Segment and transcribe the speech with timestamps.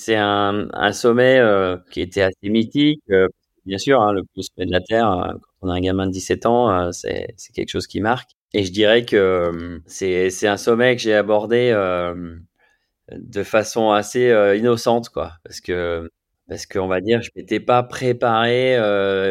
[0.00, 3.02] C'est un, sommet euh, qui était assez mythique.
[3.10, 3.28] euh,
[3.66, 6.06] bien sûr, hein, le plus sommet de la Terre, euh, quand on a un gamin
[6.06, 8.30] de 17 ans, c'est quelque chose qui marque.
[8.54, 11.72] Et je dirais que c'est un sommet que j'ai abordé
[13.12, 15.32] de façon assez innocente, quoi.
[15.44, 16.10] Parce que
[16.48, 18.76] parce qu'on va dire, je m'étais pas préparé.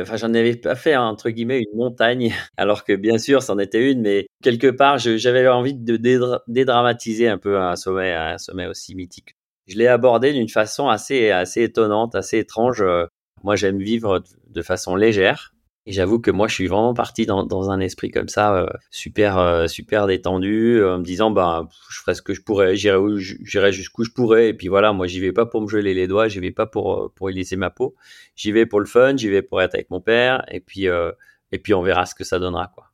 [0.02, 3.92] Enfin, j'en avais pas fait entre guillemets une montagne, alors que bien sûr, c'en était
[3.92, 8.68] une, mais quelque part, j'avais envie de dédra- dédramatiser un peu un sommet, un sommet
[8.68, 9.36] aussi mythique.
[9.70, 12.82] Je l'ai abordé d'une façon assez assez étonnante, assez étrange.
[12.82, 13.06] Euh,
[13.44, 15.54] Moi, j'aime vivre de façon légère.
[15.86, 18.68] Et j'avoue que moi, je suis vraiment parti dans, dans un esprit comme ça, euh,
[18.92, 22.98] super, euh, super détendu, en me disant, pff, je ferai ce que je pourrais, j'irai
[22.98, 24.50] où, j'irai jusqu'où je pourrais.
[24.50, 26.68] Et puis voilà, moi, j'y vais pas pour me geler les doigts, j'y vais pas
[26.68, 27.96] pour, pour éliser ma peau.
[28.36, 30.44] J'y vais pour le fun, j'y vais pour être avec mon père.
[30.52, 31.12] Et puis, euh,
[31.52, 32.89] et puis, on verra ce que ça donnera, quoi.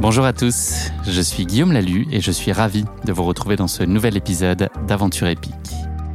[0.00, 3.68] Bonjour à tous, je suis Guillaume Lalu et je suis ravi de vous retrouver dans
[3.68, 5.52] ce nouvel épisode d'Aventure épique.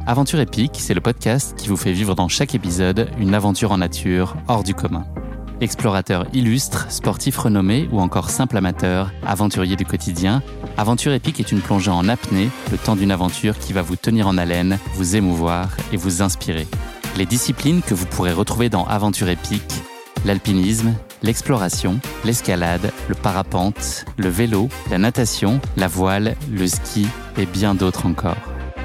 [0.08, 3.78] Aventure épique, c'est le podcast qui vous fait vivre dans chaque épisode une aventure en
[3.78, 5.06] nature hors du commun.
[5.60, 10.42] Explorateur illustre, sportif renommé ou encore simple amateur, aventurier du quotidien,
[10.76, 14.26] Aventure épique est une plongée en apnée, le temps d'une aventure qui va vous tenir
[14.26, 16.66] en haleine, vous émouvoir et vous inspirer.
[17.16, 19.72] Les disciplines que vous pourrez retrouver dans Aventure épique,
[20.24, 27.06] l'alpinisme, l'exploration, l'escalade, le parapente, le vélo, la natation, la voile, le ski
[27.38, 28.36] et bien d'autres encore.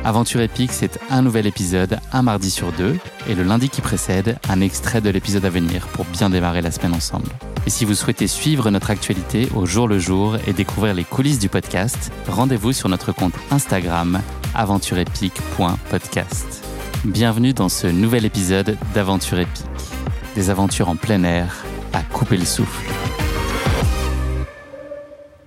[0.04, 2.98] Aventure épique, c'est un nouvel épisode, un mardi sur deux,
[3.30, 6.72] et le lundi qui précède, un extrait de l'épisode à venir pour bien démarrer la
[6.72, 7.30] semaine ensemble.
[7.68, 11.38] Et si vous souhaitez suivre notre actualité au jour le jour et découvrir les coulisses
[11.38, 14.22] du podcast, rendez-vous sur notre compte Instagram
[14.56, 16.64] aventureepique.podcast.
[17.06, 19.66] Bienvenue dans ce nouvel épisode d'Aventure épique.
[20.34, 22.90] Des aventures en plein air à couper le souffle.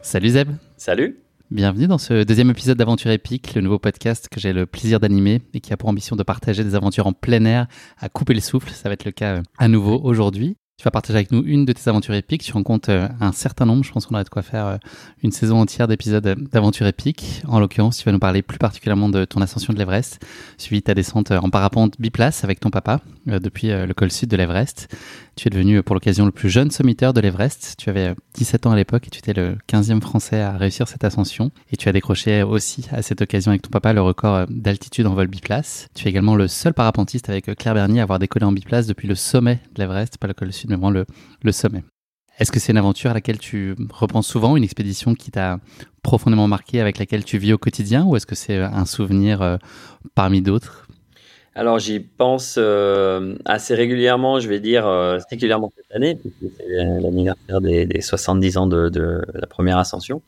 [0.03, 1.21] Salut Zeb, Salut!
[1.51, 5.41] bienvenue dans ce deuxième épisode d'Aventure épique, le nouveau podcast que j'ai le plaisir d'animer
[5.55, 7.67] et qui a pour ambition de partager des aventures en plein air
[7.99, 8.71] à couper le souffle.
[8.71, 10.57] Ça va être le cas euh, à nouveau aujourd'hui.
[10.77, 12.43] Tu vas partager avec nous une de tes aventures épiques.
[12.43, 13.85] Tu en comptes euh, un certain nombre.
[13.85, 14.77] Je pense qu'on aurait de quoi faire euh,
[15.23, 17.43] une saison entière d'épisodes d'aventures épiques.
[17.47, 20.25] En l'occurrence, tu vas nous parler plus particulièrement de ton ascension de l'Everest,
[20.59, 24.37] suivi de ta descente en parapente biplace avec ton papa depuis le col sud de
[24.37, 24.93] l'Everest.
[25.37, 27.75] Tu es devenu euh, pour l'occasion le plus jeune sommiteur de l'Everest.
[27.79, 30.89] Tu avais euh, 17 ans à l'époque et tu étais le 15e français à réussir
[30.89, 31.51] cette ascension.
[31.71, 35.07] Et tu as décroché aussi à cette occasion avec ton papa le record euh, d'altitude
[35.07, 35.89] en vol biplace.
[35.95, 38.87] Tu es également le seul parapentiste avec euh, Claire Bernier à avoir décollé en biplace
[38.87, 40.91] depuis le sommet de l'Everest, pas le col sud, mais vraiment
[41.43, 41.83] le, sommet.
[42.39, 45.61] Est-ce que c'est une aventure à laquelle tu repenses souvent, une expédition qui t'a
[46.03, 49.41] profondément marqué, avec laquelle tu vis au quotidien, ou est-ce que c'est euh, un souvenir
[49.43, 49.57] euh,
[50.15, 50.84] parmi d'autres?
[51.57, 56.67] Alors j'y pense euh, assez régulièrement, je vais dire euh, régulièrement cette année, puisque c'est
[57.01, 60.21] l'anniversaire des, des 70 ans de, la première ascension.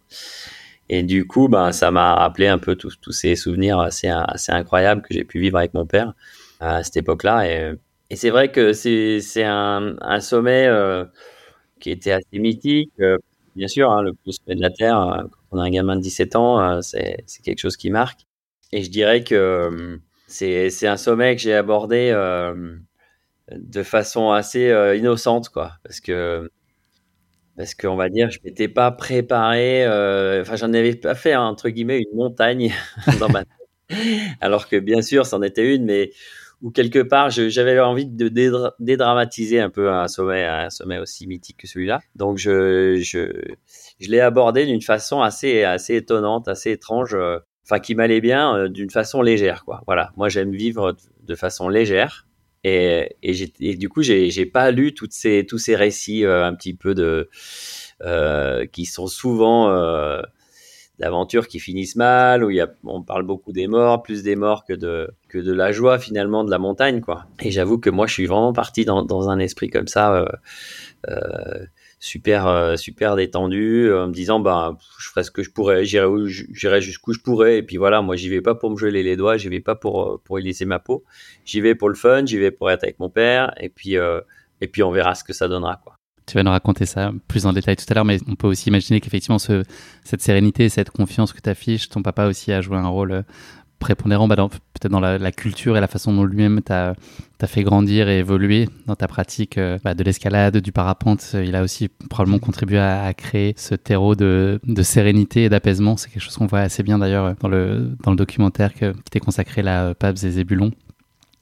[0.89, 5.03] Et du coup, ben, ça m'a rappelé un peu tous ces souvenirs assez, assez incroyables
[5.03, 6.15] que j'ai pu vivre avec mon père
[6.61, 7.51] à cette époque-là.
[7.51, 7.75] Et,
[8.15, 11.05] c'est vrai que c'est un, un sommet euh,
[11.81, 12.93] qui était assez mythique.
[13.01, 13.19] Euh,
[13.57, 16.03] bien sûr, hein, le plus sommet de la Terre, quand on a un gamin de
[16.03, 18.21] 17 ans, c'est quelque chose qui marque.
[18.71, 22.77] Et je dirais que c'est un sommet que j'ai abordé euh,
[23.53, 25.73] de façon assez euh, innocente, quoi.
[25.85, 26.51] Parce que
[27.57, 29.85] parce qu'on va dire, je m'étais pas préparé.
[29.85, 32.73] euh, Enfin, j'en avais pas fait entre guillemets une montagne.
[34.41, 36.13] Alors que bien sûr, c'en était une, mais
[36.63, 41.27] où quelque part, j'avais envie de dédra- dédramatiser un peu un sommet, un sommet aussi
[41.27, 42.01] mythique que celui-là.
[42.15, 43.31] Donc, je je
[44.01, 47.17] je l'ai abordé d'une façon assez assez étonnante, assez étrange.
[47.69, 49.83] Enfin, qui m'allait bien, euh, d'une façon légère, quoi.
[49.87, 50.13] Voilà.
[50.17, 50.97] Moi, j'aime vivre
[51.27, 52.27] de- façon légère.
[52.63, 56.75] Et, et, du coup, j'ai pas lu toutes ces, tous ces récits euh, un petit
[56.75, 57.29] peu de
[58.03, 59.69] euh, qui sont souvent
[60.99, 64.35] d'aventures qui finissent mal, où il y a, on parle beaucoup des morts, plus des
[64.35, 67.27] morts que de que de la joie finalement de la montagne, quoi.
[67.43, 70.27] Et j'avoue que moi, je suis vraiment parti dans, dans un esprit comme ça.
[72.07, 76.07] Super euh, super détendu euh, me disant bah je ferai ce que je pourrais j'irai
[76.29, 77.59] j'irai jusqu'où je pourrais.
[77.59, 79.75] Et puis voilà moi j'y vais pas pour me geler les doigts j'y vais pas
[79.75, 81.03] pour euh, pour éliser ma peau.
[81.45, 83.53] J'y vais pour le fun j'y vais pour être avec mon père.
[83.61, 85.97] Et puis et puis on verra ce que ça donnera quoi.
[86.27, 88.69] Tu vas nous raconter ça plus en détail tout à l'heure, mais on peut aussi
[88.69, 89.63] imaginer qu'effectivement, ce,
[90.03, 93.23] cette sérénité, cette confiance que tu affiches, ton papa aussi a joué un rôle
[93.79, 96.95] prépondérant, bah, peut-être dans la, la culture et la façon dont lui-même t'a
[97.47, 101.35] fait grandir et évoluer dans ta pratique euh, bah, de l'escalade, du parapente.
[101.35, 105.97] Il a aussi probablement contribué à, créer ce terreau de, sérénité et d'apaisement.
[105.97, 109.63] C'est quelque chose qu'on voit assez bien d'ailleurs dans le, documentaire que, qui t'est consacré
[109.63, 110.71] là, Pabs et Zébulon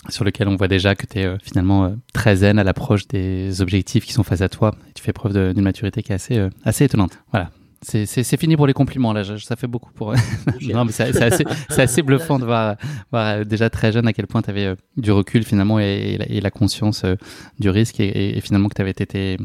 [0.08, 3.60] sur lequel on voit déjà que tu es finalement euh, très zen à l'approche des
[3.60, 4.74] objectifs qui sont face à toi.
[4.94, 7.18] Tu fais preuve d'une maturité qui est assez, euh, assez étonnante.
[7.30, 7.50] Voilà.
[7.84, 9.22] C'est fini pour les compliments, là.
[9.38, 10.14] Ça fait beaucoup pour.
[10.62, 12.76] non, mais c'est assez, assez, bluffant de voir,
[13.10, 16.40] voir, euh, déjà très jeune à quel point tu avais euh, du recul finalement et,
[16.42, 17.16] la, conscience euh,
[17.58, 19.36] du risque et, finalement que tu avais été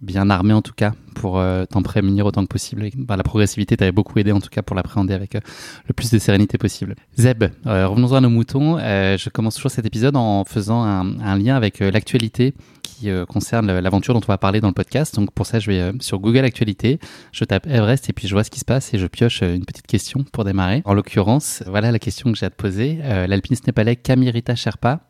[0.00, 2.90] bien armé en tout cas pour t'en prémunir autant que possible.
[2.96, 6.18] Bah, la progressivité t'avait beaucoup aidé en tout cas pour l'appréhender avec le plus de
[6.18, 6.96] sérénité possible.
[7.16, 8.78] Zeb, revenons-en à nos moutons.
[8.78, 12.54] je commence toujours cet épisode en faisant un, un lien avec l'actualité
[12.94, 15.14] qui euh, concerne l'aventure dont on va parler dans le podcast.
[15.14, 16.98] Donc pour ça, je vais euh, sur Google Actualité,
[17.32, 19.54] je tape Everest et puis je vois ce qui se passe et je pioche euh,
[19.54, 20.82] une petite question pour démarrer.
[20.84, 22.98] En l'occurrence, voilà la question que j'ai à te poser.
[23.28, 25.00] L'alpiniste népalais Kamirita Sherpa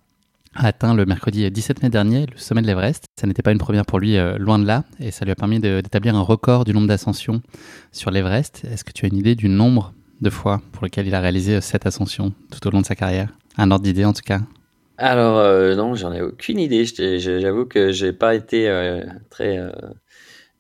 [0.55, 3.05] a atteint le mercredi 17 mai dernier le sommet de l'Everest.
[3.19, 5.61] Ça n'était pas une première pour lui, loin de là, et ça lui a permis
[5.61, 7.43] d'établir un record du nombre d'ascensions
[7.93, 8.65] sur l'Everest.
[8.71, 11.61] Est-ce que tu as une idée du nombre de fois pour lequel il a réalisé
[11.61, 13.29] cette ascension tout au long de sa carrière?
[13.57, 14.41] Un ordre d'idée en tout cas
[14.97, 16.85] alors euh, non, j'en ai aucune idée.
[16.85, 19.73] J'avoue que j'ai pas été euh, très euh,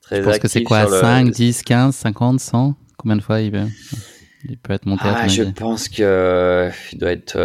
[0.00, 0.22] très.
[0.22, 0.88] Je pense que c'est quoi?
[0.88, 3.66] 5, 10, 15, 50, 100 Combien de fois il peut,
[4.48, 7.36] il peut être monté ah, à Je pense que il doit être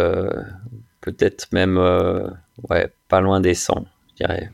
[1.00, 1.78] peut-être même
[2.68, 4.50] ouais pas loin des 100, je dirais.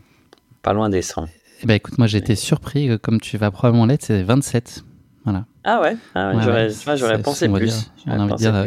[0.63, 1.27] Pas loin des 100.
[1.63, 4.85] Eh ben écoute, moi été surpris, comme tu vas probablement l'être, c'est 27.
[5.27, 5.45] Voilà.
[5.65, 7.91] Ah ouais, ah ouais, j'aurais pensé plus.
[8.07, 8.65] J'ai envie de dire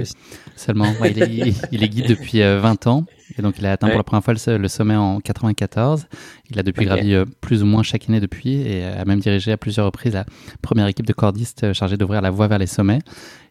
[0.58, 0.94] seulement.
[1.06, 3.06] il, est, il, est, guide depuis 20 ans.
[3.38, 6.08] Et donc, il a atteint pour la première fois le, sommet en 94.
[6.50, 9.54] Il a depuis gravi euh, plus ou moins chaque année depuis et a même dirigé
[9.54, 10.26] à plusieurs reprises la
[10.62, 13.00] première équipe de cordistes euh, chargée d'ouvrir la voie vers les sommets.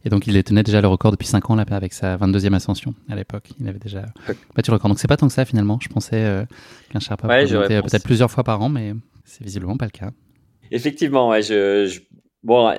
[0.04, 2.94] Et donc, il détenait déjà le record depuis 5 ans là, avec sa 22e ascension
[3.08, 3.50] à l'époque.
[3.58, 4.04] Il avait déjà
[4.54, 4.90] battu le record.
[4.90, 5.78] Donc, c'est pas tant que ça finalement.
[5.80, 6.44] Je pensais euh,
[6.90, 8.94] qu'un Sherpa ouais, peut-être plusieurs fois par an, mais
[9.24, 10.10] c'est visiblement pas le cas.
[10.70, 12.00] Effectivement, ouais, je,
[12.44, 12.72] Bon,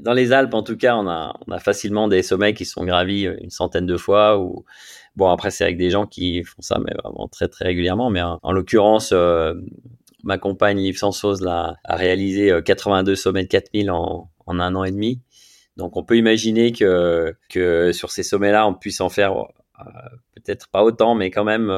[0.00, 3.50] dans les Alpes, en tout cas, on a, facilement des sommets qui sont gravis une
[3.50, 4.36] centaine de fois
[5.16, 8.10] Bon, après, c'est avec des gens qui font ça, mais vraiment très, très régulièrement.
[8.10, 9.54] Mais en, l'occurrence, euh,
[10.24, 14.90] ma compagne Yves Sansos a réalisé 82 euh, sommets de 4000 en, un an et
[14.90, 15.22] demi.
[15.78, 17.34] Donc, on peut imaginer que,
[17.92, 19.84] sur ces sommets-là, on puisse en faire euh,
[20.34, 21.68] peut-être pas autant, mais quand même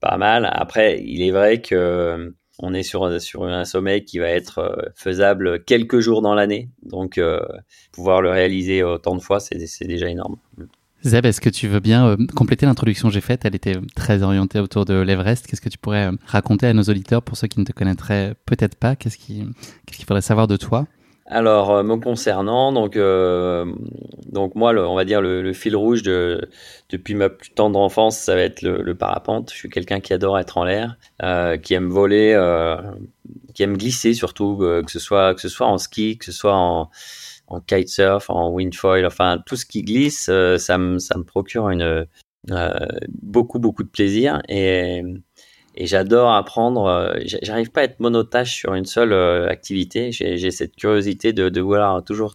[0.00, 0.48] pas mal.
[0.52, 6.00] Après, il est vrai que on est sur, un sommet qui va être faisable quelques
[6.00, 6.68] jours dans l'année.
[6.82, 7.20] Donc,
[7.92, 10.36] pouvoir le réaliser autant de fois, c'est déjà énorme.
[11.04, 13.44] Zeb, est-ce que tu veux bien euh, compléter l'introduction que j'ai faite?
[13.44, 15.46] Elle était très orientée autour de l'Everest.
[15.46, 18.34] Qu'est-ce que tu pourrais euh, raconter à nos auditeurs pour ceux qui ne te connaîtraient
[18.46, 18.96] peut-être pas?
[18.96, 19.54] Qu'est-ce qu'il
[20.06, 20.86] faudrait savoir de toi?
[21.26, 22.98] Alors, euh, me concernant, donc,
[24.30, 26.50] donc moi, on va dire le, fil rouge de,
[26.90, 29.50] depuis ma plus tendre enfance, ça va être le, parapente.
[29.50, 30.96] Je suis quelqu'un qui adore être en l'air,
[31.62, 32.36] qui aime voler,
[33.54, 36.54] qui aime glisser surtout, que ce soit que ce soit en ski, que ce soit
[36.54, 36.90] en
[37.60, 42.04] kitesurf, en windfoil, enfin tout ce qui glisse, euh, ça, me, ça me procure euh,
[43.08, 45.02] beaucoup, beaucoup de plaisir et,
[45.74, 46.86] et j'adore apprendre.
[46.86, 49.12] Euh, j'arrive pas à être monotache sur une seule
[49.48, 50.12] activité.
[50.12, 52.34] J'ai cette curiosité de, vouloir toujours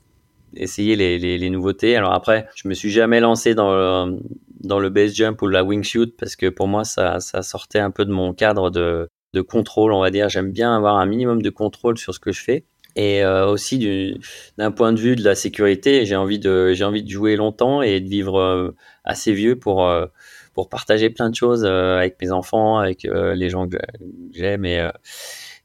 [0.56, 1.96] essayer les, nouveautés.
[1.96, 6.36] Alors après, je me suis jamais lancé dans le, base jump ou la wingsuit parce
[6.36, 9.10] que pour moi, ça, sortait un peu de mon cadre de,
[9.48, 10.30] contrôle, on va dire.
[10.30, 12.66] J'aime bien avoir un minimum de contrôle sur ce que je fais.
[12.96, 14.20] Et euh, aussi
[14.58, 18.00] d'un point de vue de la sécurité, j'ai envie de envie de jouer longtemps et
[18.00, 18.72] de vivre euh,
[19.04, 20.08] assez vieux pour euh,
[20.54, 23.78] pour partager plein de choses avec mes enfants, avec les gens que
[24.34, 24.88] j'aime et,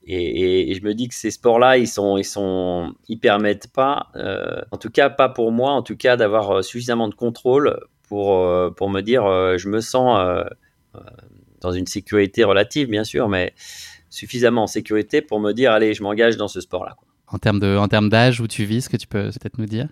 [0.06, 4.08] et, et, je me dis que ces sports-là, ils sont, ils sont, ils permettent pas,
[4.70, 8.90] en tout cas pas pour moi, en tout cas d'avoir suffisamment de contrôle pour pour
[8.90, 9.24] me dire,
[9.56, 10.44] je me sens
[11.64, 13.54] dans une sécurité relative, bien sûr, mais
[14.10, 16.96] suffisamment en sécurité pour me dire, allez, je m'engage dans ce sport-là.
[17.26, 17.38] En
[17.88, 19.88] termes d'âge où tu vis, ce que tu peux peut-être nous dire?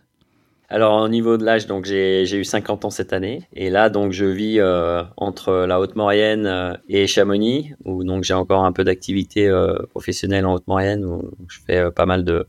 [0.72, 4.12] Alors au niveau de l'âge, donc j'ai eu 50 ans cette année et là donc
[4.12, 8.82] je vis euh, entre la Haute-Maurienne euh, et Chamonix où donc j'ai encore un peu
[8.82, 12.46] d'activité euh, professionnelle en Haute-Maurienne où je fais pas mal de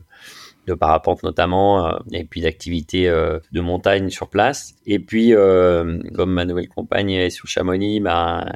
[0.66, 5.34] de parapente notamment et puis d'activités de montagne sur place et puis
[6.14, 8.46] comme ma nouvelle compagne est sur Chamonix bah,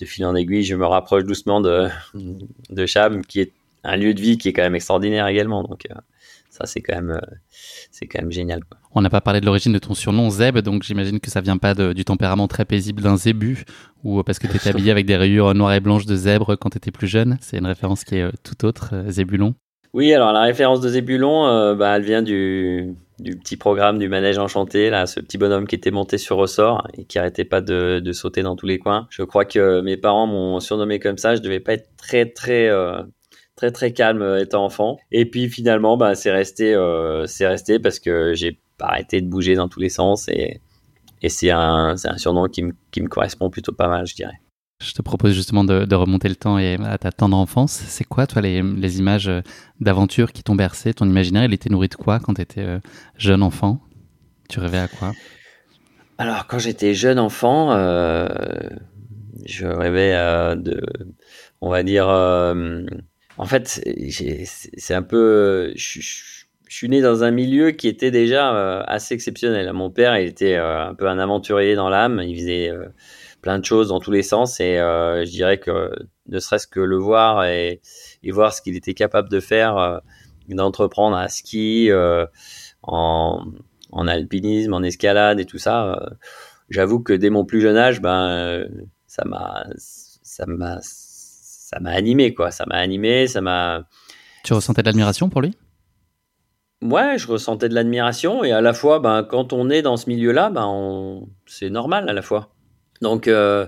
[0.00, 1.86] de fil en aiguille je me rapproche doucement de
[2.70, 3.52] de Cham qui est
[3.84, 5.68] un lieu de vie qui est quand même extraordinaire également.
[6.60, 7.36] Ça c'est quand même euh,
[7.90, 8.60] c'est quand même génial.
[8.94, 11.58] On n'a pas parlé de l'origine de ton surnom Zeb, donc j'imagine que ça vient
[11.58, 13.64] pas du tempérament très paisible d'un zébu
[14.04, 16.70] ou parce que tu étais habillé avec des rayures noires et blanches de zèbre quand
[16.70, 17.38] tu étais plus jeune.
[17.40, 19.54] C'est une référence qui est euh, tout autre, Zébulon.
[19.92, 24.38] Oui, alors la référence de Zébulon, bah, elle vient du, du, petit programme du manège
[24.38, 27.98] enchanté, là, ce petit bonhomme qui était monté sur ressort et qui arrêtait pas de,
[27.98, 29.08] de sauter dans tous les coins.
[29.10, 31.34] Je crois que mes parents m'ont surnommé comme ça.
[31.34, 32.70] Je devais pas être très très
[33.60, 34.98] très très calme euh, étant enfant.
[35.12, 39.28] Et puis finalement, bah, c'est resté, euh, c'est resté parce que j'ai pas arrêté de
[39.28, 40.62] bouger dans tous les sens et,
[41.20, 44.40] et c'est un, un surnom qui me, qui me correspond plutôt pas mal, je dirais.
[44.82, 47.72] Je te propose justement de, remonter le temps et à ta tendre enfance.
[47.72, 49.30] C'est quoi, toi, les, les images
[49.78, 50.94] d'aventure qui t'ont bercé?
[50.94, 52.66] Ton imaginaire, il était nourri de quoi quand tu étais
[53.18, 53.78] jeune enfant?
[54.48, 55.12] Tu rêvais à quoi?
[56.16, 58.26] Alors, quand j'étais jeune enfant, euh,
[59.44, 60.82] je rêvais euh, de,
[61.60, 62.82] on va dire, euh,
[63.40, 63.80] en fait,
[64.76, 66.00] c'est un peu, je,
[66.68, 69.72] suis né dans un milieu qui était déjà assez exceptionnel.
[69.72, 72.20] Mon père, il était un peu un aventurier dans l'âme.
[72.22, 72.70] Il faisait
[73.40, 75.90] plein de choses dans tous les sens et euh, je dirais que
[76.28, 77.80] ne serait-ce que le voir et,
[78.28, 79.98] voir ce qu'il était capable de faire, euh,
[80.48, 82.26] d'entreprendre à ski, euh,
[82.82, 83.44] en,
[83.92, 86.12] en, alpinisme, en escalade et tout ça,
[86.68, 88.66] j'avoue que dès mon plus jeune âge, ben
[89.06, 90.78] ça m'a ça m'a
[91.70, 93.84] ça m'a animé quoi, ça m'a animé, ça m'a
[94.42, 95.56] Tu ressentais de l'admiration pour lui?
[96.82, 100.08] Ouais, je ressentais de l'admiration et à la fois, ben, quand on est dans ce
[100.08, 102.52] milieu-là, ben, c'est normal à la fois.
[103.02, 103.66] Donc, euh,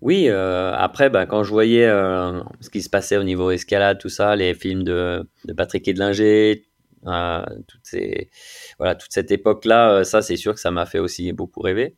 [0.00, 3.98] oui, euh, après, bah, quand je voyais euh, ce qui se passait au niveau escalade,
[3.98, 6.64] tout ça, les films de, de Patrick Edlinger,
[7.04, 8.30] toutes ces,
[8.78, 11.94] voilà, toute cette époque-là, ça, c'est sûr que ça m'a fait aussi beaucoup rêver.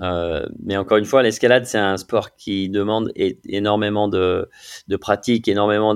[0.00, 3.12] Mais encore une fois, l'escalade, c'est un sport qui demande
[3.44, 4.48] énormément de,
[4.88, 5.94] de pratique, énormément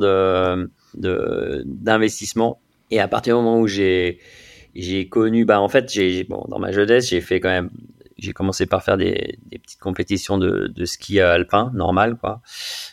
[0.94, 2.60] d'investissement.
[2.90, 4.18] Et à partir du moment où j'ai
[5.10, 5.92] connu, bah en fait,
[6.48, 7.70] dans ma jeunesse, j'ai fait quand même
[8.22, 12.40] j'ai commencé par faire des, petites compétitions de, ski alpin normal quoi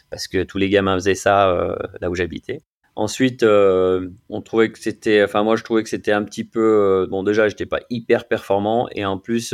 [0.10, 2.62] parce que tous les gamins faisaient ça euh, là où j'habitais
[2.96, 6.60] ensuite euh, on trouvait que c'était enfin moi je trouvais que c'était un petit peu
[6.60, 9.54] euh, bon déjà j'étais pas hyper performant et en plus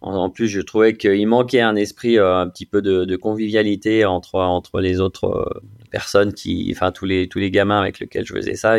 [0.00, 4.80] en, plus je trouvais qu'il manquait un esprit un petit peu de, convivialité entre entre
[4.80, 8.76] les autres personnes qui enfin tous les tous les gamins avec lesquels je faisais ça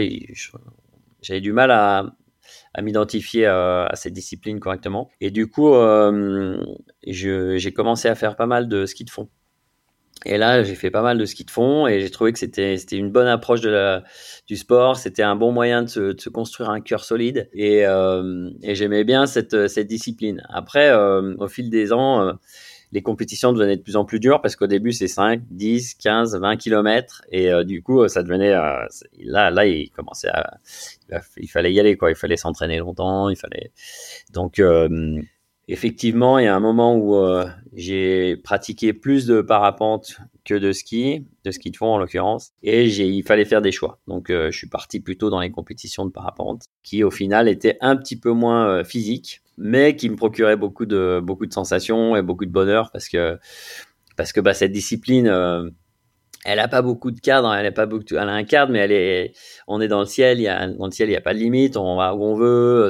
[1.21, 2.15] j'avais du mal à,
[2.73, 5.09] à m'identifier à, cette discipline correctement.
[5.19, 6.57] Et du coup, euh,
[7.05, 9.29] j'ai commencé à faire pas mal de ski de fond.
[10.25, 12.75] Et là, j'ai fait pas mal de ski de fond et j'ai trouvé que c'était
[12.91, 14.97] une bonne approche du sport.
[14.97, 19.25] C'était un bon moyen de se, construire un cœur solide et, euh, et j'aimais bien
[19.25, 20.43] cette, cette discipline.
[20.49, 22.37] Après, euh, au fil des ans,
[22.91, 26.37] les compétitions devenaient de plus en plus dures parce qu'au début c'est 5, 10, 15,
[26.39, 28.85] 20 kilomètres et euh, du coup ça devenait euh,
[29.19, 30.57] là là il commençait à
[31.37, 33.71] il fallait y aller quoi, il fallait s'entraîner longtemps, il fallait
[34.33, 35.19] donc euh,
[35.71, 37.15] effectivement il y a un moment où
[37.73, 42.85] j'ai pratiqué plus de parapente que de ski, de ski de fond en l'occurrence et
[42.85, 43.99] il fallait faire des choix.
[44.07, 47.95] Donc je suis parti plutôt dans les compétitions de parapente qui au final étaient un
[47.95, 52.45] petit peu moins physiques mais qui me procurait beaucoup de beaucoup de sensations et beaucoup
[52.45, 53.37] de bonheur parce que
[54.17, 55.69] parce que bah, cette discipline euh,
[56.43, 59.31] elle a pas beaucoup de cadres elle a elle a un cadre mais
[59.67, 61.33] on est dans le ciel il y a dans le ciel il y a pas
[61.33, 62.89] de limite on va où on veut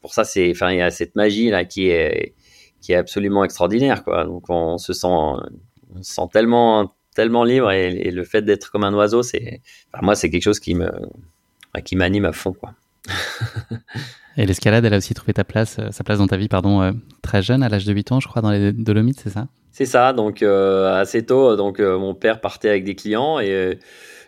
[0.00, 2.34] pour ça c'est enfin il y a cette magie là qui est
[2.80, 4.24] qui est absolument extraordinaire quoi.
[4.24, 8.84] Donc on se sent on se sent tellement tellement libre et, le fait d'être comme
[8.84, 9.60] un oiseau c'est
[9.92, 10.90] enfin, moi c'est quelque chose qui me
[11.84, 12.74] qui m'anime à fond quoi.
[14.36, 16.82] Et l'escalade, elle a aussi trouvé ta place, euh, sa place dans ta vie, pardon,
[16.82, 16.90] euh,
[17.22, 19.46] très jeune, à l'âge de 8 ans, je crois, dans les Dolomites, c'est ça?
[19.70, 23.78] C'est ça, donc euh, assez tôt, donc mon père partait avec des clients et,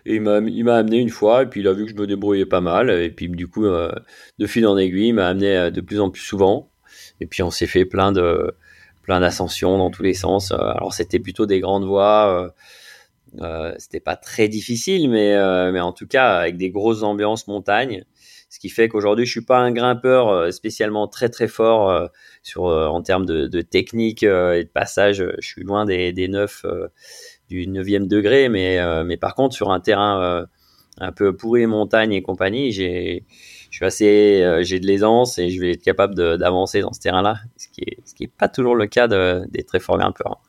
[0.07, 2.61] il m'a amené une fois, et puis il a vu que je me débrouillais pas
[2.61, 6.11] mal, et puis du coup, de fil en aiguille, il m'a amené de plus en
[6.11, 6.71] plus souvent,
[7.21, 8.55] et puis on s'est fait plein de
[9.03, 10.53] plein d'ascensions dans tous les sens.
[10.53, 12.53] Alors c'était plutôt des grandes voies.
[13.41, 15.35] Euh, c'était pas très difficile, mais,
[15.73, 18.05] mais en tout cas avec des grosses ambiances montagne.
[18.49, 22.07] Ce qui fait qu'aujourd'hui, je suis pas un grimpeur euh, spécialement très très fort euh,
[22.43, 25.25] sur euh, en termes de, de technique et de passage.
[25.41, 26.65] Je suis loin des, des 9
[27.49, 30.47] du 9e degré, mais mais par contre sur un terrain
[30.99, 33.25] un peu pourri montagne et compagnie, j'ai
[33.71, 37.37] je suis assez j'ai de l'aisance et je vais être capable d'avancer dans ce terrain-là,
[37.57, 40.41] ce qui est ce qui est pas toujours le cas de, des très forts grimpeurs.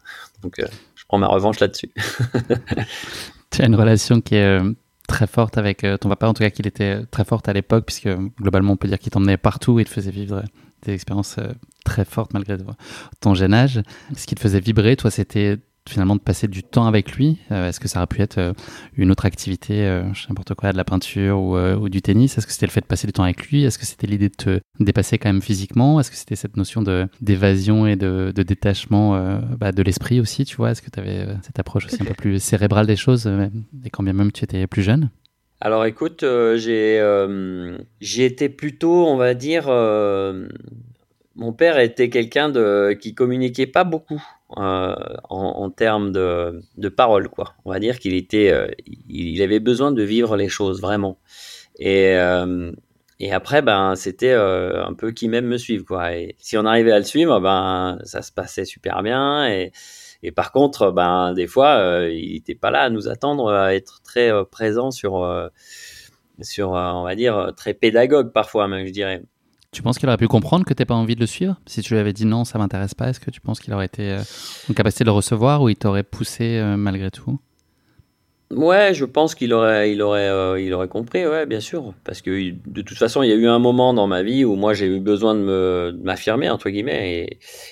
[0.44, 1.92] Donc je prends ma revanche là-dessus.
[3.52, 4.60] tu as une relation qui est
[5.08, 7.86] très forte avec euh, ton papa, en tout cas qu'il était très forte à l'époque,
[7.86, 10.44] puisque globalement on peut dire qu'il t'emmenait partout et te faisait vivre
[10.84, 11.54] des expériences euh,
[11.86, 12.58] très fortes malgré
[13.22, 13.82] ton jeune âge.
[14.16, 15.58] Ce qui te faisait vibrer, toi, c'était
[15.90, 18.54] finalement de passer du temps avec lui euh, Est-ce que ça aurait pu être euh,
[18.96, 22.38] une autre activité, euh, n'importe quoi, de la peinture ou, ou du tennis?
[22.38, 23.64] Est-ce que c'était le fait de passer du temps avec lui?
[23.64, 26.00] Est-ce que c'était l'idée de te dépasser quand même physiquement?
[26.00, 30.46] Est-ce que c'était cette notion de d'évasion et de, de détachement bah, de l'esprit aussi,
[30.46, 30.72] tu vois?
[30.72, 33.28] Est-ce que tu avais cette approche aussi un peu plus cérébrale des choses,
[33.86, 35.10] et quand bien même tu étais plus jeune?
[35.60, 36.24] Alors écoute,
[36.56, 37.02] j'ai
[38.00, 39.68] j'ai été plutôt, on va dire,
[41.36, 44.22] mon père était quelqu'un de qui communiquait pas beaucoup
[44.56, 44.96] euh,
[45.30, 47.56] en, termes de, de parole, quoi.
[47.66, 48.68] On va dire qu'il était, euh,
[49.10, 51.20] il avait besoin de vivre les choses vraiment.
[51.80, 52.72] Et euh,
[53.20, 56.16] et après, ben, c'était un peu qui même me suivre, quoi.
[56.16, 59.48] Et si on arrivait à le suivre, ben, ça se passait super bien.
[59.50, 59.72] Et,
[60.24, 64.02] Et par contre, ben des fois, il n'était pas là à nous attendre, à être
[64.04, 65.52] très présent sur
[66.42, 69.24] sur, on va dire, très pédagogue parfois, même je dirais.
[69.72, 71.60] Tu penses qu'il aurait pu comprendre que tu n'as pas envie de le suivre?
[71.66, 73.86] Si tu lui avais dit non, ça m'intéresse pas, est-ce que tu penses qu'il aurait
[73.86, 74.22] été euh,
[74.70, 77.40] en capacité de le recevoir ou il t'aurait poussé euh, malgré tout?
[78.50, 81.94] Ouais, je pense qu'il aurait, il aurait, euh, il aurait compris, ouais, bien sûr.
[82.06, 84.56] Parce que de toute façon, il y a eu un moment dans ma vie où
[84.56, 87.28] moi j'ai eu besoin de m'affirmer entre guillemets,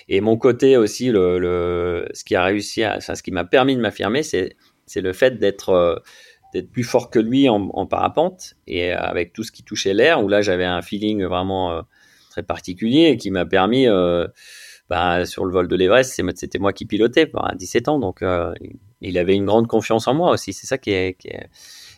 [0.09, 4.21] et, et, mon côté aussi, ce qui a réussi, ce qui m'a permis de m'affirmer,
[4.21, 6.03] c'est, c'est le fait d'être
[6.55, 8.55] d'être plus fort que lui en, parapente.
[8.65, 11.81] Et avec tout ce qui touchait l'air, où là j'avais un feeling vraiment euh,
[12.29, 14.25] très particulier qui m'a permis, euh,
[14.89, 18.53] bah, sur le vol de l'Everest, c'était moi qui pilotais à 17 ans, donc euh,
[19.01, 21.17] il avait une grande confiance en moi aussi, c'est ça qui est,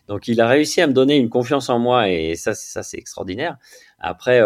[0.07, 2.97] Donc il a réussi à me donner une confiance en moi et ça, ça c'est
[2.97, 3.57] extraordinaire.
[3.99, 4.41] Après,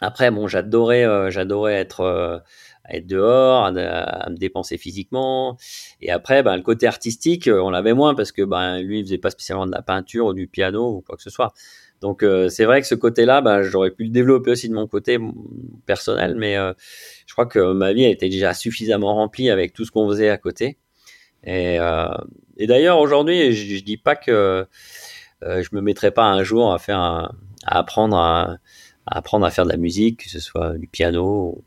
[0.00, 2.42] après bon, j'adorais, j'adorais être
[2.90, 5.56] être dehors, à, me dépenser physiquement.
[6.00, 9.04] Et après, ben, le côté artistique, euh, on l'avait moins parce que ben, lui, il
[9.04, 11.52] faisait pas spécialement de la peinture ou du piano ou quoi que ce soit.
[12.00, 14.86] Donc euh, c'est vrai que ce côté-là, ben, j'aurais pu le développer aussi de mon
[14.86, 15.18] côté
[15.86, 16.72] personnel, mais euh,
[17.26, 20.36] je crois que ma vie été déjà suffisamment remplie avec tout ce qu'on faisait à
[20.36, 20.78] côté.
[21.44, 21.78] Et,
[22.58, 24.66] d'ailleurs aujourd'hui, je, je, dis pas que
[25.40, 27.30] je me mettrai pas un jour à faire, à
[27.66, 28.16] apprendre
[29.06, 31.64] à apprendre à faire de la musique, que ce soit du piano.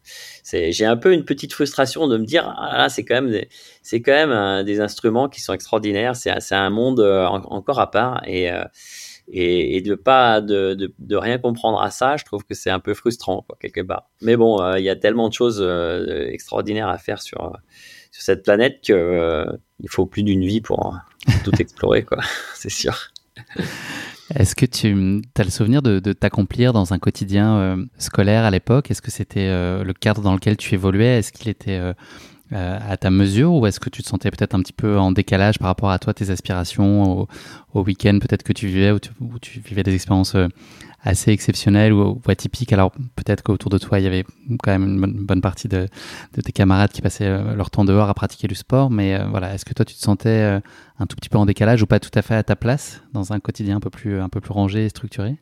[0.51, 3.41] J'ai un peu une petite frustration de me dire, ah, c'est quand même,
[3.83, 6.15] c'est quand même des instruments qui sont extraordinaires.
[6.15, 8.63] C'est, c'est un monde euh, encore à part et euh,
[9.31, 12.71] et, et, de pas de, de, de, rien comprendre à ça, je trouve que c'est
[12.71, 14.09] un peu frustrant quoi, quelque part.
[14.21, 15.61] Mais bon, euh, il y a tellement de choses
[16.31, 17.55] extraordinaires à faire sur
[18.11, 19.45] sur cette planète que
[19.81, 20.95] il faut plus d'une vie pour
[21.43, 22.17] tout explorer quoi.
[22.55, 23.11] c'est sûr.
[24.35, 28.91] Est-ce que tu as le souvenir de, t'accomplir dans un quotidien euh, scolaire à l'époque?
[28.91, 31.17] Est-ce que c'était euh, le cadre dans lequel tu évoluais?
[31.19, 31.93] Est-ce qu'il était euh,
[32.51, 33.53] à ta mesure?
[33.53, 35.97] Ou est-ce que tu te sentais peut-être un petit peu en décalage par rapport à
[35.97, 37.27] toi, tes aspirations
[37.73, 38.99] au, week-end peut-être que tu vivais ou
[39.39, 40.35] tu vivais des expériences
[41.03, 42.73] assez exceptionnel ou, atypique.
[42.73, 44.23] Alors peut-être qu'autour de toi, il y avait
[44.63, 45.87] quand même une bonne, partie de,
[46.43, 48.89] tes camarades qui passaient euh, leur temps dehors à pratiquer du sport.
[48.89, 50.59] Mais euh, voilà, est-ce que toi, tu te sentais euh,
[50.99, 53.33] un tout petit peu en décalage ou pas tout à fait à ta place dans
[53.33, 55.37] un quotidien un peu plus, un peu plus rangé et structuré?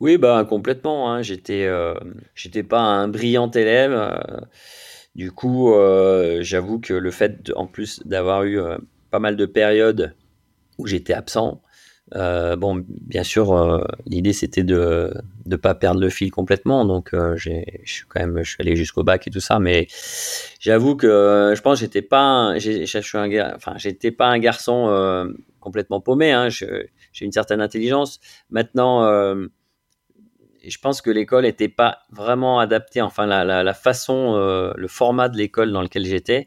[0.00, 1.10] Oui, bah complètement.
[1.10, 1.22] Hein.
[1.22, 1.66] J'étais,
[2.34, 4.20] j'étais pas un brillant élève.
[5.14, 5.72] du coup,
[6.40, 8.60] j'avoue que le fait, en plus d'avoir eu
[9.10, 10.14] pas mal de périodes
[10.76, 11.62] où j'étais absent,
[12.14, 15.12] euh, bon, bien sûr, euh, l'idée c'était de
[15.44, 17.50] ne pas perdre le fil complètement, donc euh, je
[17.84, 19.88] suis quand même, je suis allé jusqu'au bac et tout ça, mais
[20.60, 22.56] j'avoue que je pense j'étais pas, un,
[23.56, 26.30] enfin, j'étais pas un garçon complètement paumé.
[26.32, 26.90] Hein, j'ai
[27.20, 28.20] une certaine intelligence.
[28.50, 29.02] Maintenant,
[30.64, 33.00] je pense que l'école n'était pas vraiment adaptée.
[33.00, 34.36] Enfin, la, la, la façon,
[34.76, 36.46] le format de l'école dans lequel j'étais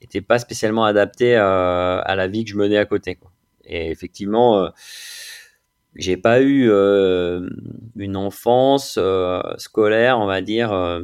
[0.00, 3.16] n'était pas spécialement adapté à la vie que je menais à côté.
[3.16, 3.32] Quoi.
[3.70, 4.68] Et effectivement, euh,
[5.94, 7.48] j'ai pas eu euh,
[7.96, 11.00] une enfance euh, scolaire, on va dire,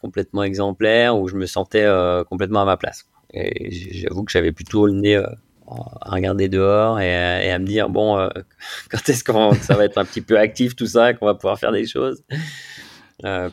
[0.00, 1.86] complètement exemplaire où je me sentais
[2.28, 3.06] complètement à ma place.
[3.32, 8.28] Et j'avoue que j'avais plutôt le nez à regarder dehors et, à me dire bon
[8.90, 11.58] quand est-ce que ça va être un petit peu actif tout ça qu'on va pouvoir
[11.58, 12.24] faire des choses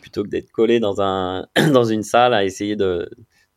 [0.02, 3.10] plutôt que d'être collé dans un dans une salle à essayer de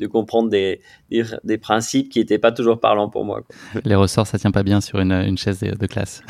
[0.02, 3.42] de comprendre des, des, principes qui n'étaient pas toujours parlants pour moi.
[3.84, 6.22] Les ressorts, ça tient pas bien sur une, une chaise de, classe.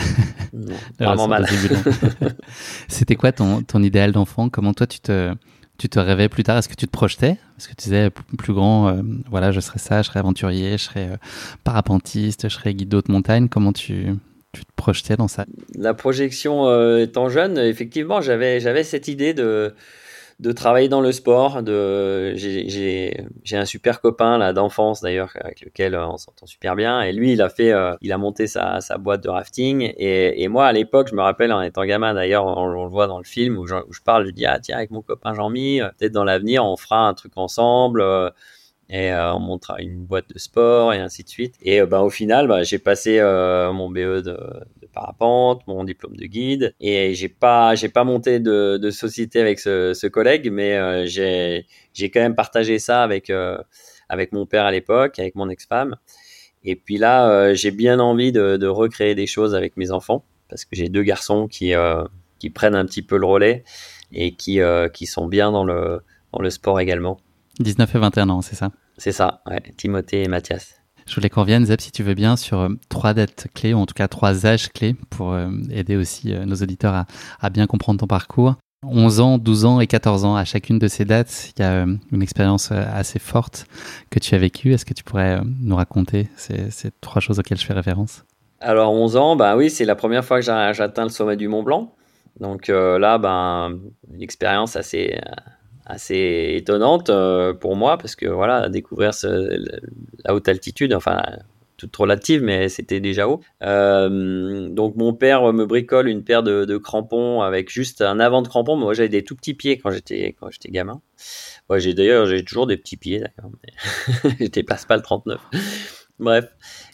[0.99, 1.47] vraiment mal.
[2.89, 4.49] C'était quoi ton, ton idéal d'enfant?
[4.49, 5.35] Comment toi tu te,
[5.79, 6.59] tu te rêvais plus tard?
[6.59, 7.39] Est-ce que tu te projetais?
[7.59, 10.85] Est-ce que tu disais plus grand, euh, voilà, je serais ça, je serais aventurier, je
[10.85, 11.17] serais euh,
[11.65, 13.49] parapentiste, je serais guide de montagne?
[13.49, 14.07] Comment tu,
[14.53, 15.47] tu te projetais dans ça?
[15.75, 19.75] La projection euh, étant jeune, effectivement, j'avais j'avais cette idée de
[20.41, 21.63] de travailler dans le sport.
[21.63, 23.15] De, j'ai,
[23.53, 27.03] un super copain là d'enfance d'ailleurs avec lequel euh, on s'entend super bien.
[27.03, 29.93] Et lui, il a fait, euh, il a monté sa, sa boîte de rafting.
[29.97, 33.07] Et, et moi, à l'époque, je me rappelle en étant gamin d'ailleurs, on, le voit
[33.07, 35.81] dans le film où je, je parle, je dis ah tiens avec mon copain Jean-Mi,
[35.81, 38.05] euh, peut-être dans l'avenir on fera un truc ensemble
[38.89, 41.55] et on montre une boîte de sport et ainsi de suite.
[41.63, 43.21] Et ben, au final, ben, j'ai passé
[43.73, 44.37] mon BE de,
[44.93, 49.59] parapente, mon diplôme de guide, et j'ai pas j'ai pas monté de, de société avec
[49.59, 53.31] ce, ce collègue, mais j'ai j'ai quand même partagé ça avec
[54.09, 55.97] avec mon père à l'époque, avec mon ex-femme.
[56.65, 60.65] Et puis là, j'ai bien envie de, de, recréer des choses avec mes enfants parce
[60.65, 61.73] que j'ai deux garçons qui
[62.39, 63.65] qui prennent un petit peu le relais
[64.13, 64.61] et qui
[64.93, 66.03] qui sont bien dans le
[66.33, 67.19] dans le sport également.
[67.61, 68.71] 19 et 21 ans, c'est ça?
[68.97, 70.82] C'est ça, ouais, Timothée et Mathias.
[71.07, 73.79] Je voulais qu'on revienne, Zeb, si tu veux bien, sur euh, trois dates clés, ou
[73.79, 77.05] en tout cas trois âges clés, pour euh, aider aussi euh, nos auditeurs
[77.41, 78.57] à, bien comprendre ton parcours.
[78.85, 80.37] 11 ans, 12 ans et 14 ans.
[80.37, 83.67] À chacune de ces dates, il y a une expérience assez forte
[84.11, 84.73] que tu as vécue.
[84.73, 88.25] Est-ce que tu pourrais nous raconter ces, trois choses auxquelles je fais référence?
[88.59, 91.63] Alors 11 ans, bah oui, c'est la première fois que j'atteins le sommet du Mont
[91.63, 91.95] Blanc.
[92.41, 93.79] Donc là, ben,
[94.13, 95.17] une expérience assez
[95.87, 101.23] assez étonnante euh, pour moi parce que voilà découvrir la haute altitude enfin
[101.77, 103.41] toute relative mais c'était déjà haut.
[103.63, 108.49] Euh, donc mon père me bricole une paire de, crampons avec juste un avant de
[108.49, 111.01] crampons moi j'avais des tout petits pieds quand j'étais quand j'étais gamin.
[111.69, 115.41] Moi j'ai d'ailleurs j'ai toujours des petits pieds d'accord mais je dépasse pas le 39
[116.23, 116.47] bref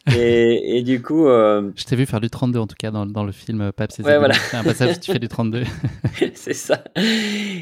[0.17, 1.29] et, du coup.
[1.29, 3.91] Euh, je t'ai vu faire du 32 en tout cas dans, dans le film Pape
[3.99, 4.35] Ouais, voilà.
[4.53, 5.65] un passage tu fais du 32.
[6.35, 6.83] c'est ça.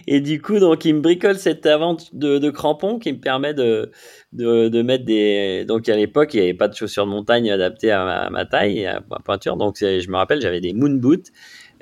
[0.07, 3.55] Et du coup, donc, il me bricole cette avance de, de crampons qui me permet
[3.55, 3.91] de,
[4.33, 5.65] de, de, mettre des.
[5.67, 8.87] Donc, à l'époque, il n'y avait pas de chaussures de montagne adaptées à ma, taille,
[8.87, 9.57] à ma pointure.
[9.57, 11.33] Donc, je me rappelle, j'avais des moon boots.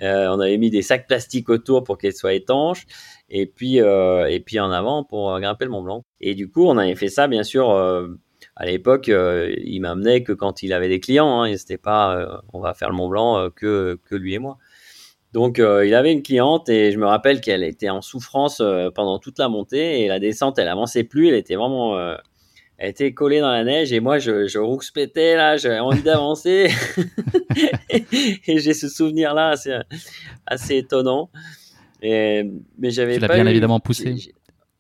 [0.03, 2.85] Euh, on avait mis des sacs plastiques autour pour qu'elles soient étanches
[3.31, 6.05] et puis euh, et puis en avant pour grimper le Mont Blanc.
[6.21, 7.71] Et du coup, on avait fait ça bien sûr
[8.57, 11.43] à l'époque, euh, il m'amenait que quand il avait des clients.
[11.43, 14.39] Hein, C'était pas, euh, on va faire le Mont Blanc euh, que, que lui et
[14.39, 14.59] moi.
[15.33, 18.63] Donc, il avait une cliente et je me rappelle qu'elle était en souffrance
[18.95, 21.27] pendant toute la montée et la descente, elle avançait plus.
[21.27, 21.99] Elle était vraiment,
[22.79, 26.71] elle était collée dans la neige et moi, je, je rouspétais là, j'avais envie d'avancer.
[27.91, 29.77] et j'ai ce souvenir-là assez,
[30.47, 31.31] assez étonnant.
[32.01, 33.35] Et, mais j'avais pas.
[33.35, 34.15] bien évidemment poussé.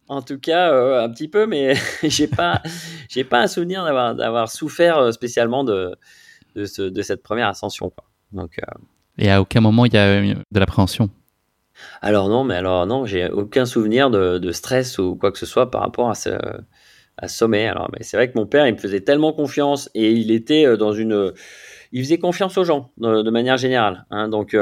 [0.09, 2.61] En tout cas, euh, un petit peu, mais j'ai pas,
[3.09, 5.97] j'ai pas un souvenir d'avoir, d'avoir souffert euh, spécialement de,
[6.55, 7.90] de, ce, de, cette première ascension.
[7.90, 8.05] Quoi.
[8.33, 8.79] Donc, euh,
[9.19, 11.09] Et à aucun moment il y a de l'appréhension.
[12.03, 15.47] Alors non, mais alors non, j'ai aucun souvenir de, de, stress ou quoi que ce
[15.47, 16.31] soit par rapport à ce,
[17.17, 17.67] à sommet.
[17.67, 20.77] Alors, mais c'est vrai que mon père, il me faisait tellement confiance et il était
[20.77, 21.33] dans une,
[21.90, 24.07] il faisait confiance aux gens de, manière générale.
[24.11, 24.29] Hein.
[24.29, 24.57] donc,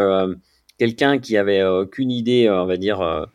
[0.78, 3.26] quelqu'un qui avait aucune idée, on va dire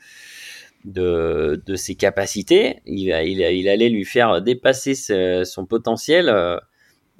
[0.88, 2.82] de, de ses capacités.
[2.86, 6.58] Il, il, allait lui faire dépasser son potentiel euh,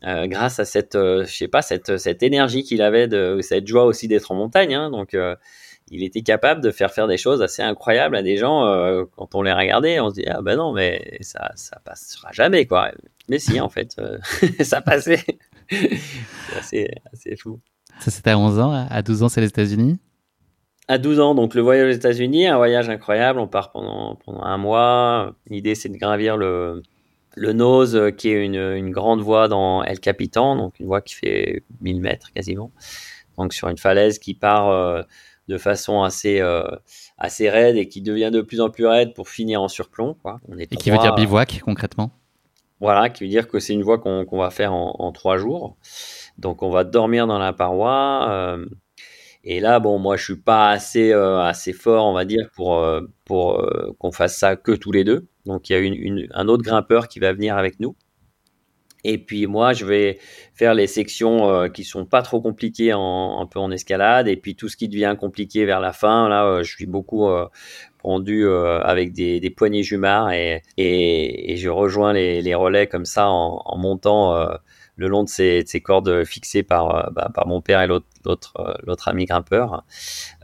[0.06, 3.67] euh, grâce à cette, euh, je sais pas, cette, cette énergie qu'il avait, de, cette
[3.67, 4.73] joie aussi d'être en montagne.
[4.73, 4.89] Hein.
[4.89, 5.15] donc,
[5.89, 9.06] il était capable de faire faire des choses assez incroyables à des gens.
[9.15, 12.65] quand on les regardait, on se dit ah ben non, mais ça, ça passera jamais
[12.65, 12.91] quoi.
[13.30, 13.95] Mais si, en fait,
[14.62, 15.23] ça passait.
[16.62, 17.60] c'est assez fou.
[17.99, 18.88] Ça, c'était à 11 ans.
[18.89, 19.97] À 12 ans, c'est les États-Unis?
[20.88, 23.39] À 12 ans, donc le voyage aux États-Unis, un voyage incroyable.
[23.39, 25.36] On part pendant, pendant un mois.
[25.50, 26.82] L'idée, c'est de gravir le,
[27.36, 31.15] le Nose, qui est une, une, grande voie dans El Capitan, donc une voie qui
[31.15, 32.71] fait 1000 mètres quasiment.
[33.38, 35.02] Donc sur une falaise qui part euh,
[35.47, 36.63] de façon assez, euh,
[37.17, 40.15] assez raide et qui devient de plus en plus raide pour finir en surplomb.
[40.15, 40.39] Quoi.
[40.47, 42.12] On est et qui veut dire bivouac concrètement?
[42.80, 45.78] Voilà, qui veut dire que c'est une voie qu'on va faire en, en, trois jours.
[46.38, 48.28] Donc on va dormir dans la paroi.
[48.30, 48.65] Euh,
[49.49, 52.79] et là, bon, moi, je suis pas assez, euh, assez fort, on va dire, pour,
[52.79, 55.25] euh, pour euh, qu'on fasse ça que tous les deux.
[55.45, 57.95] Donc, il y a une, un autre grimpeur qui va venir avec nous.
[59.05, 60.19] Et puis, moi, je vais
[60.53, 64.27] faire les sections qui sont pas trop compliquées en, un peu en escalade.
[64.27, 67.29] Et puis, tout ce qui devient compliqué vers la fin, là, je suis beaucoup
[67.99, 73.77] pendu avec des, des poignées jumards et, et, je rejoins les, relais comme ça en
[73.77, 74.49] montant
[74.97, 78.95] le long de ces, cordes fixées par, euh, bah, par mon père et l'autre euh,
[79.05, 79.86] ami grimpeur.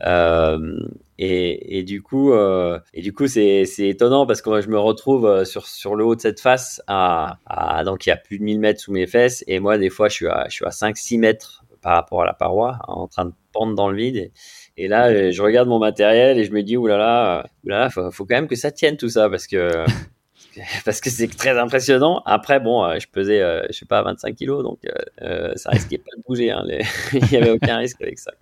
[0.06, 0.78] Euh,
[1.18, 5.66] et, et, du coup, et du coup, c'est étonnant parce que je me retrouve sur,
[5.66, 8.58] sur le haut de cette face à, à, donc il y a plus de 1000
[8.58, 10.96] mètres sous mes fesses et moi des fois je suis à je suis à 5
[10.96, 14.32] 6 mètres par rapport à la paroi en train de pendre dans le vide
[14.76, 18.34] et, là je regarde mon matériel et je me dis oulala oulala faut, faut quand
[18.34, 19.84] même que ça tienne tout ça parce que
[20.84, 22.22] parce que c'est très impressionnant.
[22.24, 24.80] Après, bon, euh, je pesais, euh, je sais pas, 25 kilos, donc
[25.22, 26.50] euh, ça risquait pas de bouger.
[26.50, 26.64] Hein,
[27.12, 28.32] Il n'y avait aucun risque avec ça.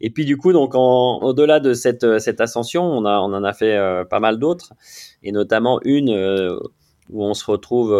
[0.00, 2.04] Et puis du coup, donc au-delà de cette,
[2.40, 3.78] ascension, on, en a fait
[4.10, 4.72] pas mal d'autres,
[5.22, 6.10] et notamment une
[7.10, 7.90] où on se retrouve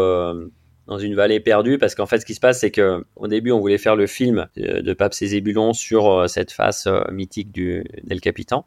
[0.87, 3.53] dans une vallée perdue, parce qu'en fait, ce qui se passe, c'est que au début,
[3.53, 8.67] on voulait faire le film de, Pape Zébulon sur cette face mythique du d'El Capitan,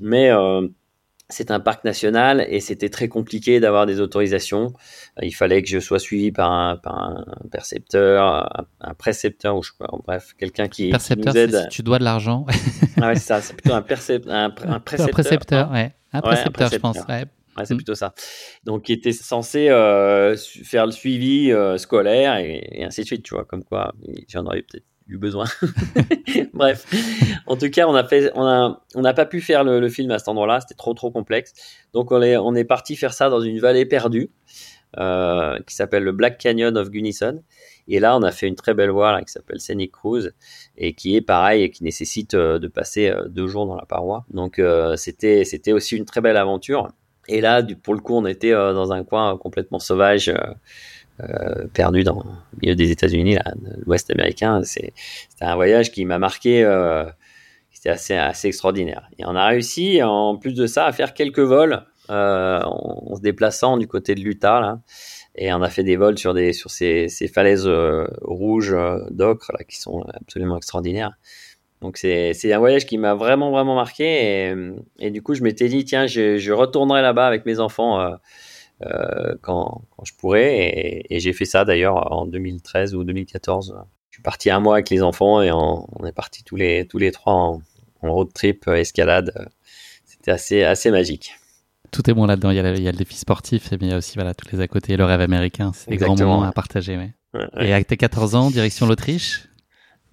[0.00, 0.30] mais
[1.30, 4.72] c'est un parc national et c'était très compliqué d'avoir des autorisations.
[5.22, 6.80] Il fallait que je sois suivi par un,
[7.50, 11.56] percepteur, un, précepteur ou je sais pas, bref, quelqu'un qui, percepteur, nous aide.
[11.62, 12.46] Si tu dois de l'argent.
[13.00, 14.36] ah ouais, c'est ça, c'est plutôt un, précepteur.
[14.64, 15.92] Un précepteur, ouais.
[16.12, 16.98] Un précepteur, je pense.
[17.08, 17.24] Ouais.
[17.64, 17.76] c'est mm.
[17.76, 18.14] plutôt ça.
[18.64, 23.22] Donc, qui était censé euh, faire le suivi euh, scolaire et, et, ainsi de suite,
[23.22, 23.94] tu vois, comme quoi
[24.28, 24.84] j'en aurais peut-être
[25.18, 25.46] besoin.
[26.54, 26.86] Bref,
[27.46, 30.94] en tout cas, on n'a pas pu faire le, film à cet endroit-là, c'était trop
[30.94, 31.52] trop complexe.
[31.92, 34.30] Donc on est, parti faire ça dans une vallée perdue.
[34.96, 37.42] qui s'appelle le Black Canyon of Gunnison.
[37.88, 40.32] Et là, on a fait une très belle voie qui s'appelle Scenic Cruise
[40.76, 44.24] et qui est pareil et qui nécessite de passer deux jours dans la paroi.
[44.30, 44.60] Donc
[44.96, 46.88] c'était c'était aussi une très belle aventure.
[47.28, 50.32] Et là, pour le coup, on était dans un coin complètement sauvage.
[51.28, 53.36] Euh, perdu dans le milieu des États-Unis,
[53.84, 54.62] l'Ouest américain.
[54.62, 54.92] C'était
[55.40, 57.04] un voyage qui m'a marqué, euh,
[57.70, 59.08] c'était assez, extraordinaire.
[59.18, 63.20] Et on a réussi, en plus de ça, à faire quelques vols euh, en, se
[63.20, 64.80] déplaçant du côté de l'Utah.
[65.34, 67.68] Et on a fait des vols sur, ces, falaises
[68.22, 68.76] rouges
[69.10, 71.12] d'ocre qui sont absolument extraordinaires.
[71.80, 74.54] Donc c'est un voyage qui m'a vraiment vraiment marqué
[74.98, 78.10] et, du coup je m'étais dit tiens je, retournerai là-bas avec mes enfants euh,
[79.42, 80.54] quand, quand, je pourrais.
[80.54, 83.76] Et, et j'ai fait ça d'ailleurs en 2013 ou 2014.
[84.10, 86.86] Je suis parti un mois avec les enfants et on, on est parti tous les,
[86.86, 87.62] tous les trois en,
[88.02, 89.48] en road trip, euh, escalade.
[90.04, 91.34] C'était assez, assez magique.
[91.90, 92.50] Tout est bon là-dedans.
[92.50, 94.60] Il, il, y a le défi sportif, et il y a aussi voilà, tous les
[94.60, 95.72] à côté, le rêve américain.
[95.74, 96.96] C'est des grands moments à partager.
[96.96, 97.10] Ouais.
[97.34, 99.44] Ouais, Et avec tes 14 ans, direction l'Autriche?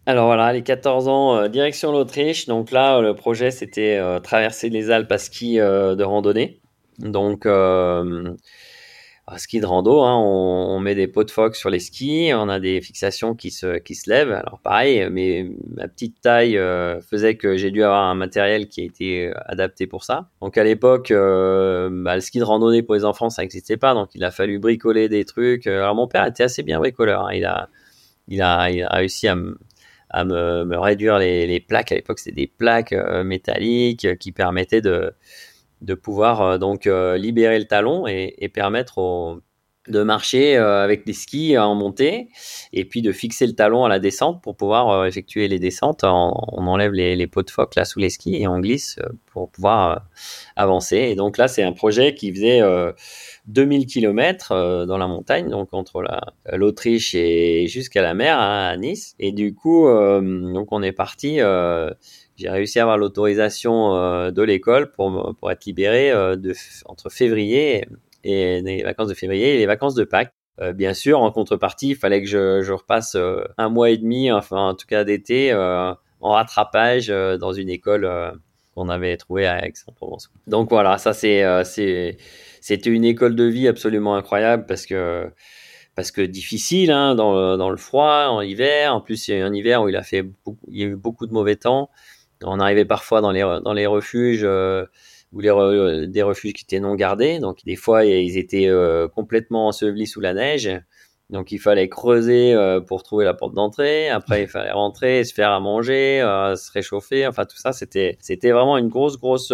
[0.06, 2.46] Alors voilà, les 14 ans, euh, direction l'Autriche.
[2.46, 6.62] Donc là, le projet, c'était euh, traverser les Alpes à ski euh, de randonnée.
[7.00, 8.36] Donc, euh,
[9.36, 12.60] ski de rando, hein, on, met des pots de phoque sur les skis, on a
[12.60, 14.32] des fixations qui se, qui se lèvent.
[14.32, 18.82] Alors pareil, mais ma petite taille euh, faisait que j'ai dû avoir un matériel qui
[18.82, 20.30] a été euh, adapté pour ça.
[20.42, 24.10] Donc à l'époque, bah, le ski de randonnée pour les enfants, ça n'existait pas, donc
[24.16, 25.68] il a fallu bricoler des trucs.
[25.68, 27.34] Alors mon père était assez bien bricoleur, hein.
[27.34, 27.70] il, a,
[28.30, 29.58] il, a, réussi à me
[30.10, 31.92] à me, réduire les, les plaques.
[31.92, 32.94] À l'époque, c'était des plaques
[33.26, 35.12] métalliques qui permettaient de,
[35.82, 39.42] de pouvoir euh, donc euh, libérer le talon et, et permettre
[39.88, 42.28] de marcher euh, avec des skis en montée
[42.74, 46.04] et puis de fixer le talon à la descente pour pouvoir effectuer les descentes.
[46.04, 49.00] On, on enlève les, les, pots de phoque là sous les skis et on glisse
[49.32, 50.06] pour pouvoir
[50.58, 50.98] avancer.
[50.98, 52.60] Et donc là, c'est un projet qui faisait
[53.46, 56.04] 2000 km dans la montagne, donc entre
[56.52, 59.16] l'Autriche et jusqu'à la mer hein, à Nice.
[59.20, 61.40] Et du coup, donc on est parti
[62.38, 66.54] j'ai réussi à avoir l'autorisation euh, de l'école pour, pour être libéré euh, de,
[66.86, 67.86] entre février
[68.24, 70.32] et, les vacances de février et les vacances de Pâques.
[70.60, 73.18] Euh, bien sûr, en contrepartie, il fallait que je, je repasse
[73.58, 78.10] un mois et demi, enfin en tout cas d'été, en rattrapage dans une école
[78.74, 80.32] qu'on avait trouvée à Aix-en-Provence.
[80.48, 82.18] Donc voilà, ça c'est
[82.60, 85.32] c'était une école de vie absolument incroyable parce que
[85.98, 88.94] parce que difficile hein, dans, le, dans le froid en hiver.
[88.94, 90.86] En plus, il y a un hiver où il a fait beaucoup, il y a
[90.86, 91.90] eu beaucoup de mauvais temps.
[92.44, 94.86] On arrivait parfois dans les, dans les refuges euh,
[95.32, 97.40] ou les euh, des refuges qui étaient non gardés.
[97.40, 100.70] Donc des fois, ils étaient euh, complètement ensevelis sous la neige.
[101.30, 102.56] Donc il fallait creuser
[102.88, 104.08] pour trouver la porte d'entrée.
[104.08, 106.22] Après, il fallait rentrer, se faire à manger,
[106.56, 107.28] se réchauffer.
[107.28, 109.52] Enfin tout ça, c'était c'était vraiment une grosse grosse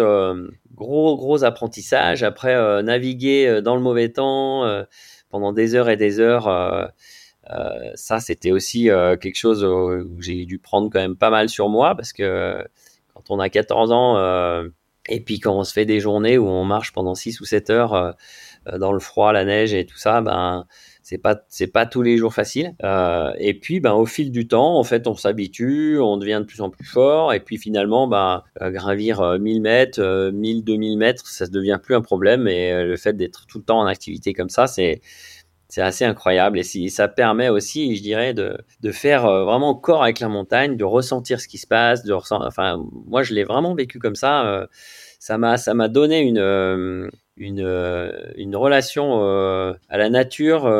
[0.72, 2.22] gros gros apprentissage.
[2.22, 4.62] Après, naviguer dans le mauvais temps
[5.30, 6.92] pendant des heures et des heures.
[7.50, 11.48] Euh, ça, c'était aussi euh, quelque chose où j'ai dû prendre quand même pas mal
[11.48, 12.64] sur moi parce que
[13.12, 14.68] quand on a 14 ans euh,
[15.08, 17.70] et puis quand on se fait des journées où on marche pendant 6 ou 7
[17.70, 18.16] heures
[18.78, 20.64] dans le froid, la neige et tout ça, ben
[21.02, 22.74] c'est pas c'est pas tous les jours facile.
[22.82, 26.46] Euh, et puis ben au fil du temps, en fait, on s'habitue, on devient de
[26.46, 31.46] plus en plus fort et puis finalement ben gravir 1000 mètres, 1000 2000 mètres, ça
[31.46, 34.66] devient plus un problème et le fait d'être tout le temps en activité comme ça,
[34.66, 35.02] c'est
[35.74, 38.56] c'est assez incroyable et ça permet aussi, je dirais, de,
[38.92, 43.24] faire euh, vraiment corps avec la montagne, de ressentir ce qui se passe, enfin, moi
[43.24, 44.46] je l'ai vraiment vécu comme ça.
[44.46, 44.66] Euh,
[45.18, 47.10] ça m'a, donné une, euh,
[48.54, 49.20] relation
[49.88, 50.72] à la nature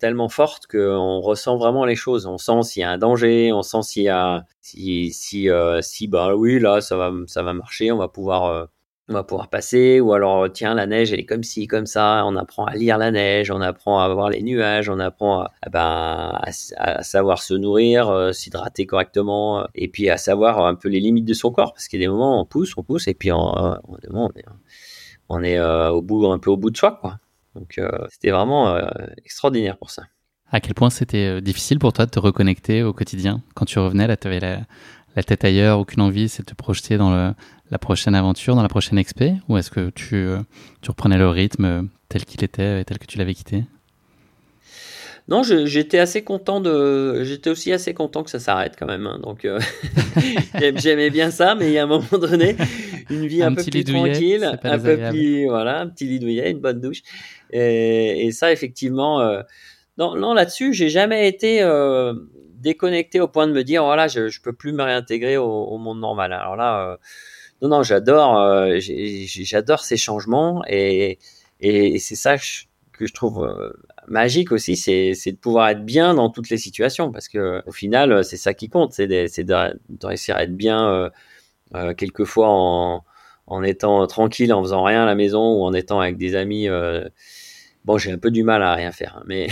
[0.00, 2.26] tellement forte qu'on ressent vraiment les choses.
[2.26, 5.48] On sent s'il y a un danger, on sent s'il y a, si, si,
[5.82, 8.66] si, bah oui, là, ça va, ça va marcher, on va pouvoir
[9.12, 12.24] on va pouvoir passer, ou alors tiens la neige elle est comme ci comme ça,
[12.26, 15.68] on apprend à lire la neige, on apprend à voir les nuages, on apprend à,
[15.70, 16.40] ben,
[16.76, 21.00] à, savoir se nourrir, euh, s'hydrater correctement, euh, et puis à savoir un peu les
[21.00, 23.14] limites de son corps, parce qu'il y a des moments on pousse, on pousse, et
[23.14, 23.74] puis on, euh,
[24.10, 24.44] on, est,
[25.28, 27.18] on est au bout un peu au bout de soi quoi.
[27.54, 27.78] Donc
[28.10, 28.78] c'était vraiment
[29.24, 30.04] extraordinaire pour ça.
[30.50, 34.06] À quel point c'était difficile pour toi de te reconnecter au quotidien quand tu revenais
[34.06, 34.60] là, tu avais la,
[35.16, 37.32] la tête ailleurs, aucune envie, c'est de te projeter dans le,
[37.70, 40.38] la prochaine aventure, dans la prochaine expé Ou est-ce que tu, euh,
[40.80, 43.64] tu reprenais le rythme tel qu'il était et tel que tu l'avais quitté?
[45.28, 47.22] Non, j'étais assez content de.
[47.22, 49.06] J'étais aussi assez content que ça s'arrête quand même.
[49.06, 49.20] Hein.
[49.22, 49.60] donc, euh,
[50.76, 52.56] j'aimais bien ça, mais il y a un moment donné,
[53.08, 55.46] une vie un, peu plus tranquille, un peu plus.
[55.46, 57.02] Voilà, un petit lit douillet, une bonne douche.
[57.50, 59.20] Et, et ça, effectivement.
[59.20, 59.42] Euh,
[59.98, 62.14] non, non là-dessus, j'ai jamais été euh,
[62.62, 66.00] déconnecté au point de me dire, voilà, je, je peux plus me réintégrer au, monde
[66.00, 66.32] normal.
[66.32, 66.98] Alors là,
[67.62, 71.18] non, non, j'adore, euh, j'adore ces changements et,
[71.60, 73.48] c'est ça que je trouve
[74.08, 78.24] magique aussi, c'est de pouvoir être bien dans toutes les situations, parce que au final,
[78.24, 81.10] c'est ça qui compte, c'est de, réussir à être bien
[81.96, 86.34] quelquefois en étant tranquille, en faisant rien à la maison ou en étant avec des
[86.34, 86.68] amis.
[87.84, 89.48] Bon, j'ai un peu du mal à rien faire, hein, mais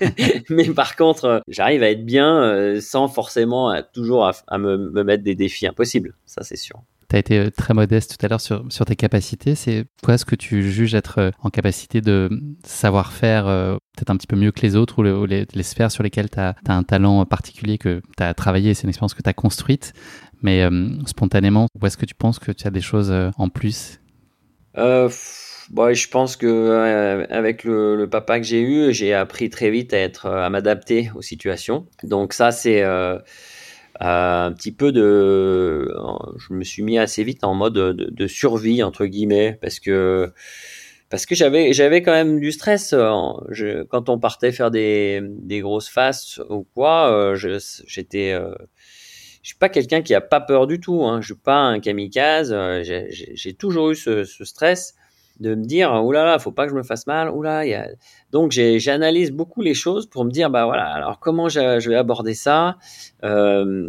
[0.50, 5.34] mais par contre, j'arrive à être bien sans forcément toujours à, me, me, mettre des
[5.34, 6.14] défis impossibles.
[6.26, 6.82] Ça, c'est sûr.
[7.08, 9.54] Tu as été euh, très modeste tout à l'heure sur, sur tes capacités.
[9.54, 12.30] C'est quoi ce que tu juges être euh, en capacité de
[12.64, 16.02] savoir faire euh, peut-être un petit peu mieux que les autres ou, les, sphères sur
[16.02, 19.30] lesquelles tu as, un talent particulier que tu as travaillé, c'est une expérience que tu
[19.30, 19.92] as construite.
[20.42, 20.68] Mais
[21.06, 23.98] spontanément, où est-ce que tu penses que tu as des choses en plus?
[24.76, 25.08] Euh,
[25.70, 29.92] bah, Je pense que avec le, le, papa que j'ai eu, j'ai appris très vite
[29.92, 31.86] à, être, à m'adapter aux situations.
[32.02, 32.82] Donc ça, c'est
[34.00, 35.94] un petit peu de,
[36.38, 40.32] je me suis mis assez vite en mode de, de survie entre guillemets parce que
[41.10, 42.90] parce que j'avais j'avais quand même du stress
[43.50, 47.36] je, quand on partait faire des, des grosses faces ou quoi euh,
[47.86, 48.52] j'étais euh,
[49.42, 51.78] je suis pas quelqu'un qui a pas peur du tout hein, je suis pas un
[51.78, 54.96] kamikaze euh, j'ai toujours eu ce, ce, stress
[55.40, 57.74] de me dire oulala là là faut pas que je me fasse mal oulala y
[57.74, 57.88] a...
[58.30, 62.34] donc j'analyse beaucoup les choses pour me dire bah voilà alors comment je, vais aborder
[62.34, 62.76] ça
[63.24, 63.88] euh,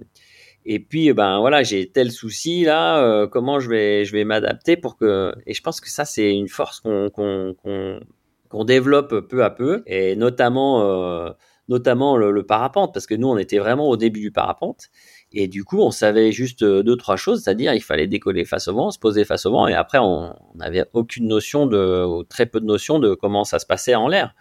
[0.65, 4.75] et puis ben voilà j'ai tel souci là euh, comment je vais je vais m'adapter
[4.75, 9.83] pour que et je pense que ça c'est une force qu'on développe peu à peu
[9.85, 11.29] et notamment euh,
[11.67, 14.89] notamment le, le, parapente parce que nous on était vraiment au début du parapente
[15.31, 18.67] et du coup, on savait juste euh, deux, trois choses, c'est-à-dire il fallait décoller face
[18.67, 22.45] au vent, se poser face au vent, et après, on n'avait aucune notion de, très
[22.45, 24.35] peu de notion de comment ça se passait en l'air.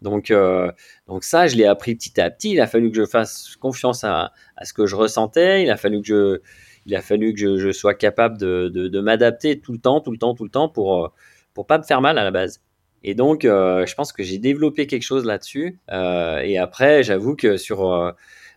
[0.00, 0.70] Donc, euh,
[1.08, 2.52] donc ça, je l'ai appris petit à petit.
[2.52, 5.64] Il a fallu que je fasse confiance à, à, ce que je ressentais.
[5.64, 6.40] Il a fallu que je,
[6.86, 10.18] il a fallu que je, sois capable de, de, m'adapter tout le temps, tout le
[10.18, 11.08] temps, tout le temps pour euh,
[11.52, 12.62] pour pas me faire mal à la base.
[13.02, 15.78] Et donc, je pense que j'ai développé quelque chose là-dessus.
[15.90, 18.12] Et après, j'avoue que sur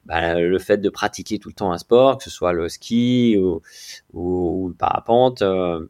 [0.06, 3.38] bah, le fait de pratiquer tout le temps un sport, que ce soit le ski
[3.40, 3.62] ou,
[4.14, 5.86] ou, le parapente euh,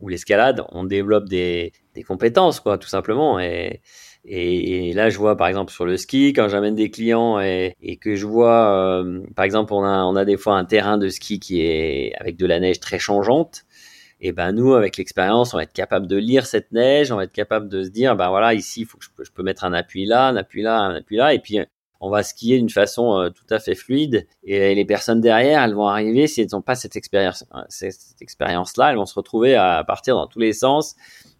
[0.00, 3.40] ou l'escalade, on développe des, des, compétences, quoi, tout simplement.
[3.40, 3.80] Et,
[4.24, 7.96] et, là, je vois par exemple sur le ski, quand j'amène des clients et, et,
[7.96, 11.08] que je vois, euh, par exemple, on a, on a des fois un terrain de
[11.08, 13.64] ski qui est avec de la neige très changeante.
[14.20, 17.24] Et ben nous, avec l'expérience, on va être capable de lire cette neige, on va
[17.24, 19.74] être capable de se dire, ben voilà, ici, faut que je, je, peux mettre un
[19.74, 21.58] appui là, un appui là, un appui là, et puis
[22.00, 25.74] on va skier d'une façon euh, tout à fait fluide et les personnes derrière, elles
[25.74, 29.54] vont arriver si elles n'ont pas cette expérience, euh, cette expérience-là, elles vont se retrouver
[29.54, 30.96] à partir dans tous les sens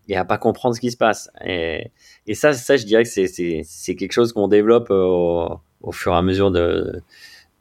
[0.08, 1.30] et à pas comprendre ce qui se passe.
[1.44, 1.90] Et,
[2.34, 6.50] ça, ça, je dirais que c'est quelque chose qu'on développe au, fur et à mesure
[6.50, 7.02] de,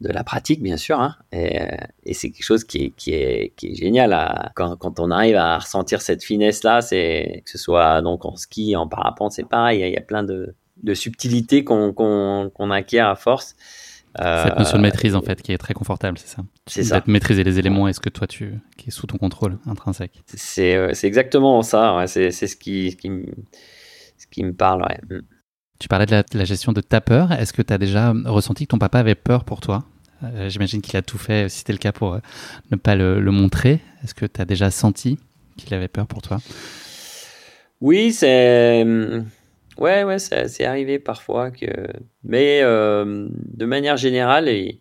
[0.02, 1.00] de la pratique, bien sûr.
[1.00, 1.16] Hein.
[1.32, 5.38] Et, c'est quelque chose qui est, qui est, qui est génial quand, quand, on arrive
[5.38, 6.82] à ressentir cette finesse-là.
[6.82, 9.82] C'est que ce soit donc en ski, en parapente, c'est pareil.
[9.82, 13.56] Il y a plein de, de subtilité qu'on acquiert à force.
[14.18, 17.04] Cette notion de euh, maîtrise, en fait, qui est très confortable, c'est ça C'est ça.
[17.06, 20.94] Maîtriser les éléments, est-ce que toi, tu, qui est sous ton contrôle intrinsèque C'est euh,
[21.04, 23.26] exactement ça, c'est ce qui, ce, qui me,
[24.18, 24.86] ce qui me parle.
[25.10, 25.20] Mm.
[25.80, 27.34] Tu parlais de la, gestion de ta peur.
[27.34, 29.84] Est-ce que tu as déjà ressenti que ton papa avait peur pour toi?
[30.24, 32.18] Euh, J'imagine qu'il a tout fait, si c'était le cas, pour
[32.72, 33.82] ne pas le, le montrer.
[34.02, 35.20] Est-ce que tu as déjà senti
[35.58, 36.40] qu'il avait peur pour toi?
[37.82, 38.86] Oui, c'est
[39.78, 41.66] Ouais, ouais, c'est arrivé parfois que,
[42.24, 44.80] mais euh, de manière générale, il,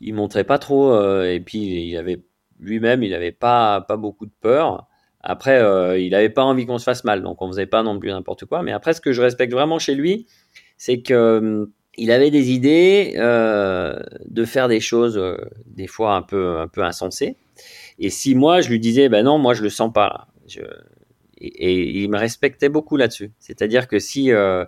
[0.00, 2.22] il montrait pas trop, euh, et puis il avait
[2.58, 4.88] lui-même, il avait pas pas beaucoup de peur.
[5.20, 7.98] Après, euh, il avait pas envie qu'on se fasse mal, donc on faisait pas non
[7.98, 8.62] plus n'importe quoi.
[8.62, 10.26] Mais après, ce que je respecte vraiment chez lui,
[10.78, 15.20] c'est que il avait des idées de faire des choses
[15.66, 17.36] des fois un peu un peu insensées.
[17.98, 20.28] Et si moi je lui disais, ben non, moi je le sens pas
[21.38, 23.32] et, il me respectait beaucoup là-dessus.
[23.38, 24.64] C'est-à-dire que si, euh,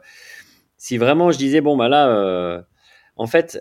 [0.77, 2.61] si vraiment je disais, bon, bah là, euh,
[3.17, 3.59] en fait,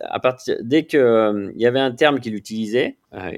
[0.61, 2.97] dès qu'il euh, y avait un terme qu'il utilisait,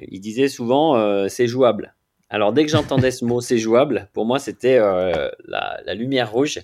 [0.10, 1.96] il disait souvent c'est jouable.
[2.32, 6.60] Alors, dès que j'entendais ce mot c'est jouable, pour moi, c'était la, la, lumière rouge.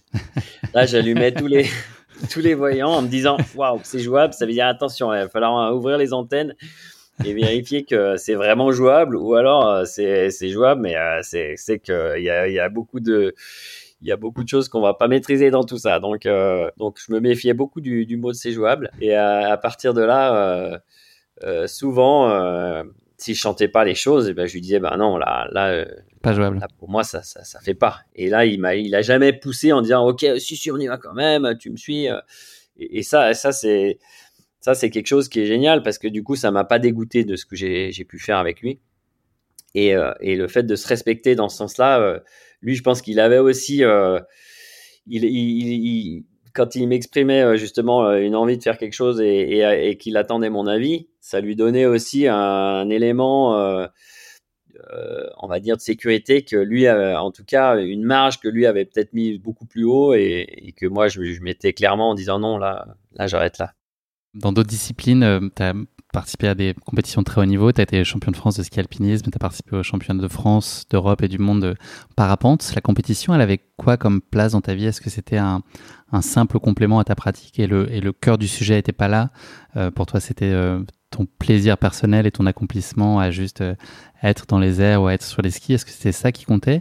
[0.74, 1.66] Là, j'allumais tous les,
[2.30, 5.30] tous les voyants en me disant waouh, c'est jouable, ça veut dire attention, il va
[5.30, 6.56] falloir ouvrir les antennes
[7.24, 12.24] et vérifier que c'est vraiment jouable ou alors euh, c'est jouable mais euh, c'est qu'il
[12.24, 13.34] y a, y a beaucoup de
[14.02, 16.00] il y a beaucoup de choses qu'on va pas maîtriser dans tout ça.
[16.00, 18.92] Donc, euh, donc je me méfiais beaucoup du, du mot de c'est jouable.
[19.02, 20.82] Et à, partir de là,
[21.66, 22.84] souvent,
[23.18, 25.48] si je chantais pas les choses, et eh ben, je lui disais, ben non, là,
[25.52, 25.86] là,
[26.22, 26.64] pas jouable.
[26.78, 28.02] pour moi, ça, ça, ça fait pas.
[28.14, 30.86] Et là, il m'a, il a jamais poussé en disant, ok, si, si, on y
[30.86, 32.06] va quand même, tu me suis.
[32.78, 33.98] Et, et ça, ça c'est,
[34.66, 37.24] ça, c'est quelque chose qui est génial parce que du coup, ça m'a pas dégoûté
[37.24, 38.80] de ce que j'ai pu faire avec lui.
[39.76, 42.20] Et, euh, et, le fait de se respecter dans ce sens-là, euh,
[42.64, 44.20] lui, je pense qu'il avait aussi, euh,
[46.56, 51.10] quand il m'exprimait justement une envie de faire quelque chose et, qu'il attendait mon avis,
[51.20, 53.52] ça lui donnait aussi un, élément,
[55.44, 58.86] on va dire, de sécurité que lui, en tout cas, une marge que lui avait
[58.86, 62.88] peut-être mis beaucoup plus haut et, que moi, je, je clairement en disant non, là,
[63.14, 63.76] là j'arrête là.
[64.36, 65.74] Dans d'autres disciplines, tu as
[66.16, 67.72] participé à des compétitions de très haut niveau.
[67.72, 70.28] Tu as été champion de France de ski alpinisme, tu as participé aux championnats de
[70.30, 71.76] France, d'Europe et du monde de
[72.16, 72.72] parapente.
[72.74, 74.86] La compétition, elle avait quoi comme place dans ta vie?
[74.86, 75.62] Est-ce que c'était un,
[76.22, 79.32] simple complément à ta pratique et le, cœur du sujet n'était pas là?
[79.76, 80.80] Euh, Pour toi, c'était euh,
[81.12, 83.76] ton plaisir personnel et ton accomplissement à juste euh,
[84.24, 85.74] être dans les airs ou à être sur les skis?
[85.74, 86.80] Est-ce que c'était ça qui comptait?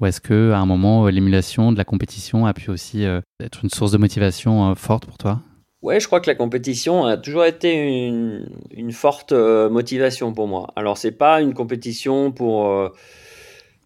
[0.00, 3.04] Ou est-ce que à un moment l'émulation de la compétition a pu aussi
[3.38, 5.42] être une source de motivation forte pour toi?
[5.82, 10.72] Ouais, je crois que la compétition a toujours été une, forte euh, motivation pour moi.
[10.76, 12.68] Alors, c'est pas une compétition pour.
[12.68, 12.90] Euh,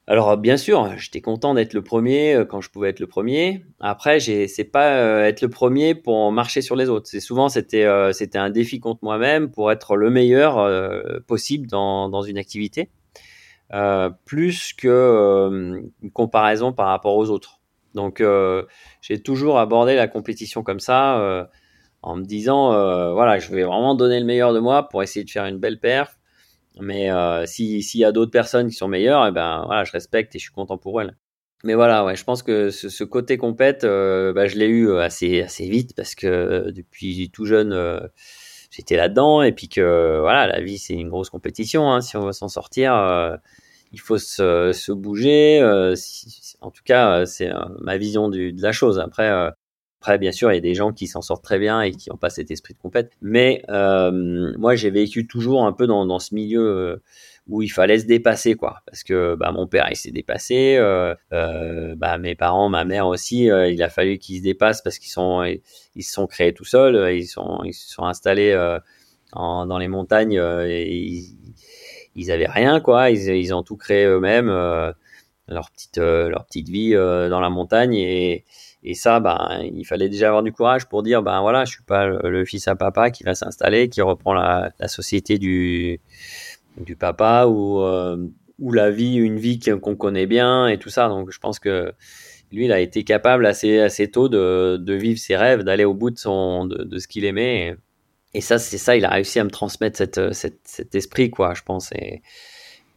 [0.08, 3.64] alors, bien sûr, j'étais content d'être le premier euh, quand je pouvais être le premier.
[3.78, 7.08] Après, c'est pas être le premier pour marcher sur les autres.
[7.08, 10.56] C'est souvent c'était un défi contre moi-même pour être le meilleur
[11.28, 12.90] possible dans, dans une activité,
[14.24, 17.60] plus que comparaison par rapport aux autres.
[17.94, 18.22] Donc,
[19.00, 21.48] j'ai toujours abordé la compétition comme ça
[22.04, 25.24] en me disant euh, voilà, je vais vraiment donner le meilleur de moi pour essayer
[25.24, 26.18] de faire une belle perf.
[26.80, 29.92] Mais euh, s'il y a d'autres personnes qui sont meilleures, et eh ben voilà, je
[29.92, 31.16] respecte et je suis content pour elles.
[31.62, 35.40] Mais voilà, ouais, je pense que ce, côté compète, euh, bah, je l'ai eu assez
[35.42, 38.00] assez vite parce que depuis tout jeune,
[38.70, 41.90] j'étais là-dedans et puis que voilà, la vie c'est une grosse compétition.
[41.90, 43.38] Hein, si on veut s'en sortir,
[43.92, 45.62] il faut se, bouger.
[46.60, 47.50] en tout cas, c'est
[47.80, 48.98] ma vision de la chose.
[48.98, 49.30] Après,
[50.04, 52.10] après, bien sûr, il y a des gens qui s'en sortent très bien et qui
[52.10, 53.10] n'ont pas cet esprit de compète.
[53.22, 57.02] Mais euh, moi, j'ai vécu toujours un peu dans, dans ce milieu euh,
[57.48, 58.82] où il fallait se dépasser, quoi.
[58.84, 60.76] Parce que bah, mon père, il s'est dépassé.
[60.76, 61.14] Euh,
[61.96, 65.42] bah, mes parents, ma mère aussi, il a fallu qu'ils se dépassent parce qu'ils sont,
[65.94, 67.14] ils se sont créés tout seuls.
[67.16, 68.52] Ils sont, ils se sont installés
[69.34, 71.34] dans les montagnes ils,
[72.14, 73.08] ils avaient rien, quoi.
[73.08, 74.48] Ils, ils ont tout créé eux-mêmes,
[75.48, 78.44] leur petite, leur petite vie dans la montagne et
[78.84, 81.82] et ça, ben, il fallait déjà avoir du courage pour dire, ben voilà, je suis
[81.82, 86.00] pas le, fils à papa qui va s'installer, qui reprend la, société du,
[86.76, 88.18] du papa ou, euh,
[88.58, 91.08] ou la vie, une vie qu'on connaît bien et tout ça.
[91.08, 91.94] Donc, je pense que
[92.52, 95.94] lui, il a été capable assez, assez tôt de, de vivre ses rêves, d'aller au
[95.94, 97.76] bout de, son, de, ce qu'il aimait.
[98.34, 101.90] Et, ça, c'est ça, il a réussi à me transmettre cet esprit, quoi, je pense.
[101.92, 102.20] Et,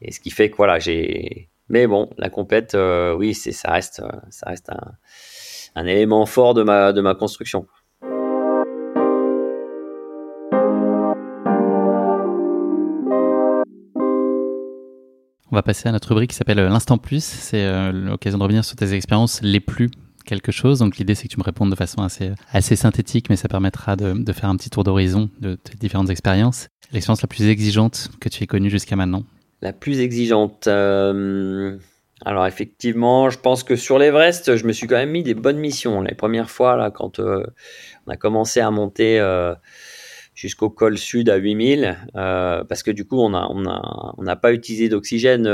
[0.02, 1.48] et ce qui fait que, voilà, j'ai.
[1.70, 4.94] Mais bon, la compète, euh, oui, c'est, ça reste, ça reste un
[5.78, 7.68] un élément fort de ma, de ma construction.
[15.50, 17.24] On va passer à notre rubrique qui s'appelle euh, l'instant plus.
[17.24, 19.90] C'est euh, l'occasion de revenir sur tes expériences les plus
[20.26, 20.80] quelque chose.
[20.80, 23.96] Donc l'idée c'est que tu me répondes de façon assez, assez synthétique, mais ça permettra
[23.96, 26.68] de, de faire un petit tour d'horizon de tes différentes expériences.
[26.92, 29.24] L'expérience la plus exigeante que tu aies connue jusqu'à maintenant
[29.62, 31.78] La plus exigeante euh,
[32.26, 35.60] alors effectivement, je pense que sur l'Everest, je me suis quand même mis des bonnes
[35.60, 36.02] missions.
[36.02, 37.44] Les premières fois, là, quand euh,
[38.08, 39.54] on a commencé à monter euh,
[40.34, 45.48] jusqu'au col sud à 8000, euh, parce que du coup, on n'a pas utilisé d'oxygène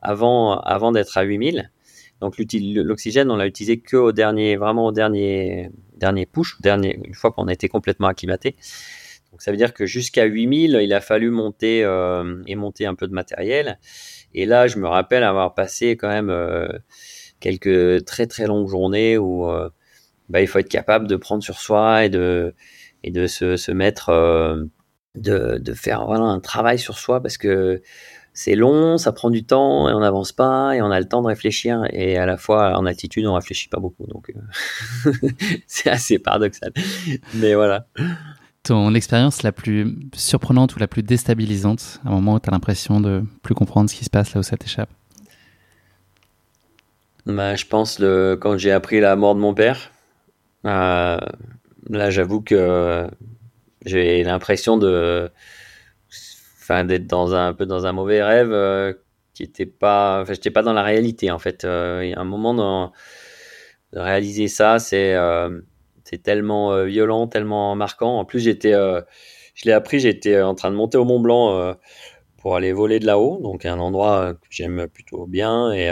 [0.00, 1.70] avant, d'être à 8000.
[2.22, 7.30] Donc l'oxygène, on l'a utilisé que au dernier, vraiment au dernier, dernier push, une fois
[7.30, 8.56] qu'on a été complètement acclimaté.
[9.32, 11.80] Donc ça veut dire que jusqu'à 8000, il a fallu monter
[12.46, 13.78] et monter un peu de matériel.
[14.36, 16.68] Et là, je me rappelle avoir passé quand même euh,
[17.40, 19.70] quelques très très longues journées où euh,
[20.28, 22.54] bah, il faut être capable de prendre sur soi et de,
[23.02, 24.62] et de se, se mettre, euh,
[25.14, 27.80] de, de, faire voilà, un travail sur soi parce que
[28.34, 31.22] c'est long, ça prend du temps et on n'avance pas et on a le temps
[31.22, 34.06] de réfléchir et à la fois en altitude on réfléchit pas beaucoup.
[34.06, 34.30] Donc
[35.66, 36.74] c'est assez paradoxal.
[37.32, 37.86] Mais voilà
[38.66, 42.52] ton expérience la plus surprenante ou la plus déstabilisante, à un moment où tu as
[42.52, 44.90] l'impression de plus comprendre ce qui se passe là où ça t'échappe?
[47.26, 49.90] Bah, Je pense le, quand j'ai appris la mort de mon père,
[50.64, 51.18] euh,
[51.88, 53.06] là j'avoue que
[53.84, 55.30] j'ai l'impression de
[56.60, 58.92] enfin d'être dans un, peu dans un mauvais rêve euh,
[59.32, 61.64] qui était pas j'étais pas dans la réalité en fait.
[61.64, 62.92] Euh, il y a un moment
[63.92, 65.14] de réaliser ça c'est
[66.08, 68.18] c'est tellement euh, violent, tellement marquant.
[68.18, 69.00] En plus, j'étais, euh,
[69.54, 71.72] je l'ai appris, j'étais en train de monter au Mont Blanc euh,
[72.38, 75.72] pour aller voler de là-haut, donc un endroit que j'aime plutôt bien.
[75.72, 75.90] Et,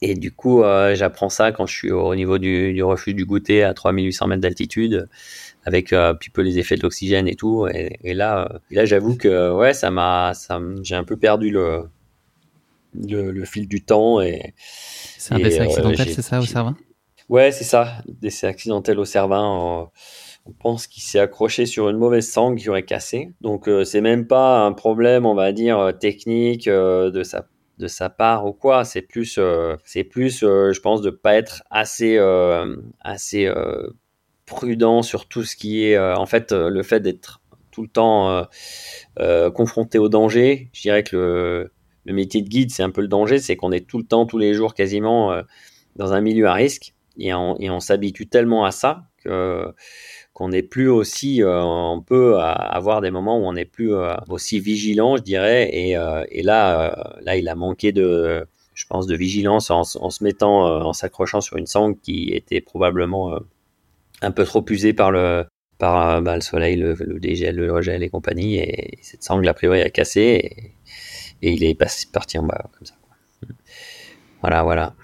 [0.00, 0.62] et du coup,
[0.94, 4.40] j'apprends ça quand je suis au niveau du, du refuge du goûter à 3800 mètres
[4.40, 5.06] d'altitude,
[5.64, 7.66] avec un petit peu les effets de l'oxygène et tout.
[7.68, 11.90] Et, là, là j'avoue que ouais, ça m'a, ça, j'ai un peu perdu le,
[12.94, 14.22] le, fil du temps.
[14.22, 14.54] Et,
[15.18, 16.70] c'est un décès accidentel, c'est ça, au cerveau?
[17.28, 19.42] Ouais, c'est ça, décès accidentel au cervin.
[19.44, 23.32] On, pense qu'il s'est accroché sur une mauvaise sangle qui aurait cassé.
[23.40, 27.48] Donc c'est même pas un problème, on va dire, technique de sa
[27.78, 28.84] de sa part ou quoi.
[28.84, 29.40] C'est plus,
[29.84, 32.16] c'est plus, je pense, de pas être assez,
[33.00, 33.52] assez
[34.46, 37.40] prudent sur tout ce qui est, en fait, le fait d'être
[37.72, 38.46] tout le temps
[39.52, 40.70] confronté au danger.
[40.72, 41.70] Je dirais que
[42.04, 44.26] le, métier de guide, c'est un peu le danger, c'est qu'on est tout le temps,
[44.26, 45.42] tous les jours quasiment euh,
[45.96, 49.04] dans un milieu à risque et on, s'habitue tellement à ça
[50.32, 54.14] qu'on n'est plus aussi, euh, on peut avoir des moments où on n'est plus euh,
[54.28, 55.70] aussi vigilant, je dirais.
[55.72, 60.86] Et, et là, là, il a manqué de, je pense, de vigilance en, se mettant,
[60.86, 63.38] en s'accrochant sur une sangle qui était probablement
[64.20, 65.46] un peu trop usée par le,
[65.78, 68.56] par bah, le soleil, le, le dégel, le regel et compagnie.
[68.56, 70.20] Et cette sangle, a priori, a cassé.
[70.20, 70.74] Et,
[71.42, 71.74] et il est
[72.12, 72.94] parti en bas comme ça.
[74.40, 74.94] Voilà, voilà.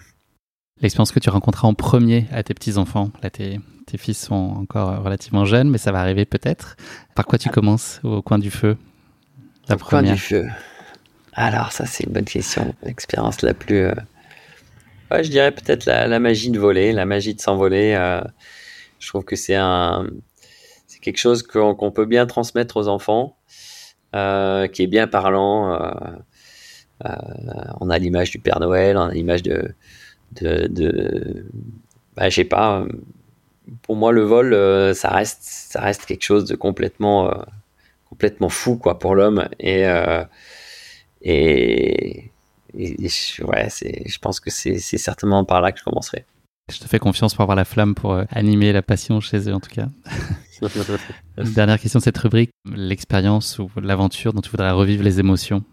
[0.83, 5.03] L'expérience que tu rencontras en premier à tes petits-enfants, là tes, tes, fils sont encore
[5.03, 6.77] relativement jeunes, mais ça va arriver peut-être.
[7.15, 7.53] Par quoi tu ah.
[7.53, 8.77] commences au coin du feu?
[9.69, 10.47] La au coin du feu.
[11.35, 12.75] Alors ça c'est une bonne question.
[12.83, 13.87] L'expérience la plus...
[13.87, 13.95] Euh,
[15.13, 17.95] je dirais peut-être la, magie de voler, la magie de s'envoler.
[17.95, 18.21] Euh,
[18.99, 20.07] je trouve que c'est un...
[20.87, 23.37] C'est quelque chose qu'on peut bien transmettre aux enfants.
[24.15, 25.73] Euh, qui est bien parlant.
[25.73, 25.91] Euh,
[27.07, 27.15] euh,
[27.81, 29.75] on a l'image du Père Noël, on a l'image de,
[30.41, 31.47] de, de
[32.17, 32.85] bah, je sais pas.
[33.83, 37.33] Pour moi, le vol, ça reste, ça reste quelque chose de complètement,
[38.09, 39.49] complètement fou, quoi, pour l'homme.
[39.61, 39.87] Et,
[41.23, 42.31] et,
[42.75, 46.25] ouais, c'est, je pense que c'est, c'est certainement par là que je commencerai.
[46.73, 49.61] Je te fais confiance pour avoir la flamme pour animer la passion chez eux, en
[49.61, 49.89] tout cas.
[51.37, 55.65] Dernière question de cette rubrique, l'expérience ou l'aventure dont tu voudrais revivre les émotions?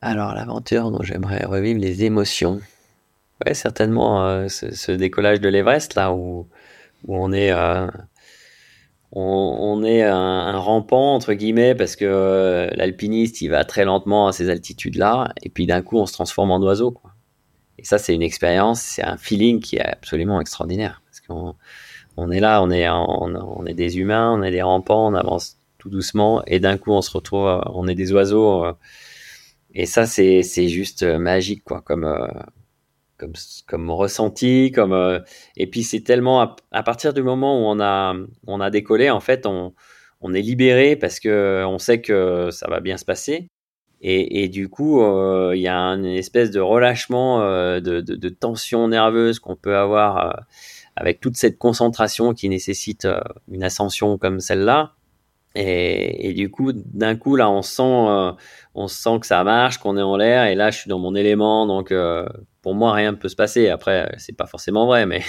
[0.00, 2.60] Alors, l'aventure dont j'aimerais revivre les émotions.
[3.46, 6.48] Ouais, certainement euh, ce, décollage de l'Everest, là, où,
[7.06, 7.86] on est, euh,
[9.14, 15.32] un, rampant, entre guillemets, parce que euh, l'alpiniste, il va très lentement à ces altitudes-là,
[15.42, 16.96] et puis d'un coup, on se transforme en oiseau.
[17.78, 21.02] Et ça, c'est une expérience, c'est un feeling qui est absolument extraordinaire.
[21.06, 21.54] Parce qu'on
[22.16, 25.58] on est là, on est, on, est des humains, on est des rampants, on avance
[25.78, 28.66] tout doucement, et d'un coup on se retrouve, on est des oiseaux,
[29.74, 32.04] et ça c'est juste magique quoi, comme
[33.66, 35.22] comme ressenti, comme
[35.56, 38.14] et puis c'est tellement à, partir du moment où on a
[38.46, 39.74] on a décollé en fait on
[40.20, 43.48] on est libéré parce que on sait que ça va bien se passer.
[44.00, 45.02] Et, et du coup,
[45.52, 50.46] il y a une espèce de relâchement de, de, de, tension nerveuse qu'on peut avoir
[51.00, 54.94] avec toute cette concentration qui nécessite euh, une ascension comme celle-là.
[55.54, 58.32] Et, du coup, d'un coup, là, on sent, euh,
[58.74, 61.16] on sent que ça marche, qu'on est en l'air, et là, je suis dans mon
[61.16, 62.28] élément, donc euh,
[62.68, 63.70] pour moi, rien ne peut se passer.
[63.70, 65.22] Après, c'est pas forcément vrai, mais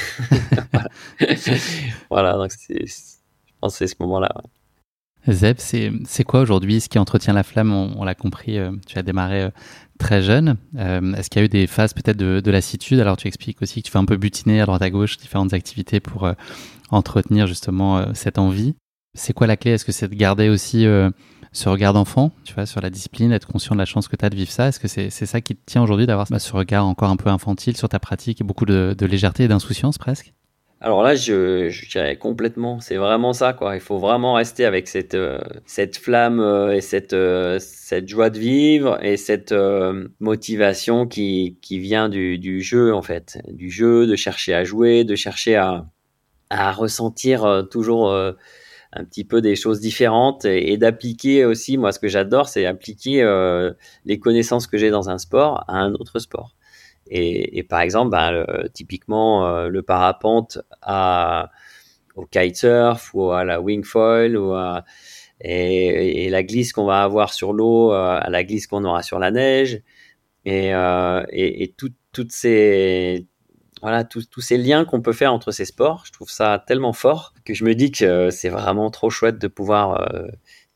[2.09, 2.33] voilà.
[2.33, 2.83] donc je
[3.61, 4.29] pense que c'est ce moment-là.
[5.29, 7.71] Zeb, c'est quoi aujourd'hui ce qui entretient la flamme?
[7.71, 9.51] On, l'a compris, tu as démarré
[9.99, 10.57] très jeune.
[10.77, 12.99] Euh, est-ce qu'il y a eu des phases peut-être de, lassitude?
[12.99, 15.53] Alors tu expliques aussi que tu fais un peu butiner à droite à gauche différentes
[15.53, 16.33] activités pour euh,
[16.89, 18.75] entretenir justement euh, cette envie.
[19.13, 19.71] C'est quoi la clé?
[19.71, 20.85] Est-ce que c'est de garder aussi
[21.51, 24.25] ce regard d'enfant, tu vois, sur la discipline, être conscient de la chance que tu
[24.25, 26.53] as de vivre ça Est-ce que c'est ça qui te tient aujourd'hui d'avoir bah, ce
[26.53, 30.33] regard encore un peu infantile sur ta pratique et beaucoup de légèreté et d'insouciance presque?
[30.81, 33.75] Alors là, je, je dirais complètement, c'est vraiment ça, quoi.
[33.75, 38.29] Il faut vraiment rester avec cette, euh, cette flamme euh, et cette, euh, cette joie
[38.29, 39.53] de vivre et cette
[40.21, 43.39] motivation qui, qui vient du, du jeu, en fait.
[43.51, 45.85] Du jeu, de chercher à jouer, de chercher à,
[46.49, 48.13] à ressentir toujours
[48.93, 53.23] un petit peu des choses différentes et, d'appliquer aussi, moi, ce que j'adore, c'est appliquer
[54.05, 56.55] les connaissances que j'ai dans un sport à un autre sport.
[57.11, 61.49] Et, par exemple, ben, typiquement, euh, le parapente à,
[62.15, 64.53] au kitesurf ou à la wingfoil ou
[65.41, 69.19] et, la glisse qu'on va avoir sur l'eau euh, à la glisse qu'on aura sur
[69.19, 69.81] la neige
[70.45, 73.25] et, euh, et, toutes ces
[73.81, 77.33] voilà tous ces liens qu'on peut faire entre ces sports je trouve ça tellement fort
[77.45, 80.09] que je me dis que c'est vraiment trop chouette de pouvoir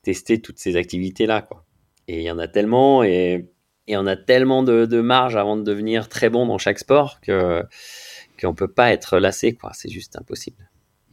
[0.01, 1.65] tester toutes ces activités là quoi
[2.07, 3.49] et il y en a tellement et
[3.87, 7.19] et on a tellement de, de, marge avant de devenir très bon dans chaque sport
[7.19, 7.63] que
[8.41, 9.57] qu'on peut pas être lassé.
[9.73, 10.69] C'est juste impossible.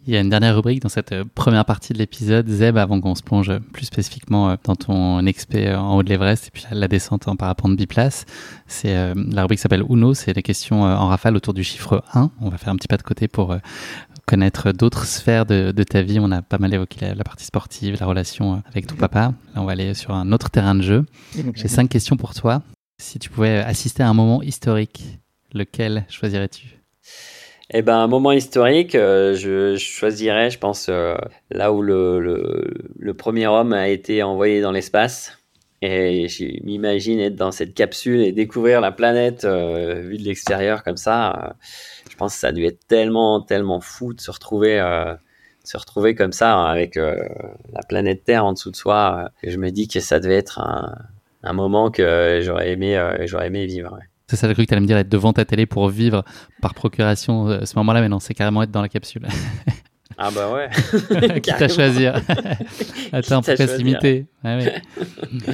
[0.07, 3.01] Il y a une dernière rubrique dans cette euh, première partie de l'épisode, Zeb, avant
[3.01, 6.51] qu'on se plonge plus spécifiquement euh, dans ton expé euh, en haut de l'Everest et
[6.51, 8.25] puis la descente en parapente biplace.
[8.67, 12.31] C'est la rubrique s'appelle Uno, c'est des questions en rafale autour du chiffre 1.
[12.41, 13.57] On va faire un petit pas de côté pour
[14.27, 16.19] connaître d'autres sphères de, de, ta vie.
[16.21, 19.35] On a pas mal évoqué la, la, partie sportive, la relation avec ton papa.
[19.55, 21.05] Là, on va aller sur un autre terrain de jeu.
[21.55, 22.63] J'ai cinq questions pour toi.
[22.99, 25.19] Si tu pouvais assister à un moment historique,
[25.53, 26.80] lequel choisirais-tu?
[27.73, 30.89] Eh ben, un moment historique, je, je, choisirais, je pense,
[31.51, 32.65] là où le, le,
[32.99, 35.39] le, premier homme a été envoyé dans l'espace.
[35.83, 40.97] Et je m'imagine être dans cette capsule et découvrir la planète vue de l'extérieur comme
[40.97, 41.57] ça.
[42.11, 44.81] je pense que ça a dû être tellement, tellement fou de se retrouver
[45.65, 47.17] se retrouver comme ça hein, avec euh,
[47.73, 49.31] la planète Terre en dessous de soi.
[49.45, 50.95] Euh, je me dis que ça devait être un,
[51.43, 53.99] un moment que j'aurais aimé, euh, j'aurais aimé vivre.
[54.31, 56.25] C'est ça, j'ai cru que tu allais me dire être devant ta télé pour vivre
[56.63, 59.27] par procuration à ce moment-là, mais non, c'est carrément être dans la capsule.
[60.17, 60.71] Ah bah ouais.
[61.41, 62.15] Quitte à choisir.
[63.13, 64.27] Attends, procrastinité.
[64.45, 64.81] Ah ouais.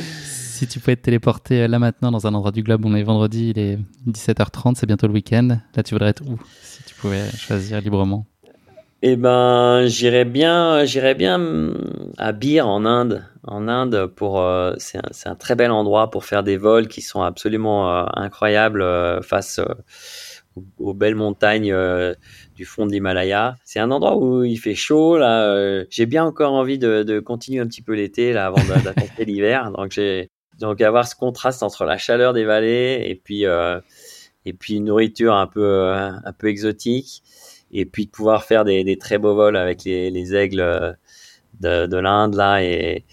[0.02, 3.54] si tu pouvais te téléporter là maintenant dans un endroit du globe, on est vendredi,
[3.56, 5.56] il est 17h30, c'est bientôt le week-end.
[5.74, 8.26] Là, tu voudrais être où si tu pouvais choisir librement?
[9.02, 13.24] Eh ben, j'irais bien, j'irais bien mm, à Bir en Inde.
[13.42, 17.02] En Inde, pour euh, c'est un, un, très bel endroit pour faire des vols qui
[17.02, 19.60] sont absolument euh, incroyables euh, face
[20.78, 21.74] aux, belles montagnes
[22.54, 23.56] du fond de l'Himalaya.
[23.64, 25.84] C'est un endroit où il fait chaud là.
[25.90, 29.70] j'ai bien encore envie de, de, continuer un petit peu l'été là avant d'attaquer l'hiver.
[29.72, 34.76] Donc j'ai donc avoir ce contraste entre la chaleur des vallées et puis et puis
[34.76, 37.22] une nourriture un peu un peu exotique
[37.76, 40.92] et puis de pouvoir faire des, des très beaux vols avec les, les aigles euh,
[41.60, 43.04] de, de l'Inde là et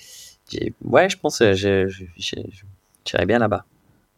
[0.84, 3.66] ouais je pense que j'irai bien là-bas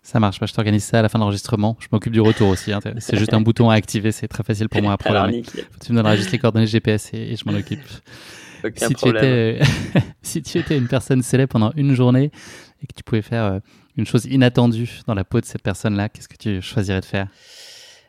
[0.01, 1.75] ça marche, je t'organise ça à la fin de l'enregistrement.
[1.79, 2.71] Je m'occupe du retour aussi.
[2.71, 2.79] Hein.
[2.99, 5.41] C'est juste un bouton à activer, c'est très facile pour moi à programmer.
[5.41, 7.81] tu me donneras juste les coordonnées GPS et, je m'en occupe.
[8.75, 9.59] si, tu étais,
[10.21, 12.29] si tu étais une personne célèbre pendant une journée
[12.83, 13.59] et que tu pouvais faire euh,
[13.97, 17.27] une chose inattendue dans la peau de cette personne-là, qu'est-ce que tu choisirais de faire?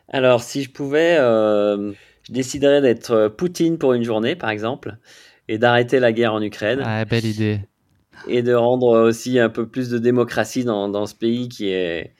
[0.09, 1.93] Alors, si je pouvais, euh,
[2.27, 4.97] je déciderais d'être euh, Poutine pour une journée, par exemple,
[5.47, 6.81] et d'arrêter la guerre en Ukraine.
[6.83, 7.61] Ah, belle idée.
[8.27, 12.13] Et de rendre aussi un peu plus de démocratie dans, dans ce pays qui est,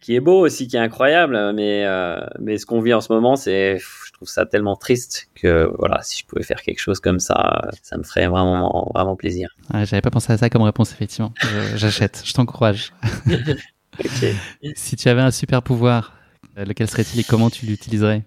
[0.00, 1.52] qui est beau aussi, qui est incroyable.
[1.54, 5.28] Mais, euh, mais ce qu'on vit en ce moment, c'est, je trouve ça tellement triste
[5.34, 9.16] que voilà, si je pouvais faire quelque chose comme ça, ça me ferait vraiment, vraiment
[9.16, 9.56] plaisir.
[9.72, 11.32] J'avais pas pensé à ça comme réponse, effectivement.
[11.74, 12.92] J'achète, je t'encourage.
[14.76, 16.14] Si tu avais un super pouvoir,
[16.56, 18.22] lequel serait-il et comment tu l'utiliserais?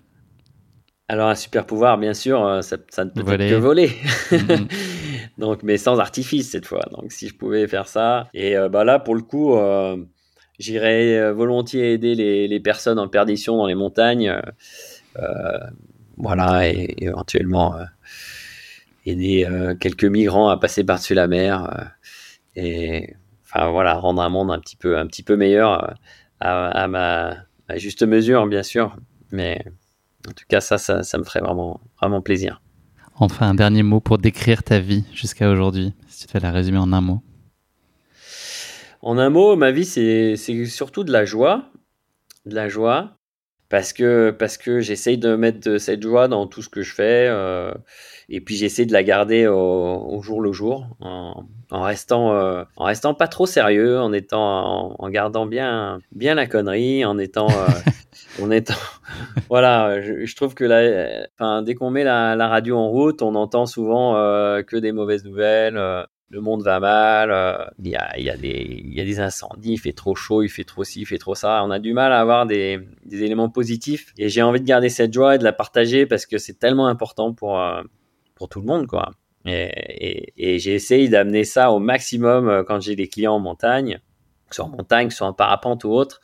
[1.13, 3.91] Alors un super pouvoir, bien sûr, euh, ça, ne peut être que voler.
[4.31, 4.67] Mhm.
[5.37, 6.85] Donc, mais sans artifice cette fois.
[6.91, 9.95] Donc, si je pouvais faire ça, et euh, bah là, pour le coup, euh,
[10.57, 12.15] j'irais volontiers aider
[12.47, 14.35] les, personnes en perdition dans les montagnes.
[16.17, 17.75] voilà, et, éventuellement
[19.05, 19.47] aider
[19.79, 21.91] quelques migrants à passer par-dessus la mer.
[22.55, 23.13] et
[23.45, 25.95] enfin voilà, rendre un monde un petit peu, un petit peu meilleur
[26.39, 27.35] à, ma
[27.67, 28.95] à juste mesure, bien sûr.
[29.31, 29.63] Mais
[30.27, 32.61] en tout cas, ça, ça, me ferait vraiment, vraiment plaisir.
[33.15, 36.79] Enfin, un dernier mot pour décrire ta vie jusqu'à aujourd'hui, si tu fais la résumer
[36.79, 37.21] en un mot.
[39.01, 41.69] En un mot, ma vie, c'est surtout de la joie.
[42.45, 43.17] De la joie.
[43.73, 46.93] Parce que, parce que j'essaye de mettre de cette joie dans tout ce que je
[46.93, 47.25] fais.
[47.27, 47.73] Euh,
[48.29, 53.15] et puis j'essaie de la garder au, jour le jour, en, restant, euh, en restant
[53.15, 58.51] pas trop sérieux, en étant, en, gardant bien, bien la connerie, en étant, euh, en
[58.51, 58.75] étant,
[59.49, 59.99] voilà.
[60.01, 63.65] Je, trouve que là, enfin, dès qu'on met la, la, radio en route, on entend
[63.65, 65.79] souvent euh, que des mauvaises nouvelles.
[66.29, 70.63] Le monde va mal, il y, a, des, incendies, il fait trop chaud, il fait
[70.63, 71.63] trop ci, il fait trop ça.
[71.63, 72.79] On a du mal à avoir des,
[73.11, 74.13] éléments positifs.
[74.17, 76.87] Et j'ai envie de garder cette joie et de la partager parce que c'est tellement
[76.87, 77.63] important pour,
[78.35, 79.11] pour tout le monde, quoi.
[79.45, 83.99] Et, et, d'amener ça au maximum euh, quand j'ai des clients en montagne,
[84.51, 86.21] soit en montagne, soit en parapente ou autre.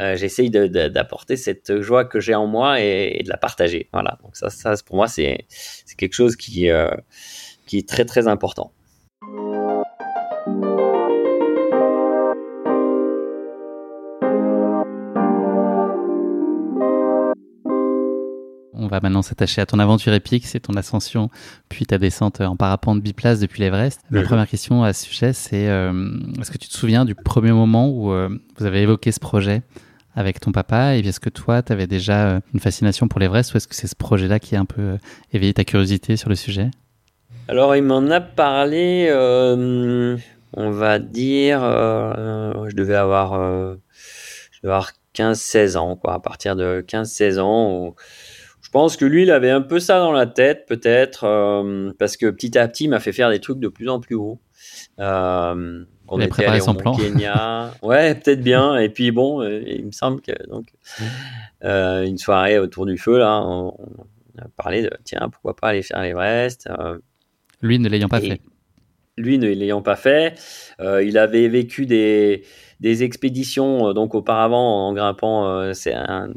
[0.00, 3.88] Euh, j'essaye d'apporter cette joie que j'ai en moi et, de la partager.
[3.92, 4.18] Voilà.
[4.22, 5.46] Donc ça, pour moi, c'est
[5.96, 6.90] quelque chose qui, euh,
[7.66, 8.72] qui est très très important.
[18.94, 21.30] Va maintenant s'attacher à ton aventure épique, c'est ton ascension,
[21.68, 24.00] puis ta descente en parapente biplace depuis l'Everest.
[24.10, 25.92] La première question à ce sujet, c'est euh,
[26.40, 29.62] est-ce que tu te souviens du premier moment où euh, vous avez évoqué ce projet
[30.14, 33.52] avec ton papa Et est-ce que toi, tu avais déjà euh, une fascination pour l'Everest
[33.52, 34.98] ou est-ce que c'est ce projet-là qui a un peu
[35.32, 36.70] éveillé ta curiosité sur le sujet?
[37.48, 39.10] Alors, il m'en a parlé,
[40.56, 43.34] on va dire, je devais avoir,
[44.62, 47.94] avoir 15-16 ans, quoi, à partir de 15-16 ans.
[47.96, 48.43] Je
[48.74, 52.28] pense que lui, il avait un peu ça dans la tête, peut-être, euh, parce que
[52.28, 54.40] petit à petit, il m'a fait faire des trucs de plus en plus hauts.
[54.98, 56.92] Euh, on était préparé son plan.
[56.96, 57.72] Kenya.
[57.82, 58.76] ouais, peut-être bien.
[58.76, 60.66] Et puis bon, euh, il me semble que donc
[61.62, 63.70] euh, une soirée autour du feu là, on,
[64.38, 66.68] a parlé de tiens pourquoi pas aller faire l'Everest.
[67.62, 68.40] lui ne l'ayant pas fait.
[69.16, 70.34] Lui ne l'ayant pas fait,
[70.80, 72.44] il avait vécu des
[72.80, 75.72] des expéditions donc auparavant en grimpant.
[75.72, 76.30] c'est un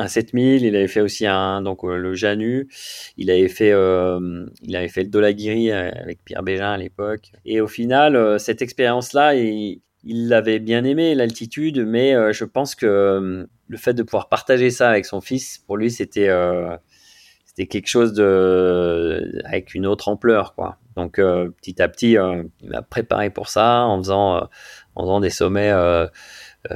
[0.00, 2.68] un 7000, il avait fait aussi un donc le Janu,
[3.16, 7.32] il avait fait il avait fait le Dolagiri avec Pierre Bégin à l'époque.
[7.44, 13.46] Et au final, cette expérience là, il, l'avait bien aimé l'altitude, mais je pense que
[13.68, 16.30] le fait de pouvoir partager ça avec son fils, pour lui, c'était
[17.44, 20.78] c'était quelque chose de avec une autre ampleur, quoi.
[20.96, 24.48] Donc petit à petit, il m'a préparé pour ça en faisant
[25.00, 26.06] en faisant des sommets euh,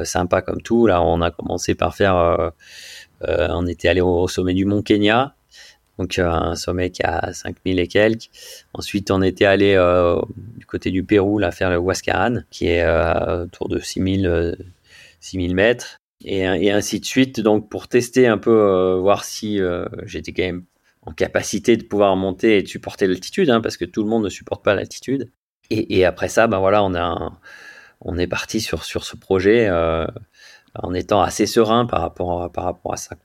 [0.05, 0.87] sympa comme tout.
[0.87, 2.51] Là, on a commencé par faire, euh,
[3.28, 5.35] euh, on était allé au, sommet du Mont Kenya,
[5.99, 8.30] donc un sommet qui a 5000 et quelques.
[8.72, 9.74] Ensuite, on était allé
[10.57, 12.87] du côté du Pérou, là, faire le Huascaran, qui est
[13.43, 14.57] autour de 6000
[15.20, 15.99] 6000 mètres.
[16.26, 17.41] Et, et, ainsi de suite.
[17.41, 19.61] Donc, pour tester un peu, voir si
[20.05, 20.64] j'étais quand même
[21.03, 24.24] en capacité de pouvoir monter et de supporter l'altitude, hein, parce que tout le monde
[24.24, 25.30] ne supporte pas l'altitude.
[25.70, 27.39] Et, et, après ça, ben voilà, on a un,
[28.05, 30.07] on est parti sur, sur ce projet euh,
[30.74, 33.16] en étant assez serein par rapport, par rapport à ça.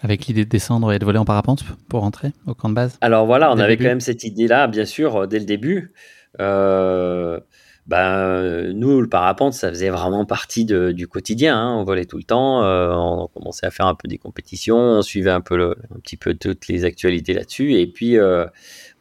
[0.00, 2.98] Avec l'idée de descendre et de voler en parapente pour rentrer au camp de base?
[3.00, 5.92] Alors voilà, on avait quand même cette idée-là, bien sûr, euh, dès le début.
[6.40, 7.40] Euh,
[7.88, 11.56] ben, nous, le parapente, ça faisait vraiment partie du quotidien.
[11.56, 11.76] Hein.
[11.76, 12.62] On volait tout le temps.
[12.62, 14.76] on commençait à faire un peu des compétitions.
[14.76, 17.74] On suivait un peu le, un petit peu toutes les actualités là-dessus.
[17.74, 18.16] Et puis,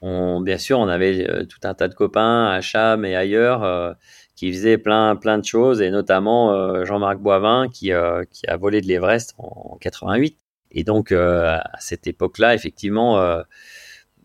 [0.02, 3.96] on, bien sûr, on avait tout un tas de copains à Cham et ailleurs
[4.36, 8.58] qui faisait plein plein de choses et notamment euh, Jean-Marc Boivin qui, euh, qui a
[8.58, 10.38] volé de l'Everest en, 88
[10.72, 13.44] et donc euh, à cette époque-là effectivement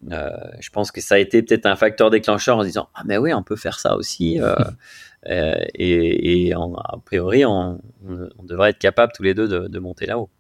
[0.03, 3.19] je pense que ça a été peut-être un facteur déclencheur en se disant ah mais
[3.19, 4.39] oui on peut faire ça aussi
[5.27, 10.07] et, et a priori on, on, devrait être capable tous les deux de, de monter
[10.07, 10.31] là-haut.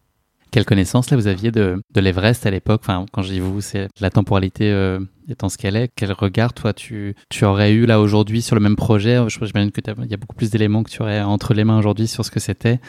[0.51, 2.81] Quelle connaissance là vous aviez de, de l'Everest à l'époque?
[2.83, 4.99] Enfin, quand je dis vous, c'est la temporalité euh,
[5.29, 5.91] étant ce qu'elle est.
[5.95, 9.17] Quel regard toi tu, tu aurais eu là aujourd'hui sur le même projet?
[9.29, 11.79] Je J'imagine que il y a beaucoup plus d'éléments que tu aurais entre les mains
[11.79, 12.81] aujourd'hui sur ce que c'était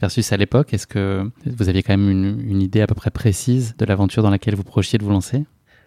[0.00, 0.72] versus à l'époque.
[0.72, 4.30] Est-ce que vous aviez quand même une, idée à peu près précise de l'aventure dans
[4.30, 5.44] laquelle vous projetiez de vous lancer?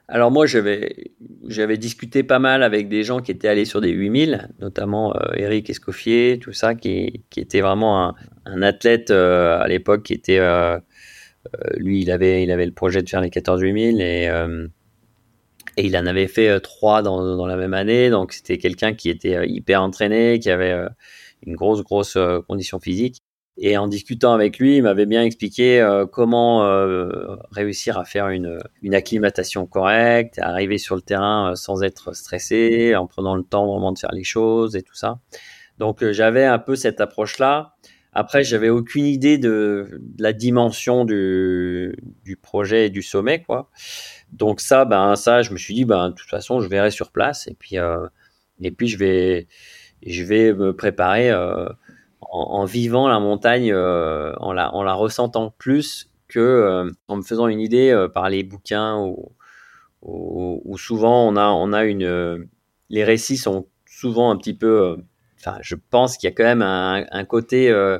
[0.09, 4.49] Alors moi, j'avais, discuté pas mal avec des gens qui étaient allés sur des 8000,
[4.59, 8.15] notamment euh, Eric Escoffier, tout ça, qui, qui était vraiment un,
[8.45, 10.39] un athlète euh, à l'époque qui était
[11.77, 14.67] lui, il avait, il avait le projet de faire les 14 8000 et, euh,
[15.77, 18.09] et il en avait fait euh, trois dans, dans la même année.
[18.09, 20.87] Donc, c'était quelqu'un qui était hyper entraîné, qui avait
[21.45, 22.17] une grosse, grosse
[22.47, 23.17] condition physique.
[23.57, 26.61] Et en discutant avec lui, il m'avait bien expliqué comment
[27.51, 33.05] réussir à faire une, une acclimatation correcte, arriver sur le terrain sans être stressé, en
[33.05, 35.19] prenant le temps vraiment de faire les choses et tout ça.
[35.77, 37.75] Donc j'avais un peu cette approche-là.
[38.15, 41.95] Après, j'avais aucune idée de, la dimension du,
[42.41, 43.69] projet et du sommet, quoi.
[44.31, 47.11] Donc ça, ben ça, je me suis dit, ben de toute façon, je verrai sur
[47.11, 48.07] place et puis euh,
[48.61, 49.47] et puis je vais
[50.05, 51.69] je vais me préparer euh,
[52.21, 57.47] en, vivant la montagne, euh, en la en la ressentant plus que en me faisant
[57.47, 59.31] une idée par les bouquins ou,
[60.01, 62.47] ou, souvent on a on a une
[62.89, 64.97] les récits sont souvent un petit peu
[65.61, 67.99] je pense qu'il y a quand même un, côté euh,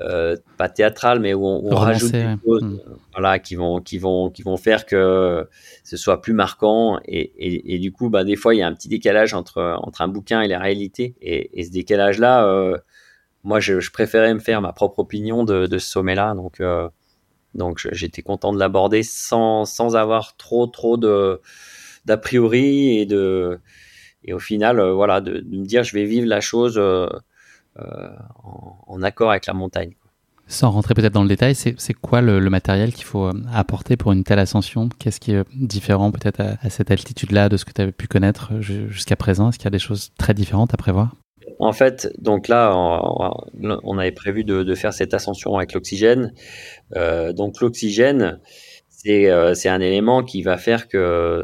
[0.00, 2.80] euh, pas théâtral, mais où on, rajoute des choses, hmm.
[3.12, 5.48] voilà, qui vont, qui vont, qui vont faire que
[5.84, 6.98] ce soit plus marquant.
[7.06, 10.08] Et, du coup, bah, des fois, il y a un petit décalage entre entre un
[10.08, 11.14] bouquin et la réalité.
[11.20, 12.76] Et, ce décalage-là, euh,
[13.42, 16.34] moi, je, préférais me faire ma propre opinion de, ce sommet-là.
[16.34, 16.62] Donc,
[17.54, 21.40] donc, j'étais content de l'aborder sans, sans avoir trop, trop de
[22.04, 23.58] d'a priori et de
[24.24, 27.06] et au final, euh, voilà, de, me dire je vais vivre la chose euh,
[27.78, 28.08] euh,
[28.86, 29.94] en, accord avec la montagne.
[30.46, 34.24] Sans rentrer peut-être dans le détail, c'est quoi le, matériel qu'il faut apporter pour une
[34.24, 34.90] telle ascension?
[34.98, 38.52] Qu'est-ce qui est différent peut-être à, cette altitude-là de ce que tu avais pu connaître
[38.60, 39.48] jusqu'à présent?
[39.48, 41.14] Est-ce qu'il y a des choses très différentes à prévoir?
[41.60, 46.34] En fait, donc là, on, avait prévu de, faire cette ascension avec l'oxygène.
[46.94, 48.38] donc l'oxygène,
[48.90, 51.42] c'est un élément qui va faire que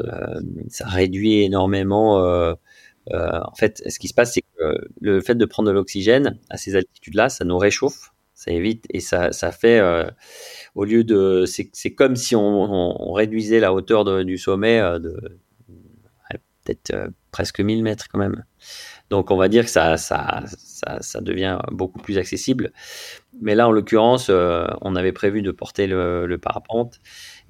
[0.69, 2.19] ça réduit énormément
[3.09, 6.37] euh, en fait, ce qui se passe, c'est que le fait de prendre de l'oxygène
[6.49, 10.05] à ces altitudes-là, ça nous réchauffe, ça évite et ça, ça fait, euh,
[10.75, 15.39] au lieu de, c'est comme si on, réduisait la hauteur du sommet euh, de
[16.63, 18.45] peut-être presque 1000 mètres quand même.
[19.09, 22.71] Donc on va dire que ça, ça, ça, devient beaucoup plus accessible.
[23.41, 26.99] Mais là, en l'occurrence, on avait prévu de porter le parapente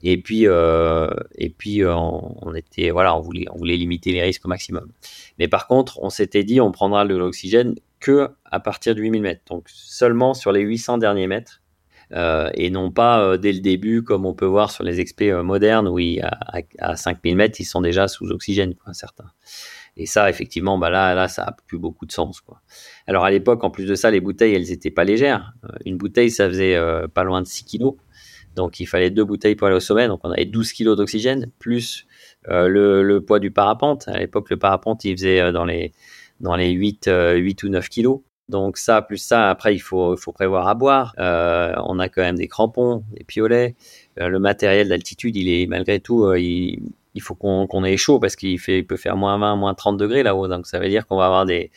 [0.03, 4.21] et puis, euh, et puis euh, on, était, voilà, on voulait, on voulait limiter les
[4.21, 4.91] risques au maximum.
[5.37, 9.21] Mais par contre, on s'était dit, on prendra de l'oxygène que à partir de 8000
[9.21, 11.61] mètres, donc seulement sur les 800 derniers mètres,
[12.13, 15.87] euh, et non pas dès le début, comme on peut voir sur les euh, modernes,
[15.87, 19.31] où à, à, 5000 mètres, ils sont déjà sous oxygène, quoi, certains.
[19.97, 22.61] Et ça, effectivement, bah là, là, ça a plus beaucoup de sens, quoi.
[23.07, 25.53] Alors à l'époque, en plus de ça, les bouteilles, elles étaient pas légères.
[25.85, 26.77] Une bouteille, ça faisait
[27.13, 27.95] pas loin de 6 kilos.
[28.55, 30.07] Donc il fallait deux bouteilles pour aller au sommet.
[30.07, 32.05] Donc on avait 12 kilos d'oxygène, plus
[32.49, 34.07] euh, le, poids du parapente.
[34.07, 35.93] À l'époque, le parapente, il faisait euh, dans les,
[36.39, 38.21] dans les 8, 8 ou 9 kilos.
[38.49, 41.13] Donc ça, plus ça, après, il faut, prévoir à boire.
[41.17, 43.75] on a quand même des crampons, des piolets.
[44.17, 46.81] le matériel d'altitude, il est malgré tout, il,
[47.21, 50.49] faut qu'on ait chaud parce qu'il peut faire moins 20, moins 30 degrés là-haut.
[50.49, 51.71] Donc ça veut dire qu'on va avoir des,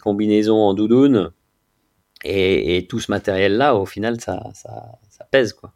[0.00, 1.30] combinaisons en doudoune
[2.24, 5.72] et, tout ce matériel-là, au final, ça, ça, ça, pèse quoi.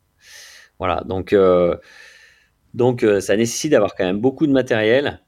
[1.05, 1.77] Donc euh,
[2.75, 5.21] donc euh, ça nécessite d'avoir quand même beaucoup de matériel.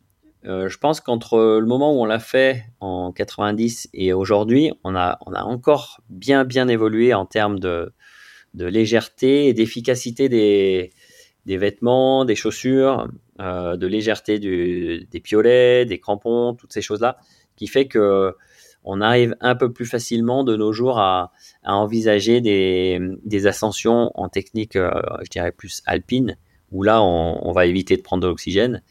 [0.45, 4.95] Euh, je pense qu'entre le moment où on l'a fait en 90 et aujourd'hui, on
[4.95, 7.93] a, on a encore bien bien évolué en termes de,
[8.55, 10.93] légèreté et d'efficacité des,
[11.47, 17.19] des vêtements, des chaussures, de légèreté des piolets, des crampons, toutes ces choses-là,
[17.57, 18.35] qui fait que
[18.87, 21.33] on arrive un peu plus facilement de nos jours à,
[21.65, 24.91] envisager des, ascensions en technique, euh,
[25.23, 26.39] je dirais plus alpine,
[26.71, 28.83] où là on, va éviter de prendre de l'oxygène.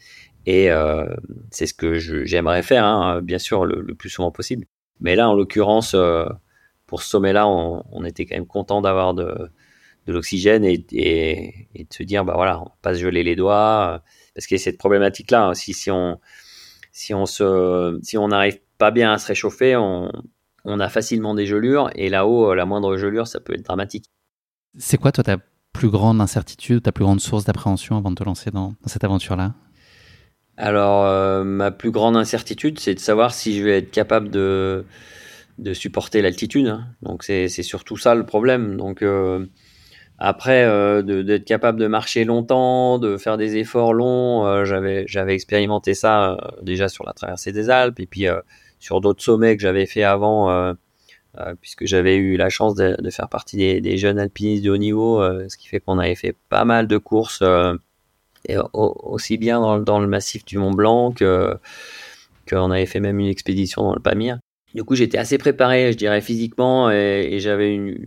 [0.44, 1.06] Et euh,
[1.50, 4.66] c'est ce que j'aimerais faire, hein, bien sûr, le, plus souvent possible.
[5.00, 6.26] Mais là, en l'occurrence, euh,
[6.86, 9.50] pour ce sommet-là, on, on, était quand même content d'avoir de,
[10.06, 10.78] l'oxygène et,
[11.74, 14.02] de se dire, bah voilà, on pas se geler les doigts,
[14.34, 15.48] parce qu'il y a cette problématique-là.
[15.48, 15.54] Hein.
[15.54, 16.20] Si, on
[16.92, 18.16] si on si
[18.78, 20.10] pas bien à se réchauffer, on,
[20.64, 24.06] on a facilement des gelures et là-haut, la moindre gelure, ça peut être dramatique.
[24.76, 25.38] C'est quoi toi ta
[25.72, 29.04] plus grande incertitude, ta plus grande source d'appréhension avant de te lancer dans, dans cette
[29.04, 29.54] aventure-là?
[30.56, 34.86] Alors, euh, ma plus grande incertitude, c'est de savoir si je vais être capable de,
[35.58, 36.66] de supporter l'altitude.
[36.68, 36.86] Hein.
[37.02, 38.78] Donc, c'est surtout ça le problème.
[38.78, 39.44] Donc, euh,
[40.18, 45.92] après, euh, d'être capable de marcher longtemps, de faire des efforts longs, euh, j'avais expérimenté
[45.92, 48.40] ça euh, déjà sur la traversée des Alpes et puis euh,
[48.78, 50.74] sur d'autres sommets que j'avais fait avant,
[51.60, 55.56] puisque j'avais eu la chance de, faire partie des, jeunes alpinistes de haut niveau, ce
[55.56, 57.42] qui fait qu'on avait fait pas mal de courses,
[58.48, 61.56] et aussi bien dans, le massif du Mont Blanc que
[62.48, 64.38] qu'on avait fait même une expédition dans le Pamir.
[64.72, 68.06] Du coup, j'étais assez préparé, je dirais physiquement, et, j'avais une,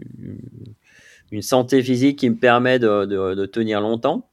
[1.32, 4.29] une santé physique qui me permet de, de tenir longtemps.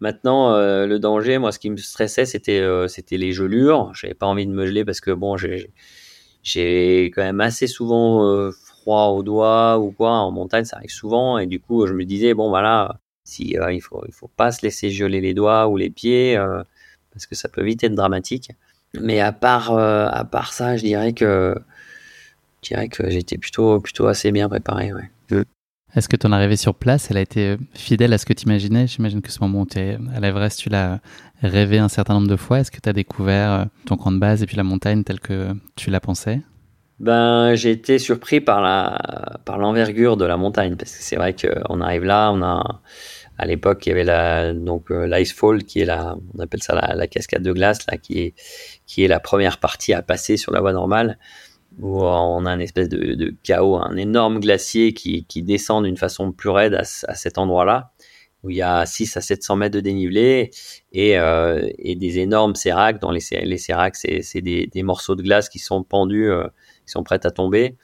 [0.00, 3.92] Maintenant, euh, le danger, moi, ce qui me stressait, c'était euh, c'était les gelures.
[3.94, 8.52] J'avais pas envie de me geler parce que bon, j'ai quand même assez souvent euh,
[8.52, 11.38] froid aux doigts ou quoi en montagne, ça arrive souvent.
[11.38, 14.62] Et du coup, je me disais bon, voilà, si il faut il faut pas se
[14.62, 16.38] laisser geler les doigts ou les pieds
[17.12, 18.52] parce que ça peut vite être dramatique.
[19.00, 21.56] Mais à part à part ça, je dirais que
[22.62, 24.92] je dirais que j'étais plutôt plutôt assez bien préparé.
[24.92, 25.10] Ouais.
[25.94, 28.86] Est-ce que ton arrivée sur place, elle a été fidèle à ce que tu imaginais
[28.86, 31.00] J'imagine que ce moment où tu es à l'Everest, tu l'as
[31.42, 32.60] rêvé un certain nombre de fois.
[32.60, 35.20] Est-ce que tu as découvert euh, ton camp de base et puis la montagne telle
[35.20, 36.40] que tu la pensais?
[37.00, 41.34] Ben, j'ai été surpris par la par l'envergure de la montagne parce que c'est vrai
[41.34, 42.80] qu'on arrive là, on a
[43.38, 46.74] à l'époque il y avait la donc euh, l'icefall qui est la on appelle ça
[46.74, 48.34] la, la, cascade de glace là qui est
[48.84, 51.18] qui est la première partie à passer sur la voie normale
[51.80, 56.50] où on a une espèce de, chaos, un énorme glacier qui, descend d'une façon plus
[56.50, 57.92] raide à, cet endroit-là,
[58.42, 60.50] où il y a 6 à 700 mètres de dénivelé
[60.92, 63.00] et, euh, et des énormes séracs.
[63.00, 66.46] Dans les, les c'est des, morceaux de glace qui sont pendus, euh,
[66.86, 67.76] qui sont prêts à tomber.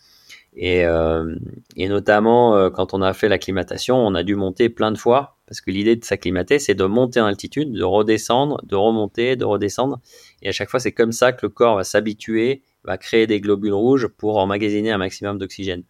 [0.57, 1.35] Et, euh,
[1.77, 5.61] notamment, euh, quand on a fait l'acclimatation, on a dû monter plein de fois, parce
[5.61, 10.01] que l'idée de s'acclimater, c'est de monter en altitude, de redescendre, de remonter, de redescendre.
[10.43, 13.41] Et à chaque fois, c'est comme ça que le corps va s'habituer va créer des
[13.41, 15.85] globules rouges pour emmagasiner un maximum d'oxygène.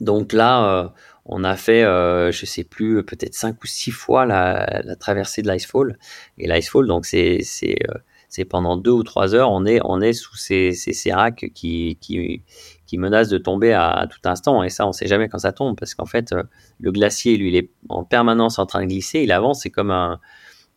[0.00, 0.88] Donc là, euh,
[1.24, 5.50] on a fait, euh, je sais plus, peut-être cinq ou six fois la, traversée de
[5.50, 5.98] l'icefall.
[6.38, 10.00] Et l'icefall, donc c'est c'est euh, c'est pendant deux ou trois heures, on est on
[10.00, 12.42] est sous ces ces séracs qui qui
[12.86, 14.62] qui menacent de tomber à, tout instant.
[14.62, 16.42] Et ça, on sait jamais quand ça tombe parce qu'en fait, euh,
[16.78, 19.20] le glacier, lui, il est en permanence en train de glisser.
[19.20, 20.20] Il avance, c'est comme un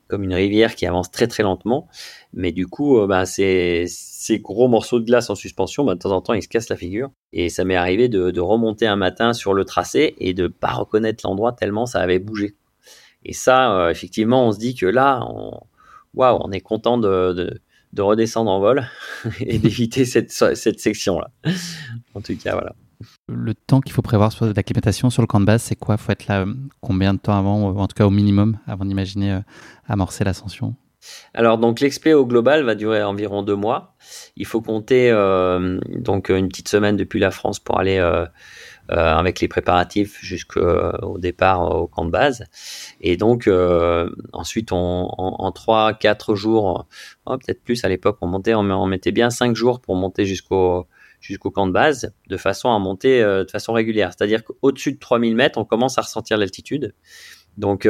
[0.08, 1.88] comme une rivière qui avance très très lentement.
[2.34, 3.86] Mais du coup, euh, bah, ces,
[4.20, 6.68] ces gros morceaux de glace en suspension, bah, de temps en temps, ils se cassent
[6.68, 7.10] la figure.
[7.32, 11.26] Et ça m'est arrivé de, remonter un matin sur le tracé et de pas reconnaître
[11.26, 12.58] l'endroit tellement ça avait bougé.
[13.24, 15.62] Et ça, euh, effectivement, on se dit que là, on,
[16.18, 17.62] on est content de, de,
[17.94, 18.90] de redescendre en vol
[19.40, 21.32] et d'éviter cette, section-là.
[22.14, 22.76] en tout cas, voilà.
[23.30, 25.96] Le temps qu'il faut prévoir sur l'acclimatation sur le camp de base, c'est quoi?
[25.96, 28.84] Il faut être là euh, combien de temps avant, en tout cas au minimum, avant
[28.84, 29.40] d'imaginer euh,
[29.88, 30.76] amorcer l'ascension?
[31.34, 33.96] Alors donc l'expé au global va durer environ deux mois.
[34.36, 38.26] Il faut compter euh, donc une petite semaine depuis la France pour aller euh,
[38.92, 42.46] euh, avec les préparatifs jusqu'au départ au camp de base.
[43.02, 43.50] Et donc
[44.34, 46.88] ensuite en, trois quatre jours,
[47.26, 50.26] oh, peut-être plus à l'époque on montait, on, on mettait bien cinq jours pour monter
[50.26, 50.88] jusqu'au
[51.22, 54.12] jusqu'au camp de base de façon à monter de façon régulière.
[54.18, 56.96] C'est-à-dire qu'au-dessus de 3000 mètres, on commence à ressentir l'altitude.
[57.58, 57.86] Donc,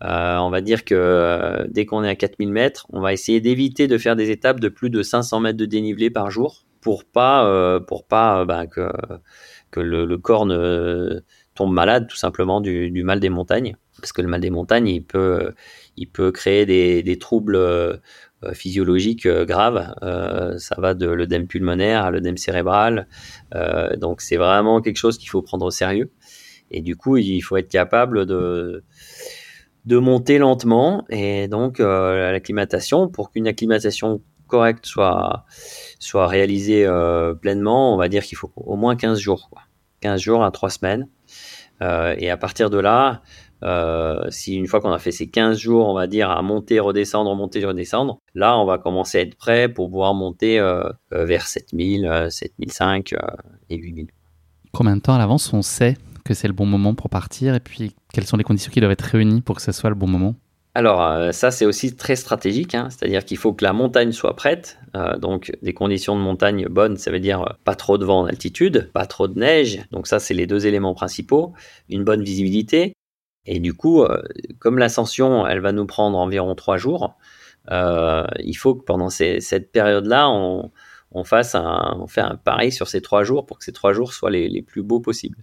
[0.00, 3.98] on va dire que dès qu'on est à 4000 mètres, on va essayer d'éviter de
[3.98, 8.06] faire des étapes de plus de 500 mètres de dénivelé par jour pour pas, pour
[8.06, 8.90] pas bah, que,
[9.76, 11.20] le, corps ne
[11.54, 15.02] tombe malade tout simplement du, mal des montagnes parce que le mal des montagnes, il
[15.02, 15.52] peut,
[15.96, 17.96] il peut créer des, troubles euh,
[18.52, 19.94] physiologiques euh, graves.
[20.02, 23.08] Euh, ça va de l'œdème pulmonaire à l'œdème cérébral.
[23.54, 26.12] Euh, donc c'est vraiment quelque chose qu'il faut prendre au sérieux.
[26.70, 28.84] Et du coup, il faut être capable de,
[29.84, 31.04] de monter lentement.
[31.10, 35.44] Et donc l'acclimatation, pour qu'une acclimatation correcte soit,
[35.98, 36.86] soit réalisée
[37.40, 39.48] pleinement, on va dire qu'il faut au moins 15 jours.
[39.50, 39.62] Quoi.
[40.00, 41.08] 15 jours à 3 semaines.
[41.82, 43.22] et à partir de là,
[43.64, 46.78] euh, si une fois qu'on a fait ces 15 jours, on va dire, à monter,
[46.78, 51.24] redescendre, monter, redescendre, là, on va commencer à être prêt pour pouvoir monter euh, euh
[51.24, 53.16] vers 7000, 7005 euh,
[53.70, 54.08] et 8000.
[54.72, 55.96] Combien de temps à l'avance on sait?
[56.34, 59.02] C'est le bon moment pour partir et puis quelles sont les conditions qui doivent être
[59.02, 60.34] réunies pour que ce soit le bon moment
[60.74, 62.88] alors ça c'est aussi très stratégique, hein.
[62.90, 64.78] c'est-à-dire qu'il faut que la montagne soit prête,
[65.18, 68.88] donc des conditions de montagne bonnes, ça veut dire pas trop de vent en altitude,
[68.92, 71.52] pas trop de neige, donc ça c'est les deux éléments principaux,
[71.88, 72.92] une bonne visibilité,
[73.50, 74.22] et du coup, euh,
[74.58, 77.16] comme l'ascension, elle va nous prendre environ trois jours,
[77.70, 80.70] euh, il faut que pendant cette période-là, on,
[81.24, 84.62] fasse un, on pari sur ces trois jours pour que ces trois jours soient les,
[84.62, 85.38] plus beaux possibles.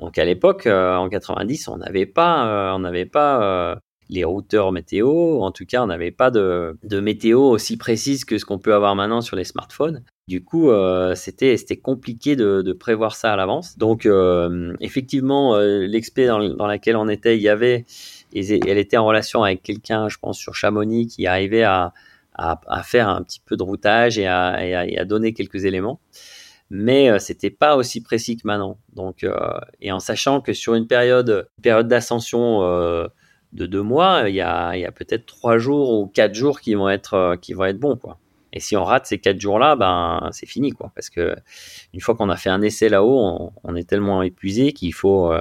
[0.00, 3.78] Donc à l'époque, euh, en 90, on n'avait pas, on n'avait pas
[4.10, 5.40] les routeurs météo.
[5.42, 8.94] En tout cas, on n'avait pas de, météo aussi précise que ce qu'on peut avoir
[8.94, 10.02] maintenant sur les smartphones.
[10.28, 13.78] Du coup, euh, c'était compliqué de, prévoir ça à l'avance.
[13.78, 17.86] Donc, euh, effectivement, euh, l'expé dans, laquelle on était, il y avait,
[18.34, 21.92] elle était en relation avec quelqu'un, je pense, sur Chamonix, qui arrivait à,
[22.84, 26.00] faire un petit peu de routage et à donner quelques éléments
[26.70, 28.78] mais euh, c'était pas aussi précis que maintenant.
[28.94, 29.36] Donc, euh,
[29.80, 33.08] et en sachant que sur une période, période d'ascension euh,
[33.52, 36.74] de deux mois, il y a, y a peut-être trois jours ou quatre jours qui
[36.74, 38.18] vont être, qui vont être bons, quoi.
[38.52, 40.90] Et si on rate ces quatre jours-là, ben c'est fini quoi.
[40.94, 41.36] Parce que
[41.94, 45.32] une fois qu'on a fait un essai là-haut, on, est tellement épuisé qu'il faut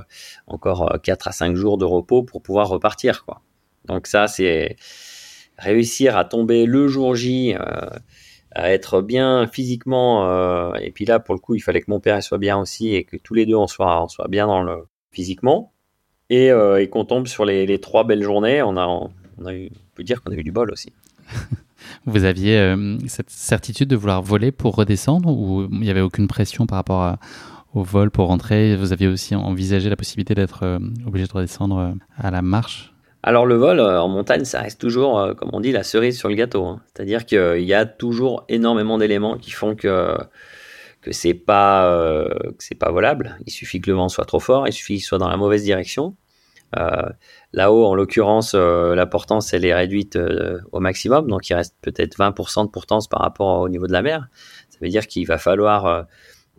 [0.48, 3.42] encore 4 euh, à 5 jours de repos pour pouvoir repartir quoi.
[3.86, 4.76] Donc ça c'est
[5.58, 7.56] réussir à tomber le jour J,
[8.52, 10.76] à être bien physiquement.
[10.76, 13.04] et puis là pour le coup, il fallait que mon père soit bien aussi et
[13.04, 15.72] que tous les deux on soit, on soit bien dans le physiquement.
[16.30, 20.04] Et, et qu'on tombe sur les, trois belles journées, on a, on a eu, peut
[20.04, 20.92] dire qu'on a eu du bol aussi.
[22.06, 26.28] Vous aviez euh, cette certitude de vouloir voler pour redescendre ou il n'y avait aucune
[26.28, 27.18] pression par rapport
[27.74, 28.76] au vol pour rentrer?
[28.76, 32.94] Vous aviez aussi envisagé la possibilité d'être euh, obligé de redescendre euh, à la marche?
[33.24, 36.36] Alors le vol en montagne, ça reste toujours, comme on dit, la cerise sur le
[36.36, 36.66] gâteau.
[36.66, 36.82] Hein.
[36.94, 40.16] C'est-à-dire qu'il y a toujours énormément d'éléments qui font que
[41.02, 42.28] que c'est pas
[42.60, 43.38] c'est pas volable.
[43.46, 45.64] Il suffit que le vent soit trop fort, il suffit qu'il soit dans la mauvaise
[45.64, 46.16] direction.
[46.78, 47.10] Euh,
[47.54, 51.76] là-haut, en l'occurrence, euh, la portance elle est réduite euh, au maximum, donc il reste
[51.82, 54.28] peut-être 20% de portance par rapport au niveau de la mer.
[54.70, 56.06] Ça veut dire qu'il va falloir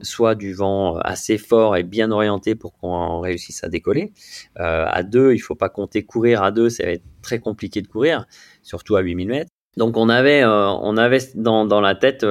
[0.03, 4.13] soit du vent assez fort et bien orienté pour qu'on réussisse à décoller.
[4.57, 7.89] à deux, il faut pas compter courir à deux, ça va être très compliqué de
[7.89, 8.27] courir,
[8.63, 9.51] surtout à 8000 mètres.
[9.77, 12.27] Donc on avait, on avait dans, dans la tête,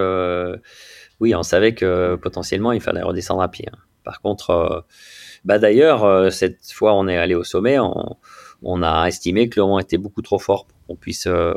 [1.19, 3.67] oui, on savait que potentiellement il fallait redescendre à pied.
[3.71, 3.77] Hein.
[4.03, 4.85] Par contre,
[5.45, 9.65] bah d'ailleurs, euh, cette fois, on est allé au sommet, on, a estimé que le
[9.65, 11.53] vent était beaucoup trop fort pour qu'on puisse euh,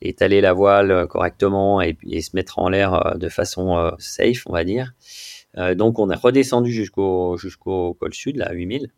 [0.00, 4.64] étaler la voile correctement et, se mettre en l'air euh, de façon safe, on va
[4.64, 4.92] dire.
[5.76, 8.88] Donc, on est redescendu jusqu'au jusqu'au col sud, là, à 8000.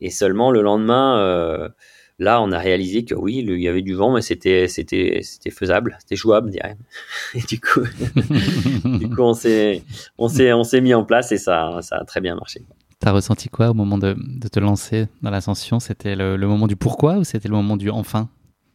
[0.00, 1.72] Et seulement le lendemain,
[2.18, 5.50] là, on a réalisé que oui, il y avait du vent, mais c'était c'était c'était
[5.50, 6.76] faisable, c'était jouable, dirais.
[7.34, 7.82] Et du coup,
[8.84, 9.82] du coup, on s'est
[10.18, 12.62] on s'est on s'est mis en place et ça ça a très bien marché.
[13.00, 14.14] T'as ressenti quoi au moment de,
[14.50, 15.80] te lancer dans l'ascension?
[15.80, 18.28] C'était le, le, moment du pourquoi ou c'était le moment du enfin?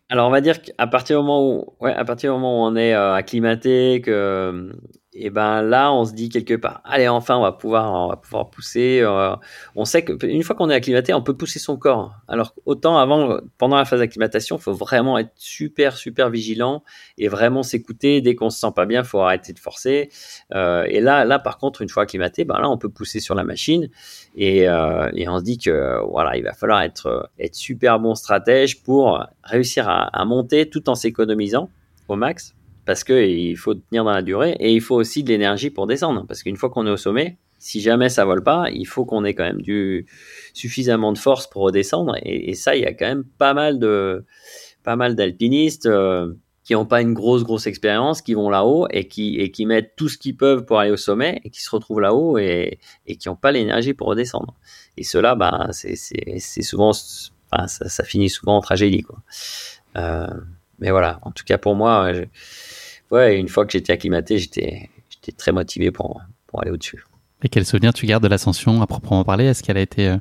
[0.09, 2.67] Alors on va dire qu'à partir du moment où, ouais, à partir du moment où
[2.67, 4.73] on est euh, acclimaté, que
[5.19, 8.17] et ben là, on se dit quelque part, allez, enfin, on va pouvoir, on va
[8.17, 8.99] pouvoir pousser.
[9.01, 9.35] Euh,
[9.75, 12.13] on sait qu'une fois qu'on est acclimaté, on peut pousser son corps.
[12.27, 16.83] Alors autant avant, pendant la phase d'acclimatation, il faut vraiment être super, super vigilant
[17.17, 18.21] et vraiment s'écouter.
[18.21, 20.09] Dès qu'on se sent pas bien, faut arrêter de forcer.
[20.53, 23.33] Euh, et là, là, par contre, une fois acclimaté, ben là, on peut pousser sur
[23.33, 23.89] la machine
[24.35, 28.13] et, euh, et on se dit que voilà, il va falloir être, être super bon
[28.13, 31.71] stratège pour réussir à, à monter tout en s'économisant
[32.07, 32.53] au max
[32.87, 36.25] parce qu'il faut tenir dans la durée et il faut aussi de l'énergie pour descendre.
[36.25, 39.25] Parce qu'une fois qu'on est au sommet, si jamais ça vole pas, il faut qu'on
[39.25, 40.05] ait quand même du
[40.53, 42.15] suffisamment de force pour redescendre.
[42.23, 44.23] Et, ça, il y a quand même pas mal de
[44.83, 45.85] pas mal d'alpinistes.
[45.85, 46.33] Euh,
[46.63, 49.93] qui n'ont pas une grosse grosse expérience, qui vont là-haut et qui et qui mettent
[49.95, 53.15] tout ce qu'ils peuvent pour aller au sommet et qui se retrouvent là-haut et, et
[53.15, 54.53] qui n'ont pas l'énergie pour redescendre.
[54.97, 55.95] Et cela, bah, c'est
[56.63, 59.19] souvent, ça, ça, finit souvent en tragédie quoi.
[59.95, 60.27] Euh,
[60.79, 62.11] mais voilà, en tout cas pour moi,
[63.11, 64.89] ouais, une fois que j'étais acclimaté, j'étais
[65.37, 67.03] très motivé pour pour aller au-dessus.
[67.43, 69.45] Et quel souvenir tu gardes de l'ascension à proprement parler?
[69.45, 70.17] Est-ce qu'elle a été euh,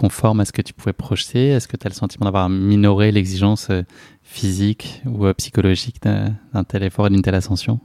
[0.00, 1.48] conforme à ce que tu pouvais projeter?
[1.48, 3.82] Est-ce que tu as le sentiment d'avoir minoré l'exigence euh,
[4.22, 7.80] physique ou euh, psychologique d'un tel effort et d'une telle ascension?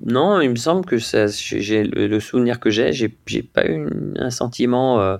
[0.00, 5.18] Non, il me semble que j'ai le souvenir que j'ai, j'ai pas eu un sentiment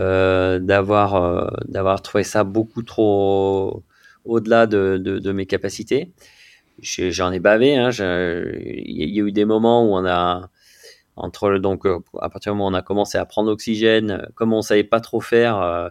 [0.00, 3.84] euh, d'avoir d'avoir trouvé ça beaucoup trop
[4.24, 6.10] au-delà de, de, mes capacités.
[6.80, 7.76] J'en ai, bavé.
[7.76, 10.50] Hein, il y a eu des moments où on a
[11.16, 14.26] entre donc euh, à partir du moment où on a commencé à prendre oxygène, euh,
[14.34, 15.88] comme on savait pas trop faire, euh,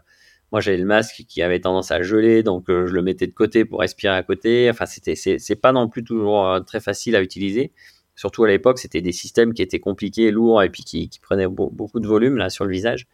[0.51, 3.65] moi j'avais le masque qui avait tendance à geler, donc je le mettais de côté
[3.65, 4.69] pour respirer à côté.
[4.69, 7.71] Enfin, c'était c'est pas non plus toujours très facile à utiliser.
[8.15, 11.47] Surtout à l'époque, c'était des systèmes qui étaient compliqués, lourds et puis qui, qui prenaient
[11.47, 13.07] beaucoup de volume là sur le visage.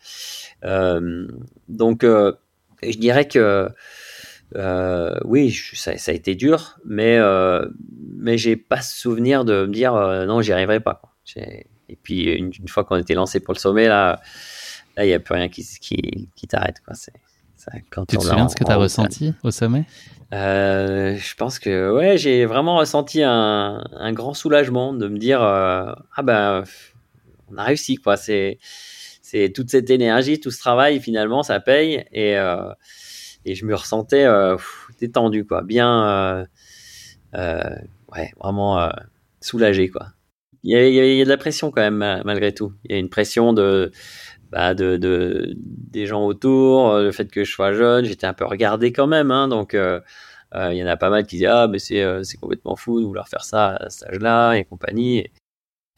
[1.70, 3.70] donc, je dirais que
[4.56, 7.20] oui, ça, ça, a été dur, mais
[8.16, 9.94] mais j'ai pas souvenir de me dire
[10.28, 11.02] non, j'y arriverai pas.
[11.90, 14.22] Et puis, une, fois qu'on était lancé pour le sommet, là,
[14.98, 16.82] il n'y a plus rien qui, qui, qui t'arrête.
[16.86, 16.94] Quoi.
[16.94, 17.14] C'est,
[17.90, 19.86] quand tu te souviens de ce que tu as ressenti au sommet?
[20.34, 25.42] Euh, Je pense que ouais, j'ai vraiment ressenti un, un, grand soulagement de me dire
[25.42, 26.64] euh, ah ben
[27.52, 28.16] on a réussi quoi.
[28.16, 28.60] C'est
[29.22, 32.72] c'est toute cette énergie, tout ce travail finalement ça paye et euh,
[33.46, 34.28] et je me ressentais
[35.00, 36.48] détendu quoi, bien
[37.34, 38.92] ouais vraiment
[39.42, 40.08] soulagé quoi
[40.64, 42.74] il y, a, de la pression quand même malgré tout.
[42.84, 43.92] Il y a une pression de,
[44.52, 48.34] bah, de, de, des gens autour, euh, le fait que je sois jeune, j'étais un
[48.34, 49.32] peu regardé quand même.
[49.32, 50.02] Hein, donc euh,
[50.56, 53.00] euh, il y en a pas mal qui disent ah mais c'est c'est complètement fou
[53.00, 55.28] de vouloir faire ça à cet âge-là et compagnie.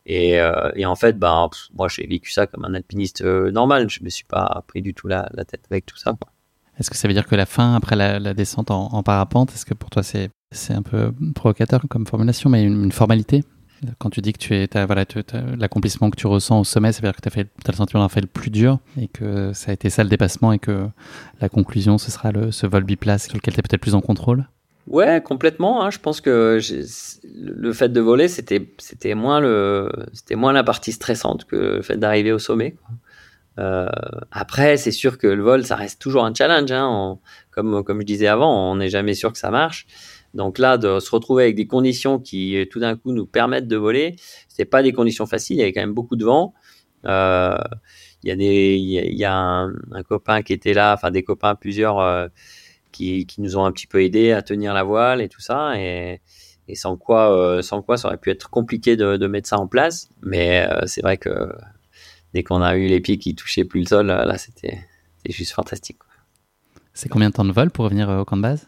[0.05, 0.31] Et,
[0.75, 3.89] et, en fait, bah, moi j'ai vécu ça comme un alpiniste normal.
[3.89, 6.15] Je me suis pas pris du tout la, la tête avec tout ça.
[6.81, 9.65] Est-ce que ça veut dire que la fin après la, descente en, en parapente, est-ce
[9.65, 10.29] que pour toi c'est
[10.71, 13.43] un peu provocateur comme formulation, mais une formalité?
[13.99, 14.67] Quand tu dis que tu es,
[15.57, 18.11] l'accomplissement que tu ressens au sommet, ça veut dire que tu as, le sentiment d'avoir
[18.11, 20.87] fait le plus dur et que ça a été ça le dépassement et que
[21.39, 24.01] la conclusion, ce sera le, ce vol biplace sur lequel tu es peut-être plus en
[24.01, 24.47] contrôle?
[24.87, 25.83] Ouais, complètement.
[25.83, 25.91] Hein.
[25.91, 26.59] Je pense que
[27.23, 28.65] le fait de voler, c'était
[29.15, 32.75] moins le c'était moins la partie stressante que le fait d'arriver au sommet.
[33.59, 33.87] Euh,
[34.31, 36.71] après, c'est sûr que le vol, ça reste toujours un challenge.
[36.71, 37.19] Hein.
[37.51, 39.85] comme je disais avant, on n'est jamais sûr que ça marche.
[40.33, 43.75] Donc là, de se retrouver avec des conditions qui tout d'un coup nous permettent de
[43.75, 44.15] voler,
[44.47, 45.57] c'est pas des conditions faciles.
[45.57, 46.53] Il y avait quand même beaucoup de vent.
[47.05, 47.57] Euh,
[48.23, 49.73] il y a un,
[50.07, 52.27] copain qui était là, enfin des copains plusieurs euh,
[52.91, 55.73] qui, nous ont un petit peu aidé à tenir la voile et tout ça.
[55.79, 56.21] Et,
[56.73, 60.09] sans quoi, euh, sans quoi, ça aurait pu être compliqué de, mettre ça en place.
[60.21, 61.51] Mais euh, c'est vrai que
[62.33, 64.79] dès qu'on a eu les pieds qui touchaient plus le sol, là, c'était
[65.27, 65.97] juste fantastique.
[66.93, 68.67] C'est combien de temps de vol pour revenir au camp de base?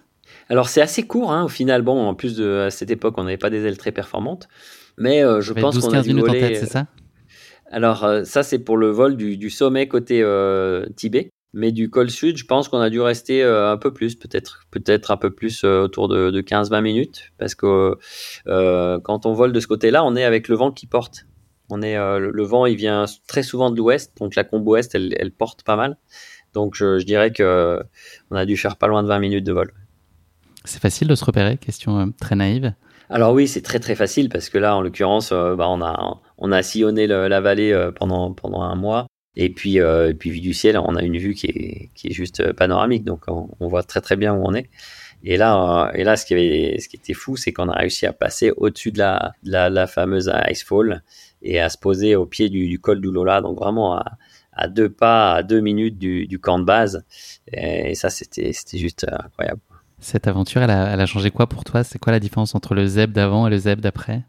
[0.50, 1.82] Alors c'est assez court hein, au final.
[1.82, 4.48] Bon, en plus de à cette époque, on n'avait pas des ailes très performantes,
[4.98, 6.40] mais euh, je pense qu'on a dû voler.
[6.40, 6.88] Tête, c'est ça?
[7.72, 12.10] Alors euh, ça c'est pour le vol du, sommet côté euh, Tibet, mais du col
[12.10, 15.64] sud, je pense qu'on a dû rester un peu plus, peut-être peut-être un peu plus
[15.64, 17.98] autour de, de 15-20 minutes, parce que
[18.46, 21.26] quand on vole de ce côté-là, on est avec le vent qui porte.
[21.70, 25.16] On est le, vent, il vient très souvent de l'ouest, donc la combo ouest, elle,
[25.18, 25.98] elle porte pas mal.
[26.54, 27.82] Donc je, je dirais que
[28.30, 29.74] on a dû faire pas loin de 20 minutes de vol.
[30.66, 31.58] C'est facile de se repérer?
[31.58, 32.74] Question euh, très naïve.
[33.10, 36.22] Alors oui, c'est très très facile parce que là, en l'occurrence, euh, bah, on a
[36.38, 40.42] on a sillonné la vallée euh, pendant pendant un mois et puis et puis vu
[40.42, 43.84] du ciel, on a une vue qui est qui est juste panoramique, donc on, voit
[43.84, 44.70] très très bien où on est.
[45.24, 48.06] Et là, et là, ce qui avait, ce qui était fou, c'est qu'on a réussi
[48.06, 51.02] à passer au-dessus de la, la, la, fameuse Icefall
[51.44, 54.18] et à se poser au pied du, du col d'Ulola, donc vraiment à,
[54.54, 57.04] à, deux pas, à deux minutes du, du camp de base.
[57.52, 59.60] Et, ça, c'était, c'était juste incroyable.
[60.00, 61.84] Cette aventure, elle a, changé quoi pour toi?
[61.84, 64.24] C'est quoi la différence entre le ZEB d'avant et le ZEB d'après?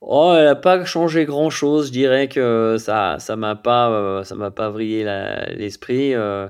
[0.00, 1.88] Oh, elle n'a pas changé grand chose.
[1.88, 5.04] Je dirais que ça, ça m'a pas, euh, ça m'a pas vrillé
[5.56, 6.14] l'esprit.
[6.14, 6.48] Euh,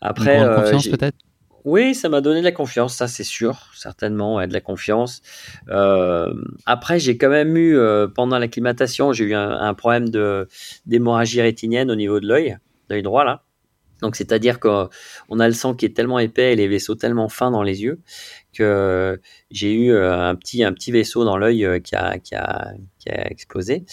[0.00, 1.16] après, Une grande euh, confiance peut-être?
[1.68, 5.20] Oui, ça m'a donné de la confiance, ça c'est sûr, certainement, de la confiance.
[6.64, 7.78] après, j'ai quand même eu
[8.14, 10.08] pendant l'acclimatation, j'ai eu un, un problème
[10.86, 12.56] d'hémorragie rétinienne au niveau de l'œil,
[12.88, 13.42] l'œil droit là.
[14.00, 14.88] Donc, c'est-à-dire qu'on
[15.40, 18.00] a le sang qui est tellement épais et les vaisseaux tellement fins dans les yeux
[18.52, 19.20] que
[19.50, 22.72] j'ai eu euh, un petit, un petit vaisseau dans l'œil euh, qui a, qui, a,
[22.98, 23.84] qui a explosé.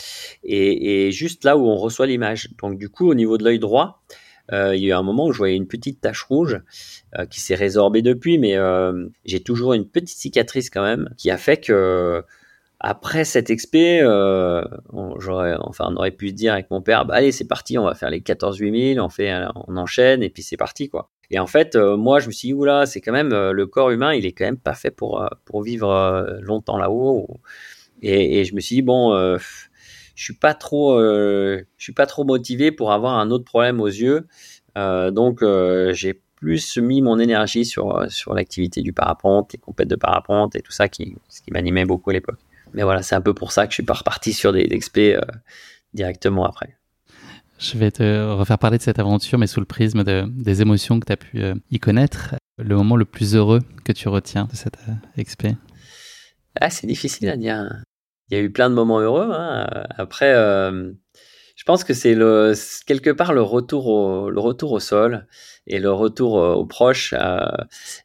[0.44, 2.50] Et, et, juste là où on reçoit l'image.
[2.62, 4.04] Donc, du coup, au niveau de l'œil droit,
[4.52, 6.62] il y a eu un moment où je voyais une petite tache rouge
[7.30, 8.56] qui s'est résorbée depuis, mais
[9.26, 12.24] j'ai toujours une petite cicatrice quand même qui a fait que
[12.80, 17.32] après cette expé, on, j'aurais, enfin, on aurait pu dire avec mon père, bah allez,
[17.32, 19.34] c'est parti, on va faire les 14 8000, on fait,
[19.68, 21.10] on enchaîne et puis c'est parti quoi.
[21.32, 24.14] Et en fait, moi, je me suis dit, oula, c'est quand même le corps humain,
[24.14, 27.40] il est quand même pas fait pour pour vivre longtemps là-haut.
[28.02, 29.38] Et, et, je me suis dit bon,
[30.16, 33.88] je suis pas trop, je suis pas trop motivé pour avoir un autre problème aux
[33.88, 34.28] yeux.
[34.76, 35.44] donc,
[35.92, 40.62] j'ai plus mis mon énergie sur sur l'activité du parapente, les compètes de parapente et
[40.62, 42.40] tout ça qui, ce qui m'animait beaucoup à l'époque
[42.76, 44.98] mais voilà, c'est un peu pour ça que je suis pas reparti sur des XP
[44.98, 45.22] euh,
[45.94, 46.78] directement après.
[47.58, 51.06] Je vais te refaire parler de cette aventure, mais sous le prisme des émotions que
[51.06, 52.36] tu as pu euh, y connaître.
[52.58, 55.48] Le moment le plus heureux que tu retiens de cette euh, XP
[56.60, 57.66] ah, C'est difficile à dire.
[58.30, 59.30] Il y a eu plein de moments heureux.
[59.32, 59.68] Hein.
[59.98, 60.34] Après,
[61.56, 62.16] je pense que c'est
[62.86, 65.26] quelque part le retour au, sol
[65.68, 67.14] et le retour euh, aux proches.
[67.18, 67.40] Euh,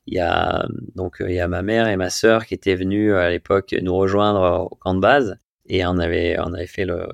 [0.06, 2.76] il y a donc euh, il y a ma mère et ma sœur qui étaient
[2.76, 5.36] venues à l'époque nous rejoindre au camp de base
[5.66, 7.08] et on avait on avait fait le,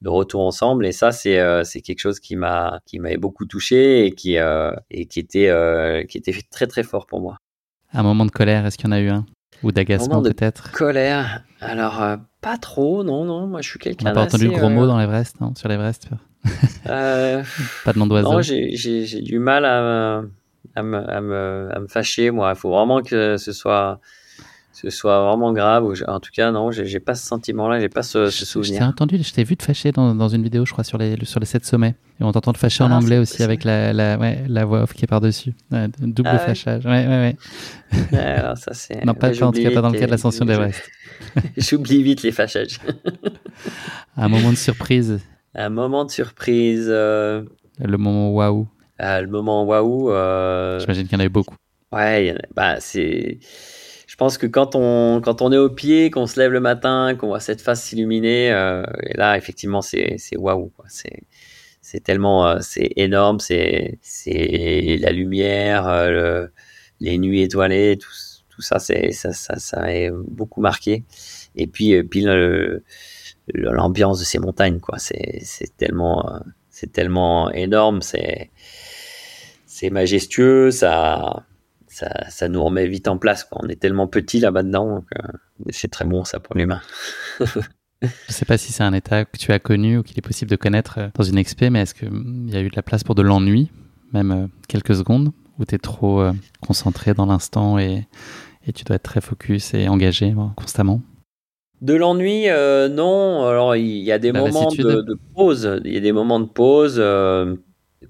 [0.00, 4.06] le retour ensemble et ça c'est c'est quelque chose qui m'a qui m'avait beaucoup touché
[4.06, 7.38] et qui et qui était qui était très très fort pour moi.
[7.92, 9.24] Un moment de colère, est-ce qu'il y en a eu un?
[9.62, 11.44] Ou d'agacement peut-être Colère.
[11.60, 12.02] Alors
[12.40, 14.06] pas trop, non non, moi je suis quelqu'un.
[14.06, 16.08] On n'a pas entendu le gros mot dans l'Everest, non Sur l'Everest
[16.88, 17.42] euh,
[17.84, 18.32] Pas de nom d'oiseau.
[18.32, 20.22] Non, j'ai du mal à,
[20.74, 22.52] à, me, à, me, à, me, fâcher, moi.
[22.54, 24.00] Il faut vraiment que ce soit,
[24.72, 25.92] ce soit vraiment grave.
[26.06, 28.74] En tout cas, non, j'ai pas ce sentiment-là, j'ai pas ce, ce souvenir.
[28.74, 30.98] Je t'ai entendu, je t'ai vu te fâcher dans, dans, une vidéo, je crois, sur
[30.98, 31.94] les, sur les 7 sommets.
[32.20, 34.82] Et on t'entend te fâcher en ah, anglais aussi avec la, la, ouais, la voix
[34.82, 35.54] off qui est par-dessus.
[35.70, 36.84] double ah, fâchage.
[36.84, 37.36] Ouais, ouais,
[38.12, 38.18] ouais.
[38.18, 39.04] alors ça, c'est.
[39.04, 40.90] non, pas, en tout cas, pas dans le cas de l'ascension d'Everest.
[41.56, 42.78] J'oublie vite les fâchages.
[44.16, 45.20] un moment de surprise
[45.54, 46.86] un moment de surprise.
[46.88, 47.42] Euh,
[47.78, 48.68] le moment waouh.
[48.98, 50.10] Ah, le moment waouh.
[50.10, 51.56] Euh, J'imagine qu'il y en a eu beaucoup.
[51.92, 53.38] Ouais, bah c'est.
[54.20, 57.16] Je pense que quand on quand on est au pied, qu'on se lève le matin,
[57.16, 60.70] qu'on voit cette face s'illuminer, euh, et là effectivement c'est waouh.
[60.88, 61.22] C'est
[61.80, 65.88] c'est tellement c'est énorme, c'est c'est la lumière,
[67.00, 68.10] les nuits étoilées, tout
[68.50, 71.04] tout ça c'est ça ça ça a beaucoup marqué.
[71.56, 72.84] Et puis puis le,
[73.54, 78.50] l'ambiance de ces montagnes quoi c'est c'est tellement c'est tellement énorme c'est
[79.64, 81.46] c'est majestueux ça,
[81.90, 83.60] ça ça nous remet vite en place quoi.
[83.62, 85.22] on est tellement petit là-bas dedans euh,
[85.70, 86.80] c'est très bon ça pour l'humain
[88.02, 90.22] Je ne sais pas si c'est un état que tu as connu ou qu'il est
[90.22, 92.82] possible de connaître euh, dans une expé, mais est-ce qu'il y a eu de la
[92.82, 93.70] place pour de l'ennui,
[94.14, 96.24] même euh, quelques secondes, où tu es trop
[96.62, 98.06] concentré dans l'instant et,
[98.66, 101.02] et, tu dois être très focus et engagé constamment?
[101.80, 103.46] De l'ennui, euh, non.
[103.46, 105.80] Alors, il y a des moments de, pause.
[105.84, 106.96] Il y a des moments de pause.
[106.98, 107.56] Euh,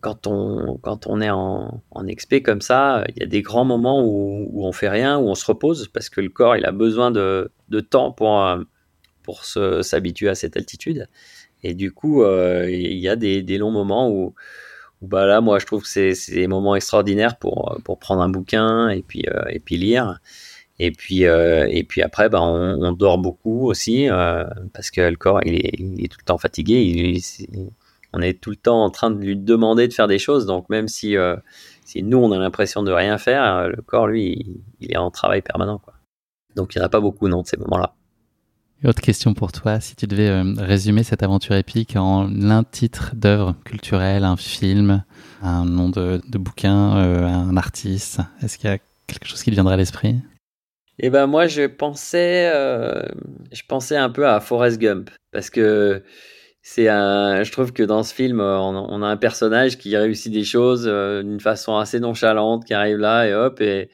[0.00, 3.64] quand, on, quand on est en, en expé comme ça, il y a des grands
[3.64, 6.64] moments où, où on fait rien, où on se repose, parce que le corps, il
[6.64, 8.62] a besoin de, de temps pour, euh,
[9.22, 11.08] pour s'habituer à cette altitude.
[11.62, 14.34] Et du coup, il y a des, des longs moments où,
[15.02, 18.88] bah là, moi, je trouve que c'est des moments extraordinaires pour, pour prendre un bouquin
[18.88, 20.20] et puis, et puis lire.
[20.82, 25.16] Et puis, euh, et puis après, ben, on, dort beaucoup aussi euh, parce que le
[25.16, 27.20] corps il est, tout le temps fatigué.
[28.12, 30.46] On est tout le temps en train de lui demander de faire des choses.
[30.46, 31.36] Donc même si, euh,
[31.84, 35.42] si nous on a l'impression de rien faire, le corps lui il, est en travail
[35.42, 35.78] permanent.
[35.78, 35.94] Quoi.
[36.56, 37.94] Donc il n'y en a pas beaucoup non de ces moments-là.
[38.82, 43.54] Autre question pour toi, si tu devais résumer cette aventure épique en un titre d'œuvre
[43.62, 45.04] culturelle, un film,
[45.42, 49.54] un nom de, de bouquin, un artiste, est-ce qu'il y a quelque chose qui te
[49.54, 50.16] viendrait à l'esprit?
[51.02, 53.02] Et ben moi je pensais, euh,
[53.52, 56.04] je pensais un peu à Forrest Gump parce que
[56.62, 60.44] c'est un, je trouve que dans ce film on, a un personnage qui réussit des
[60.44, 63.90] choses euh, d'une façon assez nonchalante, qui arrive là et hop et,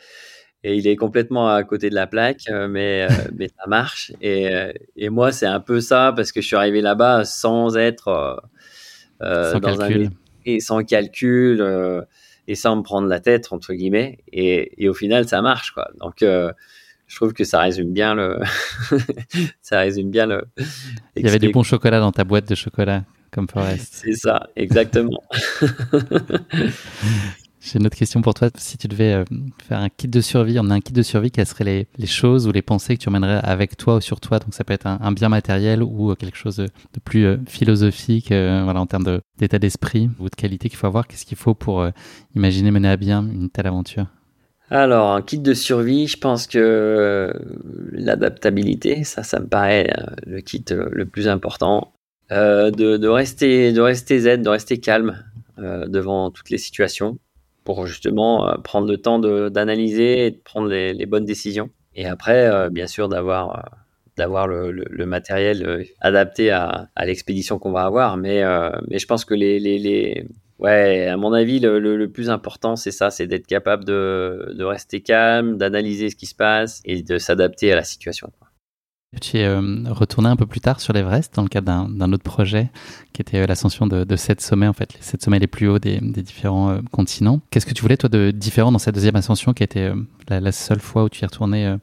[0.64, 3.06] et il est complètement à côté de la plaque, euh, mais
[3.36, 4.12] mais ça marche.
[4.20, 4.50] Et,
[4.96, 8.42] et moi c'est un peu ça parce que je suis arrivé là-bas sans être
[9.20, 10.06] sans dans calcul.
[10.06, 10.10] un
[10.44, 12.04] et sans calcul
[12.48, 14.18] et sans me prendre la tête entre guillemets.
[14.32, 15.88] Et, et au final ça marche quoi.
[16.00, 16.24] Donc
[17.06, 18.38] je trouve que ça résume bien le
[19.62, 20.44] ça résume bien le
[21.16, 24.48] il y avait du bon chocolat dans ta boîte de chocolat comme Forest c'est ça
[24.56, 25.22] exactement.
[27.66, 28.48] J'ai une autre question pour toi.
[28.54, 29.24] Si tu devais euh,
[29.66, 32.06] faire un kit de survie on a un kit de survie quelles seraient les, les,
[32.06, 34.38] choses ou les pensées que tu emmènerais avec toi ou sur toi?
[34.38, 36.68] Donc ça peut être un, bien matériel ou euh, quelque chose de,
[37.04, 41.08] plus euh, philosophique voilà en termes d'état d'esprit ou de qualité qu'il faut avoir.
[41.08, 41.84] Qu'est-ce qu'il faut pour
[42.36, 44.06] imaginer mener à bien une telle aventure?
[44.70, 47.32] Alors, un kit de survie, je pense que euh,
[47.92, 51.92] l'adaptabilité, ça, ça me paraît euh, le kit euh, le plus important.
[52.30, 55.22] de, rester, de rester zen, de rester calme.
[55.58, 57.18] devant toutes les situations
[57.64, 59.18] pour justement prendre le temps
[59.48, 61.70] d'analyser et de prendre les, bonnes décisions.
[61.94, 63.62] Et après, bien sûr, d'avoir
[64.18, 68.16] le, matériel adapté à, l'expédition qu'on va avoir.
[68.16, 68.42] Mais,
[68.88, 70.26] mais je pense que les, les,
[70.58, 75.58] Ouais, à mon avis, le, plus important, c'est ça, c'est d'être capable de, rester calme,
[75.58, 78.30] d'analyser ce qui se passe et de s'adapter à la situation.
[79.20, 79.60] Tu es euh,
[79.90, 82.70] retourné un peu plus tard sur l'Everest dans le cadre d'un autre projet
[83.12, 85.68] qui était euh, l'ascension de, de, sept sommets, en fait, les sept sommets les plus
[85.68, 87.40] hauts des, différents euh, continents.
[87.50, 89.90] Qu'est-ce que tu voulais, toi, de différent dans cette deuxième ascension qui était
[90.28, 91.76] la, la, seule fois où tu y es retourné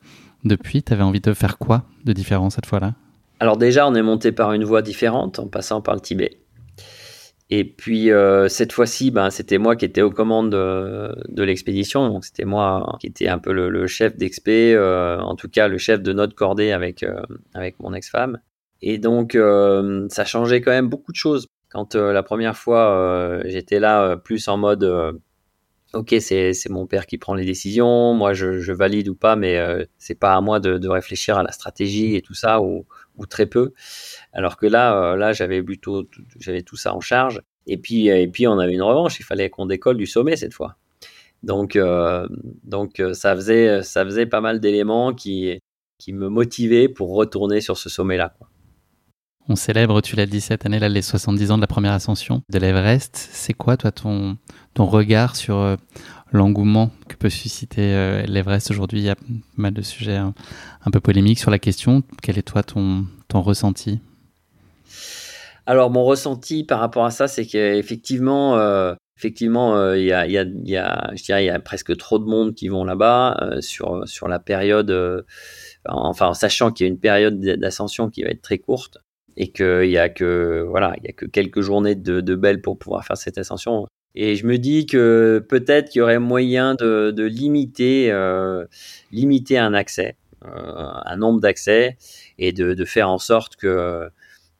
[0.43, 0.83] depuis?
[0.83, 2.93] Tu avais envie de faire quoi de différent cette fois-là?
[3.39, 6.42] Alors déjà, on est monté par une voie différente en passant par le Tibet.
[7.55, 12.09] Et puis euh, cette fois-ci, ben, c'était moi qui étais aux commandes de, l'expédition.
[12.09, 15.77] Donc c'était moi qui était un peu le, chef d'expé, euh, en tout cas le
[15.77, 17.21] chef de notre cordée avec, euh,
[17.53, 18.39] avec mon ex-femme.
[18.81, 19.37] Et donc
[20.09, 21.45] ça changeait quand même beaucoup de choses.
[21.69, 24.83] Quand la première fois j'étais là plus en mode
[25.93, 29.59] ok c'est mon père qui prend les décisions, moi je, valide ou pas, mais
[29.99, 32.61] c'est pas à moi de, réfléchir à la stratégie et tout ça
[33.17, 33.73] ou très peu.
[34.31, 36.07] Alors que là, euh, là, j'avais plutôt,
[36.39, 37.41] j'avais tout ça en charge.
[37.67, 39.19] Et puis, et puis, on avait une revanche.
[39.19, 40.75] Il fallait qu'on décolle du sommet cette fois.
[41.43, 42.27] Donc, euh,
[42.63, 45.59] donc, euh, ça faisait, ça faisait pas mal d'éléments qui,
[45.97, 48.33] qui me motivaient pour retourner sur ce sommet-là.
[49.49, 52.43] On célèbre, tu l'as dit cette année, là, les 70 ans de la première ascension
[52.49, 53.15] de l'Everest.
[53.15, 54.37] C'est quoi, toi, ton,
[54.73, 55.77] ton regard sur
[56.33, 59.23] l'engouement que peut susciter l'Everest aujourd'hui Il y a pas
[59.55, 60.33] mal de sujets un,
[60.85, 62.03] un, peu polémiques sur la question.
[62.21, 63.99] Quel est, toi, ton, ton ressenti?
[65.65, 70.27] Alors mon ressenti par rapport à ça, c'est qu'effectivement, euh, effectivement, euh, il y, a,
[70.27, 74.39] y, a, y, a, presque trop de monde qui vont là-bas euh, sur sur la
[74.39, 75.25] période,
[75.87, 78.97] enfin en sachant qu'il y a une période d'ascension qui va être très courte
[79.37, 82.61] et qu'il y a que voilà, il y a que quelques journées de, de belles
[82.61, 83.87] pour pouvoir faire cette ascension.
[84.15, 88.13] Et je me dis que peut-être qu'il y aurait moyen de, de limiter,
[89.11, 91.97] limiter un accès, un nombre d'accès,
[92.37, 94.09] et de, de, faire en sorte que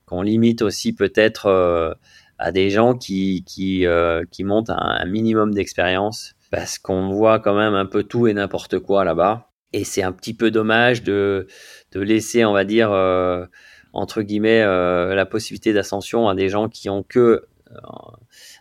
[0.05, 1.93] qu'on limite aussi peut-être euh,
[2.37, 7.55] à des gens qui, qui, euh, qui montent un, minimum d'expérience parce qu'on voit quand
[7.55, 9.49] même un peu tout et n'importe quoi là-bas.
[9.71, 11.47] Et c'est un petit peu dommage de,
[11.93, 13.45] de laisser, on va dire, euh,
[13.91, 17.47] entre guillemets, la possibilité d'ascension à des gens qui ont que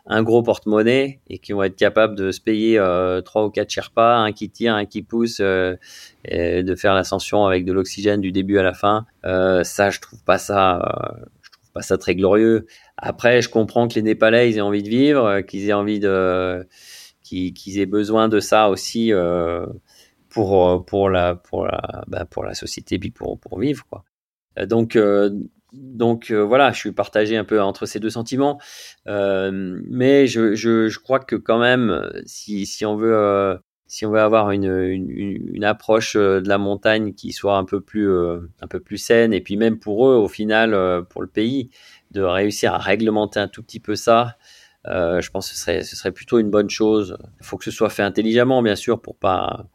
[0.07, 2.77] un gros porte-monnaie et qui vont être capables de se payer
[3.24, 5.41] trois ou quatre Sherpas, un qui tire, un qui pousse,
[6.24, 9.07] et de faire l'ascension avec de l'oxygène du début à la fin.
[9.23, 10.81] ça, je trouve pas ça
[11.73, 12.66] pas ça très glorieux.
[12.97, 16.01] Après, je comprends que les Népalais, ils aient envie de vivre, euh, qu'ils aient envie
[16.01, 16.66] de,
[17.23, 19.66] qu'ils aient besoin de ça aussi euh,
[20.29, 24.05] pour euh, pour la pour la bah, pour la société puis pour pour vivre quoi.
[24.66, 24.99] Donc
[25.73, 28.61] donc voilà, je suis partagé un peu entre ces deux sentiments,
[29.07, 33.59] mais je, crois que quand même, si, on veut
[33.93, 38.09] si on veut avoir une, approche euh, de la montagne qui soit un peu plus
[38.09, 41.28] euh, un peu plus saine et puis même pour eux au final euh, pour le
[41.28, 41.69] pays
[42.11, 44.39] de réussir à réglementer un tout petit peu ça
[44.86, 47.16] je pense que ce serait ce serait plutôt une bonne chose.
[47.40, 49.66] Il faut que ce soit fait intelligemment bien sûr pour pas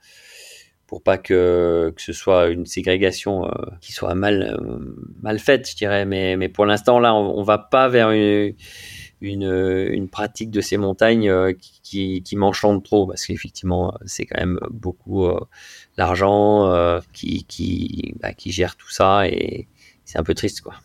[0.88, 3.52] pour pas que, que ce soit une ségrégation
[3.82, 4.58] qui soit mal
[5.22, 8.56] mal faite je dirais mais mais pour l'instant là on, on va pas vers une
[9.22, 11.54] une, une pratique de ces montagnes euh,
[11.84, 15.40] qui, qui, m'enchante trop parce qu'effectivement c'est quand même beaucoup euh,
[15.98, 19.68] l'argent euh, qui, qui, bah, qui gère tout ça et
[20.06, 20.76] c'est un peu triste quoi.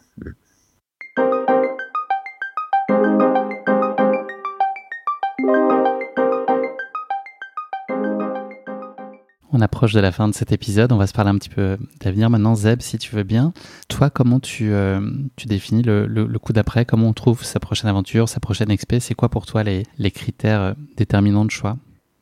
[9.55, 10.93] On approche de la fin de cet épisode.
[10.93, 12.55] On va se parler un petit peu d'avenir maintenant.
[12.55, 13.53] Zeb, si tu veux bien.
[13.89, 14.99] Toi, comment tu, euh,
[15.45, 16.87] définis le, coup d'après?
[16.87, 18.99] Comment on trouve sa prochaine aventure, sa prochaine expé?
[18.99, 21.77] C'est quoi pour toi les, critères euh, déterminants de choix?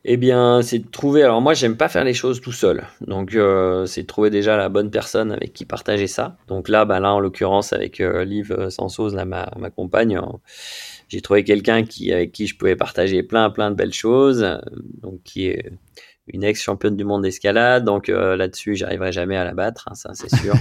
[0.04, 1.22] Eh bien, c'est de trouver.
[1.22, 2.82] Alors moi, j'aime pas faire les choses tout seul.
[3.06, 6.36] Donc, euh, c'est de trouver déjà la bonne personne avec qui partager ça.
[6.48, 10.20] Donc là, bah là, en l'occurrence, avec Liv Sansos, ma compagne,
[11.08, 14.58] j'ai trouvé quelqu'un qui avec qui je pouvais partager plein, plein de belles choses.
[15.02, 15.70] Donc, qui est
[16.32, 20.10] une ex-championne du monde d'escalade, donc euh, là-dessus, j'arriverai jamais à la battre, hein, ça
[20.14, 20.54] c'est sûr.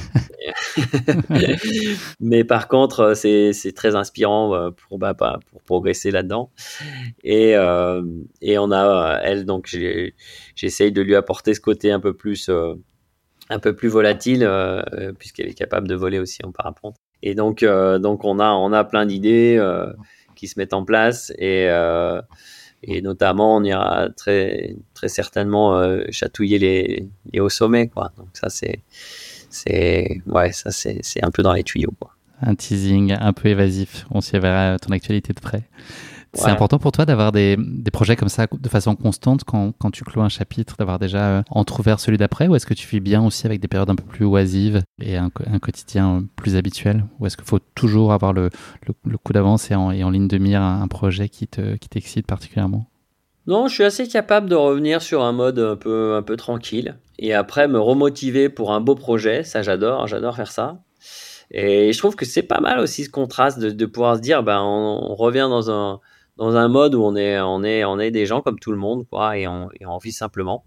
[2.19, 3.13] Mais par contre, euh,
[3.53, 6.51] c'est très inspirant euh, pour, bah, pour progresser là-dedans.
[7.23, 7.51] Et,
[8.41, 9.75] et on a, elle, donc
[10.55, 12.49] j'essaye de lui apporter ce côté un peu plus,
[13.49, 14.49] un peu plus volatile,
[15.17, 16.95] puisqu'elle est capable de voler aussi en parapente.
[17.21, 19.61] Et donc, donc on, a, on a plein d'idées
[20.35, 21.67] qui se mettent en place et
[22.83, 28.11] et notamment on ira très très certainement euh, chatouiller les, les hauts sommets quoi.
[28.17, 28.81] Donc ça c'est
[29.49, 32.15] c'est ouais ça c'est c'est un peu dans les tuyaux quoi.
[32.41, 34.05] Un teasing un peu évasif.
[34.11, 35.63] On s'y verra ton actualité de près
[36.33, 39.89] C'est important pour toi d'avoir des, des, projets comme ça de façon constante quand, quand
[39.89, 42.99] tu clôt un chapitre, d'avoir déjà euh, entrouvert celui d'après ou est-ce que tu fais
[42.99, 47.05] bien aussi avec des périodes un peu plus oisives et un, un quotidien plus habituel
[47.19, 48.49] Ou est-ce qu'il faut toujours avoir le,
[48.85, 52.21] le, coup d'avance et en, et en, ligne de mire un, projet qui t'excite qui
[52.21, 52.85] particulièrement?
[53.47, 56.99] Non, je suis assez capable de revenir sur un mode un peu, un peu tranquille
[57.17, 59.43] et après me remotiver pour un beau projet.
[59.43, 60.77] Ça, j'adore, j'adore faire ça.
[61.51, 64.43] Et je trouve que c'est pas mal aussi ce contraste de, de pouvoir se dire,
[64.43, 65.99] ben, on, revient dans un,
[66.39, 68.77] dans un mode où on est, on est, on est des gens comme tout le
[68.77, 70.65] monde, quoi, et on, et on vit simplement.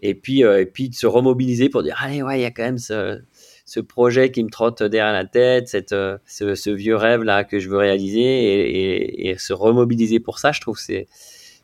[0.00, 2.50] Et puis, euh, et puis de se remobiliser pour dire, allez, ouais, il y a
[2.50, 3.18] quand même ce,
[3.64, 7.58] ce projet qui me trotte derrière la tête, cette, euh, ce, vieux rêve là que
[7.58, 11.06] je veux réaliser et, se remobiliser pour ça, je trouve c'est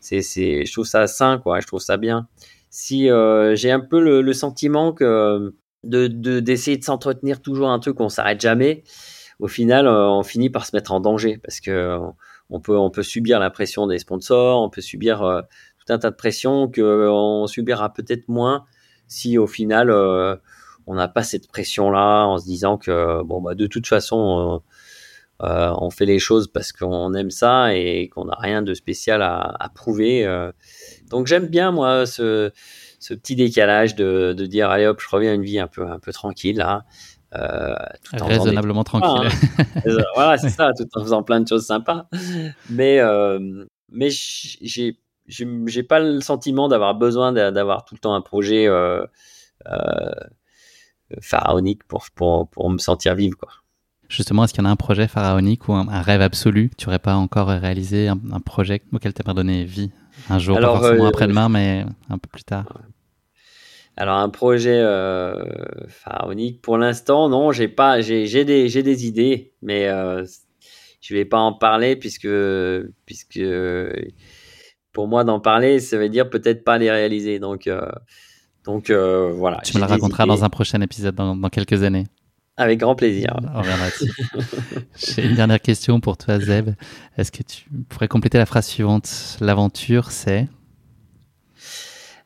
[0.00, 1.60] c'est, c'est, je trouve ça sain, quoi.
[1.60, 2.28] Je trouve ça bien.
[2.70, 7.78] Si euh, j'ai un peu le, sentiment que de, de d'essayer de s'entretenir toujours un
[7.78, 8.84] truc, on s'arrête jamais.
[9.38, 11.98] Au final, on finit par se mettre en danger parce que
[12.50, 15.42] on peut, on peut subir la pression des sponsors, on peut subir euh,
[15.78, 18.64] tout un tas de pressions que on subira peut-être moins
[19.06, 20.36] si au final euh,
[20.86, 24.62] on n'a pas cette pression là en se disant que bon bah de toute façon
[25.42, 29.20] euh, on fait les choses parce qu'on aime ça et qu'on n'a rien de spécial
[29.20, 30.24] à, prouver.
[30.24, 30.52] Euh.
[31.10, 32.52] Donc j'aime bien moi ce,
[33.00, 35.98] petit décalage de, de, dire allez hop, je reviens à une vie un peu un
[35.98, 36.84] peu tranquille là.
[37.36, 37.74] Euh,
[38.04, 39.28] tout en raisonnablement tranquille.
[39.28, 40.02] Hein.
[40.14, 42.06] voilà, c'est ça, tout en faisant plein de choses sympas.
[42.70, 48.20] Mais euh, mais j'ai j'ai pas le sentiment d'avoir besoin d'avoir tout le temps un
[48.20, 49.04] projet euh,
[49.66, 50.12] euh,
[51.20, 53.50] pharaonique pour, pour, pour me sentir vivre quoi.
[54.08, 56.86] Justement, est-ce qu'il y en a un projet pharaonique ou un, rêve absolu que tu
[56.86, 59.90] n'aurais pas encore réalisé, un, projet auquel tu aimerais donner vie
[60.28, 62.66] un jour, pas forcément euh, après-demain, mais un peu plus tard?
[63.96, 65.34] Alors un projet euh,
[65.88, 70.24] pharaonique, pour l'instant, non, j'ai pas, j'ai, j'ai des, j'ai des idées, mais euh,
[71.00, 72.28] je vais pas en parler puisque,
[73.06, 73.40] puisque
[74.92, 77.38] pour moi d'en parler, ça veut dire peut-être pas les réaliser.
[77.38, 77.86] Donc, euh,
[78.64, 79.60] donc euh, voilà.
[79.64, 82.06] Tu me le raconteras dans un prochain épisode dans, dans quelques années.
[82.56, 83.36] Avec grand plaisir.
[84.96, 86.70] J'ai une dernière question pour toi, Zeb.
[87.18, 89.36] Est-ce que tu pourrais compléter la phrase suivante?
[89.40, 90.46] L'aventure, c'est?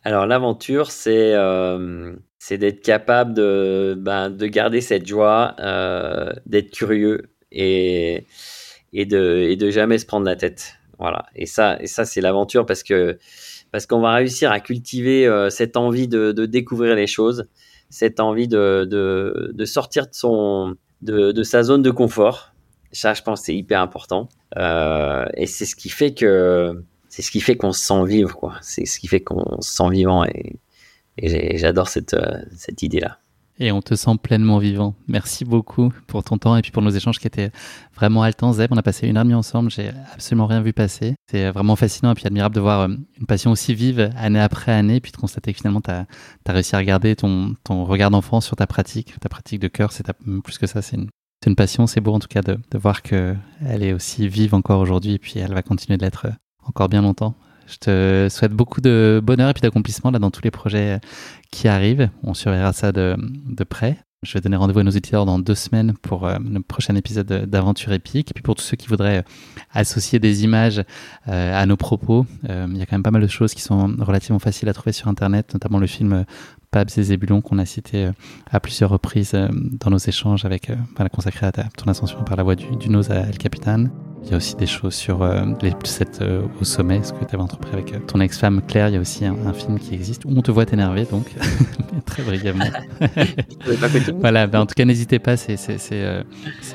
[0.09, 6.71] Alors, l'aventure, c'est euh, c'est d'être capable de, ben, de garder cette joie, euh, d'être
[6.71, 8.25] curieux et,
[8.95, 10.77] et, de, et de jamais se prendre la tête.
[10.99, 11.27] Voilà.
[11.37, 12.83] Et ça, et ça c'est l'aventure parce
[13.71, 17.47] parce qu'on va réussir à cultiver euh, cette envie de, de découvrir les choses
[17.91, 22.55] cette envie de, de, de sortir de, son, de, sa zone de confort.
[22.93, 24.31] Ça, je pense, c'est hyper important.
[24.57, 26.83] Et c'est ce qui fait que
[27.19, 28.55] c'est ce qui fait qu'on se sent vivre, quoi.
[28.63, 30.61] C'est ce qui fait qu'on se sent vivant et,
[31.57, 33.19] j'adore cette, euh, cette idée-là
[33.59, 34.95] et on te sent pleinement vivant.
[35.09, 37.51] Merci beaucoup pour ton temps et puis pour nos échanges qui étaient
[37.93, 38.53] vraiment haletants.
[38.53, 41.17] Zeb, on a passé une heure et demie ensemble, j'ai absolument rien vu passer.
[41.29, 42.89] C'est vraiment fascinant et puis admirable de voir euh,
[43.19, 46.07] une passion aussi vive année après année et puis de constater que finalement tu as,
[46.47, 49.19] réussi à regarder ton, regard d'enfant sur ta pratique.
[49.19, 50.07] Ta pratique de cœur, c'est
[50.45, 51.09] plus que ça, c'est une,
[51.45, 51.89] une passion.
[51.89, 53.39] C'est beau en tout cas de, de voir qu'elle
[53.83, 56.29] est aussi vive encore aujourd'hui et puis elle va continuer de l'être
[56.69, 57.35] encore bien longtemps.
[57.67, 61.01] Je te souhaite beaucoup de bonheur et puis d'accomplissement là dans tous les projets
[61.51, 62.09] qui arrivent.
[62.23, 63.99] On surveillera ça de, de près.
[64.25, 67.27] Je vais donner rendez-vous à nos auditeurs dans deux semaines pour euh, le prochain épisode
[67.27, 68.33] d'Aventure épique.
[68.33, 69.23] Et puis pour tous ceux qui voudraient euh,
[69.73, 70.83] associer des images
[71.29, 73.95] euh, à nos propos, il y a quand même pas mal de choses qui sont
[74.01, 76.25] relativement faciles à trouver sur Internet, notamment le film
[76.73, 78.11] Pabs et Zébulon qu'on a cité
[78.51, 82.57] à plusieurs reprises dans nos échanges avec, voilà, consacré à ton ascension par la voie
[82.57, 83.85] du, du nose à El Capitan.
[84.25, 87.25] Il y a aussi des choses sur euh, les plus euh, au sommet, ce que
[87.25, 88.89] tu avais entrepris avec euh, ton ex-femme Claire.
[88.89, 91.27] Il y a aussi un, film qui existe où on te voit t'énerver, donc
[92.05, 92.67] très brièvement.
[94.21, 95.57] voilà, ben, en tout cas, n'hésitez pas, c'est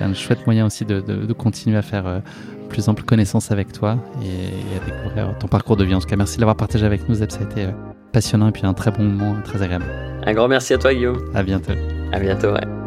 [0.01, 2.21] un chouette moyen aussi de, de, de continuer à faire
[2.69, 5.93] plus ample connaissance avec toi et, à découvrir ton parcours de vie.
[5.93, 7.29] En tout cas, merci de l'avoir partagé avec nous, Zeb.
[7.29, 7.67] Ça a été
[8.11, 9.85] passionnant et puis un très bon moment, très agréable.
[10.25, 11.19] Un grand merci à toi, Guillaume.
[11.35, 11.73] À bientôt.
[12.11, 12.82] À bientôt, ouais.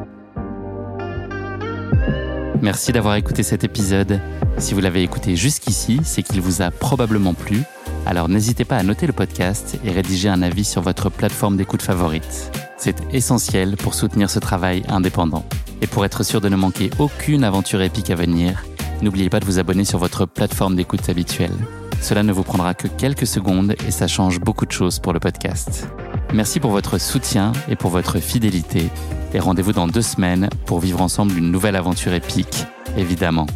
[2.62, 4.20] Merci d'avoir écouté cet épisode.
[4.58, 7.62] Si vous l'avez écouté jusqu'ici, c'est qu'il vous a probablement plu.
[8.06, 11.82] Alors n'hésitez pas à noter le podcast et rédiger un avis sur votre plateforme d'écoute
[11.82, 12.50] favorite.
[12.78, 15.44] C'est essentiel pour soutenir ce travail indépendant.
[15.82, 18.64] Et pour être sûr de ne manquer aucune aventure épique à venir,
[19.02, 21.56] n'oubliez pas de vous abonner sur votre plateforme d'écoute habituelle.
[22.00, 25.20] Cela ne vous prendra que quelques secondes et ça change beaucoup de choses pour le
[25.20, 25.88] podcast.
[26.32, 28.90] Merci pour votre soutien et pour votre fidélité.
[29.34, 32.64] Et rendez-vous dans deux semaines pour vivre ensemble une nouvelle aventure épique,
[32.96, 33.46] évidemment.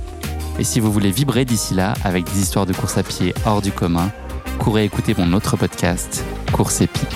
[0.59, 3.62] Et si vous voulez vibrer d'ici là avec des histoires de course à pied hors
[3.62, 4.11] du commun,
[4.59, 7.07] courez écouter mon autre podcast, Course épique.